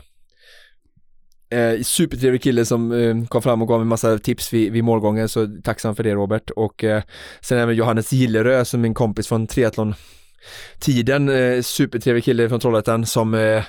Eh, 1.51 1.81
supertrevlig 1.81 2.41
kille 2.41 2.65
som 2.65 2.91
eh, 2.91 3.25
kom 3.25 3.41
fram 3.41 3.61
och 3.61 3.67
gav 3.67 3.79
mig 3.79 3.87
massa 3.87 4.19
tips 4.19 4.53
vid, 4.53 4.71
vid 4.71 4.83
målgången, 4.83 5.29
så 5.29 5.47
tacksam 5.63 5.95
för 5.95 6.03
det 6.03 6.13
Robert. 6.13 6.49
Och 6.49 6.83
eh, 6.83 7.03
sen 7.41 7.57
även 7.57 7.75
Johannes 7.75 8.13
Gillerö 8.13 8.65
som 8.65 8.81
min 8.81 8.93
kompis 8.93 9.27
från 9.27 9.47
triathlon 9.47 9.95
tiden, 10.79 11.29
eh, 11.29 11.61
supertrevlig 11.61 12.23
kille 12.23 12.49
från 12.49 12.59
Trollhättan 12.59 13.05
som 13.05 13.33
eh, 13.33 13.63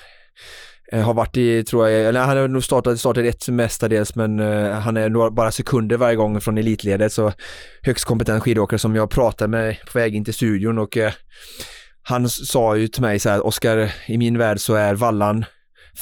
eh, 0.93 1.03
har 1.03 1.15
varit 1.15 1.37
i, 1.37 1.65
tror 1.65 1.89
jag, 1.89 2.09
eller 2.09 2.21
han 2.21 2.37
har 2.37 2.49
nog 2.49 2.65
startat, 2.65 3.01
startat 3.01 3.25
ett 3.25 3.49
mestadels 3.49 4.15
men 4.15 4.41
eh, 4.41 4.71
han 4.73 4.97
är 4.97 5.09
nog 5.09 5.35
bara 5.35 5.53
sekunder 5.53 5.97
varje 5.97 6.17
gång 6.17 6.41
från 6.41 6.59
elitledet 6.59 7.13
så 7.13 7.33
högst 7.83 8.05
kompetent 8.05 8.43
skidåkare 8.43 8.79
som 8.79 8.95
jag 8.95 9.11
pratade 9.11 9.49
med 9.49 9.77
på 9.93 9.99
väg 9.99 10.17
in 10.17 10.25
till 10.25 10.35
studion 10.35 10.79
och 10.79 10.97
eh, 10.97 11.13
han 12.03 12.29
sa 12.29 12.77
ju 12.77 12.89
till 12.89 13.03
mig 13.03 13.19
så 13.19 13.29
här, 13.29 13.47
Oskar, 13.47 13.93
i 14.07 14.19
min 14.19 14.39
värld 14.39 14.61
så 14.61 14.75
är 14.75 14.95
vallan 14.95 15.45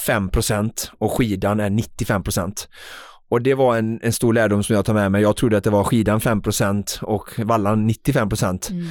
5% 0.07 0.89
och 0.97 1.11
skidan 1.11 1.59
är 1.59 1.69
95% 1.69 2.67
och 3.29 3.41
det 3.41 3.53
var 3.53 3.77
en, 3.77 3.99
en 4.01 4.13
stor 4.13 4.33
lärdom 4.33 4.63
som 4.63 4.75
jag 4.75 4.85
tar 4.85 4.93
med 4.93 5.11
mig. 5.11 5.21
Jag 5.21 5.35
trodde 5.35 5.57
att 5.57 5.63
det 5.63 5.69
var 5.69 5.83
skidan 5.83 6.19
5% 6.19 7.03
och 7.03 7.39
vallan 7.39 7.87
95 7.87 8.29
mm. 8.43 8.87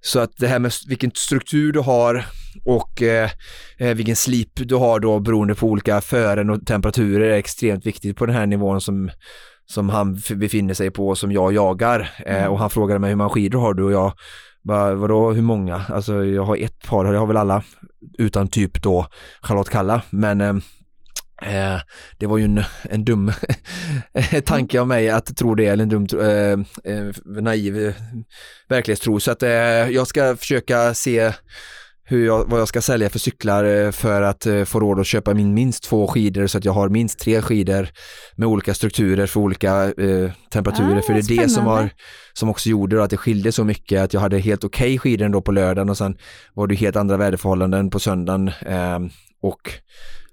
Så 0.00 0.20
att 0.20 0.30
det 0.36 0.46
här 0.46 0.58
med 0.58 0.72
vilken 0.88 1.10
struktur 1.14 1.72
du 1.72 1.80
har 1.80 2.26
och 2.64 3.02
eh, 3.02 3.30
eh, 3.78 3.94
vilken 3.94 4.16
slip 4.16 4.50
du 4.54 4.74
har 4.74 5.00
då 5.00 5.20
beroende 5.20 5.54
på 5.54 5.66
olika 5.66 6.00
fören 6.00 6.50
och 6.50 6.66
temperaturer 6.66 7.30
är 7.30 7.38
extremt 7.38 7.86
viktigt 7.86 8.16
på 8.16 8.26
den 8.26 8.34
här 8.34 8.46
nivån 8.46 8.80
som, 8.80 9.10
som 9.66 9.88
han 9.88 10.20
befinner 10.34 10.74
sig 10.74 10.90
på 10.90 11.08
och 11.08 11.18
som 11.18 11.32
jag 11.32 11.52
jagar. 11.52 12.10
Eh, 12.26 12.36
mm. 12.36 12.52
och 12.52 12.58
han 12.58 12.70
frågade 12.70 13.00
mig 13.00 13.10
hur 13.10 13.16
många 13.16 13.30
skidor 13.30 13.60
har 13.60 13.74
du 13.74 13.82
och 13.82 13.92
jag 13.92 14.12
bara, 14.66 14.94
vadå 14.94 15.32
hur 15.32 15.42
många? 15.42 15.82
Alltså 15.88 16.24
jag 16.24 16.44
har 16.44 16.56
ett 16.56 16.82
par, 16.88 17.04
det 17.04 17.18
har 17.18 17.26
väl 17.26 17.36
alla, 17.36 17.62
utan 18.18 18.48
typ 18.48 18.82
då 18.82 19.06
Charlotte 19.40 19.68
Kalla, 19.68 20.02
men 20.10 20.40
ehm, 20.40 20.60
eh, 21.42 21.80
det 22.18 22.26
var 22.26 22.38
ju 22.38 22.44
en, 22.44 22.62
en 22.82 23.04
dum 23.04 23.32
tanke 24.44 24.80
av 24.80 24.88
mig 24.88 25.10
att 25.10 25.36
tro 25.36 25.54
det, 25.54 25.66
eller 25.66 25.82
en 25.82 25.88
dum, 25.88 26.06
ehm, 26.20 26.64
ehm, 26.84 27.08
eh, 27.08 27.42
naiv 27.42 27.94
verklighetstro. 28.68 29.20
Så 29.20 29.30
att 29.30 29.42
eh, 29.42 29.50
jag 29.90 30.06
ska 30.06 30.36
försöka 30.36 30.94
se 30.94 31.32
hur 32.08 32.26
jag, 32.26 32.44
vad 32.50 32.60
jag 32.60 32.68
ska 32.68 32.82
sälja 32.82 33.10
för 33.10 33.18
cyklar 33.18 33.64
eh, 33.64 33.90
för 33.90 34.22
att 34.22 34.46
eh, 34.46 34.64
få 34.64 34.80
råd 34.80 35.00
att 35.00 35.06
köpa 35.06 35.34
min 35.34 35.54
minst 35.54 35.84
två 35.84 36.06
skidor 36.06 36.46
så 36.46 36.58
att 36.58 36.64
jag 36.64 36.72
har 36.72 36.88
minst 36.88 37.18
tre 37.18 37.42
skidor 37.42 37.88
med 38.34 38.48
olika 38.48 38.74
strukturer 38.74 39.26
för 39.26 39.40
olika 39.40 39.84
eh, 39.84 40.30
temperaturer. 40.52 40.98
Ah, 40.98 41.02
för 41.02 41.12
det 41.12 41.18
är 41.18 41.22
spännande. 41.22 41.44
det 41.44 41.48
som, 41.48 41.66
har, 41.66 41.90
som 42.32 42.48
också 42.48 42.68
gjorde 42.68 43.04
att 43.04 43.10
det 43.10 43.16
skilde 43.16 43.52
så 43.52 43.64
mycket 43.64 44.02
att 44.02 44.14
jag 44.14 44.20
hade 44.20 44.38
helt 44.38 44.64
okej 44.64 44.86
okay 44.86 44.98
skidor 44.98 45.26
ändå 45.26 45.42
på 45.42 45.52
lördagen 45.52 45.90
och 45.90 45.98
sen 45.98 46.16
var 46.54 46.66
det 46.66 46.74
helt 46.74 46.96
andra 46.96 47.16
väderförhållanden 47.16 47.90
på 47.90 48.00
söndagen. 48.00 48.48
Eh, 48.48 48.98
och 49.42 49.72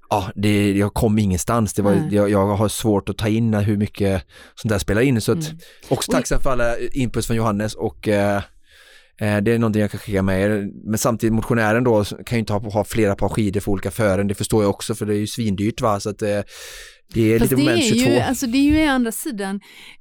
ja, 0.09 0.32
det, 0.36 0.71
jag 0.71 0.93
kom 0.93 1.19
ingenstans. 1.19 1.74
Det 1.74 1.82
var, 1.82 2.07
jag, 2.11 2.30
jag, 2.30 2.47
har 2.47 2.67
svårt 2.67 3.09
att 3.09 3.17
ta 3.17 3.28
in 3.28 3.53
hur 3.53 3.78
mycket 3.78 4.24
sånt 4.55 4.69
där 4.69 4.80
spelar 4.80 5.01
in. 5.01 5.21
Så 5.21 5.32
att, 5.32 5.45
mm. 5.45 5.57
också 5.89 6.11
tacksam 6.11 6.41
för 6.41 6.49
alla 6.49 6.78
inputs 6.80 7.28
från 7.28 7.38
Johannes 7.38 7.76
och 7.76 8.07
Eh, 8.07 8.41
det 9.18 9.51
är 9.51 9.59
någonting 9.59 9.82
jag 9.82 9.91
kan 9.91 9.99
skicka 9.99 10.22
med 10.22 10.41
er. 10.41 10.70
Men 10.84 10.97
samtidigt 10.97 11.34
motionären 11.34 11.84
då 11.84 12.03
kan 12.03 12.36
ju 12.36 12.39
inte 12.39 12.53
ha, 12.53 12.59
ha 12.59 12.84
flera 12.84 13.16
par 13.16 13.30
skidor 13.30 13.59
för 13.59 13.72
olika 13.72 13.91
fören. 13.91 14.28
Det 14.28 14.36
förstår 14.36 14.64
jag 14.64 14.70
också 14.70 14.95
för 14.95 15.05
det 15.05 15.16
är 15.16 15.20
ju 15.20 15.28
svindyrt 15.28 15.82
va. 15.82 15.99
Så 15.99 16.09
att, 16.09 16.22
eh, 16.22 16.41
det 17.14 17.34
är 17.34 17.39
Fast 17.39 17.51
lite 17.51 17.64
moment 17.64 17.84
22. 17.84 18.09
Ju, 18.09 18.20
alltså 18.20 18.47
det 18.47 18.57
är 18.57 18.61
ju 18.61 18.88
å 18.88 18.91
andra 18.91 19.11
sidan, 19.11 19.59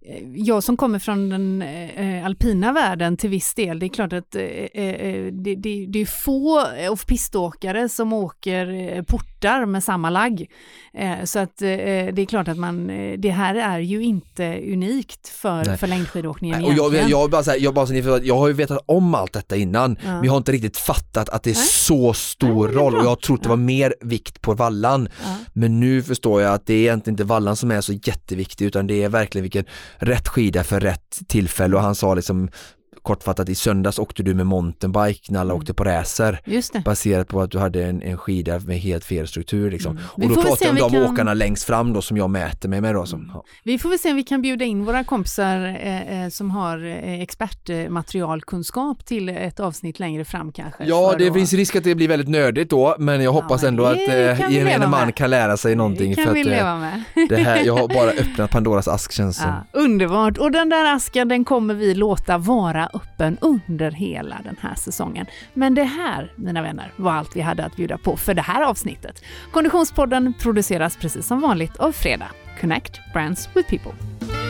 eh, 0.09 0.23
jag 0.35 0.65
som 0.65 0.77
kommer 0.77 0.99
från 0.99 1.29
den 1.29 1.63
eh, 1.63 2.27
alpina 2.27 2.73
världen 2.73 3.17
till 3.17 3.31
viss 3.31 3.55
del, 3.55 3.79
det 3.79 3.87
är 3.87 3.89
klart 3.89 4.13
att 4.13 4.35
eh, 4.35 4.43
eh 4.43 5.33
det, 5.33 5.55
det, 5.55 5.87
det, 5.89 6.01
är 6.01 6.07
få 6.07 6.67
off-piståkare 6.91 7.89
som 7.89 8.13
åker 8.13 9.03
portar 9.43 9.67
med 9.67 9.85
samma 9.85 10.11
lagg. 10.11 10.51
Eh, 10.95 11.25
så 11.25 11.39
att 11.39 11.63
eh, 11.63 11.69
det 12.13 12.19
är 12.19 12.27
klart 12.27 12.49
att 12.49 12.59
man, 12.59 12.87
det 13.19 13.31
här 13.31 13.55
är 13.55 13.79
ju 13.79 14.03
inte 14.03 14.61
unikt 14.73 15.29
för, 15.29 15.77
för 15.77 15.87
längdskidåkningen 15.87 16.65
och 16.65 16.73
jag, 16.73 17.11
jag, 17.11 17.31
bara 17.31 17.43
här, 17.43 17.57
jag, 17.57 17.75
bara 17.75 17.87
så 17.87 18.21
jag 18.23 18.39
har 18.39 18.49
ju 18.49 18.53
vetat 18.53 18.85
om 18.87 19.15
allt 19.15 19.33
detta 19.33 19.57
innan, 19.57 19.97
ja. 20.05 20.13
men 20.13 20.25
jag 20.25 20.33
har 20.33 20.37
inte 20.37 20.53
riktigt 20.53 20.77
fattat 20.77 21.29
att 21.29 21.43
det 21.43 21.51
är 21.51 21.55
Nej. 21.55 21.67
så 21.67 22.15
stor 22.15 22.69
Nej, 22.69 22.77
roll 22.77 22.95
och 22.95 23.05
jag 23.05 23.09
har 23.09 23.17
trott 23.17 23.43
det 23.43 23.49
var 23.49 23.57
mer 23.57 23.95
vikt 24.01 24.41
på 24.41 24.55
vallan. 24.55 25.09
Ja. 25.25 25.37
Men 25.53 25.81
nu 25.81 26.03
förstår 26.03 26.43
jag 26.43 26.55
att 26.55 26.67
det 26.67 26.75
är 26.75 26.79
egentligen 26.79 27.15
inte 27.15 27.25
vallan 27.25 27.57
som 27.57 27.71
är 27.71 27.81
så 27.81 27.93
jätteviktig 27.93 28.65
utan 28.65 28.87
det 28.87 29.03
är 29.03 29.09
verkligen 29.09 29.43
vilken 29.43 29.65
rätt 29.97 30.29
skida 30.29 30.65
för 30.65 30.81
rätt 30.81 31.21
tillfälle 31.29 31.77
och 31.77 31.83
han 31.83 31.95
sa 31.95 32.15
liksom 32.15 32.49
kortfattat 33.03 33.49
i 33.49 33.55
söndags 33.55 33.99
åkte 33.99 34.23
du 34.23 34.35
med 34.35 34.47
mountainbike 34.47 35.33
när 35.33 35.41
alla 35.41 35.53
mm. 35.53 35.61
åkte 35.61 35.75
på 35.75 35.85
racer. 35.85 36.41
Baserat 36.85 37.29
på 37.29 37.41
att 37.41 37.51
du 37.51 37.59
hade 37.59 37.85
en, 37.85 38.03
en 38.03 38.19
skida 38.19 38.61
med 38.61 38.79
helt 38.79 39.05
fel 39.05 39.29
struktur 39.29 39.71
liksom. 39.71 39.93
Mm. 39.93 40.05
Och 40.31 40.37
då 40.37 40.43
pratar 40.43 40.67
jag 40.67 40.73
om 40.73 40.77
de 40.77 40.91
kan... 40.91 41.13
åkarna 41.13 41.35
längst 41.35 41.65
fram 41.65 41.93
då 41.93 42.03
som 42.03 42.17
jag 42.17 42.31
mäter 42.31 42.69
mig 42.69 42.81
med 42.81 42.95
då. 42.95 43.07
Som, 43.07 43.31
ja. 43.35 43.45
Vi 43.65 43.79
får 43.79 43.89
väl 43.89 43.99
se 43.99 44.11
om 44.11 44.17
vi 44.17 44.23
kan 44.23 44.43
bjuda 44.43 44.65
in 44.65 44.85
våra 44.85 45.05
kompisar 45.05 45.79
eh, 45.83 46.23
eh 46.23 46.29
som 46.29 46.51
har 46.51 46.85
eh, 46.85 47.21
expertmaterialkunskap 47.21 49.05
till 49.05 49.29
ett 49.29 49.61
avsnitt 49.61 49.99
längre 49.99 50.25
fram 50.25 50.53
kanske. 50.53 50.85
Ja, 50.85 51.15
det 51.19 51.29
då... 51.29 51.35
finns 51.35 51.53
risk 51.53 51.77
att 51.77 51.85
det 51.85 51.95
blir 51.95 52.09
väldigt 52.09 52.29
nördigt 52.29 52.71
då, 52.71 52.97
men 52.99 53.23
jag 53.23 53.33
hoppas 53.33 53.63
ja, 53.63 53.69
ändå 53.69 53.85
att 53.85 54.09
eh, 54.09 54.51
gemene 54.51 54.87
man 54.87 55.07
med. 55.07 55.15
kan 55.15 55.31
lära 55.31 55.57
sig 55.57 55.77
någonting. 55.77 56.11
Det 56.11 56.17
kan 56.17 56.25
för 56.25 56.35
vi 56.35 56.41
att, 56.41 56.47
eh, 56.47 56.53
leva 56.53 56.79
med. 56.79 57.03
det 57.29 57.37
här, 57.37 57.65
jag 57.65 57.77
har 57.77 57.89
bara 57.89 58.11
öppnat 58.21 58.51
Pandoras 58.51 58.89
ask 58.89 59.13
känns 59.13 59.41
ja, 59.41 59.81
Underbart, 59.81 60.39
och 60.39 60.51
den 60.51 60.69
där 60.69 60.95
asken 60.95 61.29
den 61.29 61.45
kommer 61.45 61.75
vi 61.75 61.95
låta 61.95 62.39
vara 62.39 62.87
öppen 62.95 63.39
under 63.41 63.91
hela 63.91 64.41
den 64.45 64.57
här 64.61 64.75
säsongen. 64.75 65.27
Men 65.55 65.75
det 65.75 65.85
här, 65.85 66.33
mina 66.37 66.63
vänner, 66.63 66.93
var 66.97 67.13
allt 67.13 67.37
vi 67.37 67.41
hade 67.41 67.65
att 67.65 67.77
bjuda 67.77 67.99
på 67.99 68.17
för 68.17 68.35
det 68.35 68.43
här 68.43 68.63
avsnittet. 68.63 69.25
Konditionspodden 69.53 70.35
produceras 70.41 70.97
precis 70.97 71.27
som 71.27 71.41
vanligt 71.41 71.77
av 71.77 71.93
Fredag. 71.93 72.29
Connect 72.61 73.01
Brands 73.13 73.49
with 73.55 73.71
People. 73.71 74.42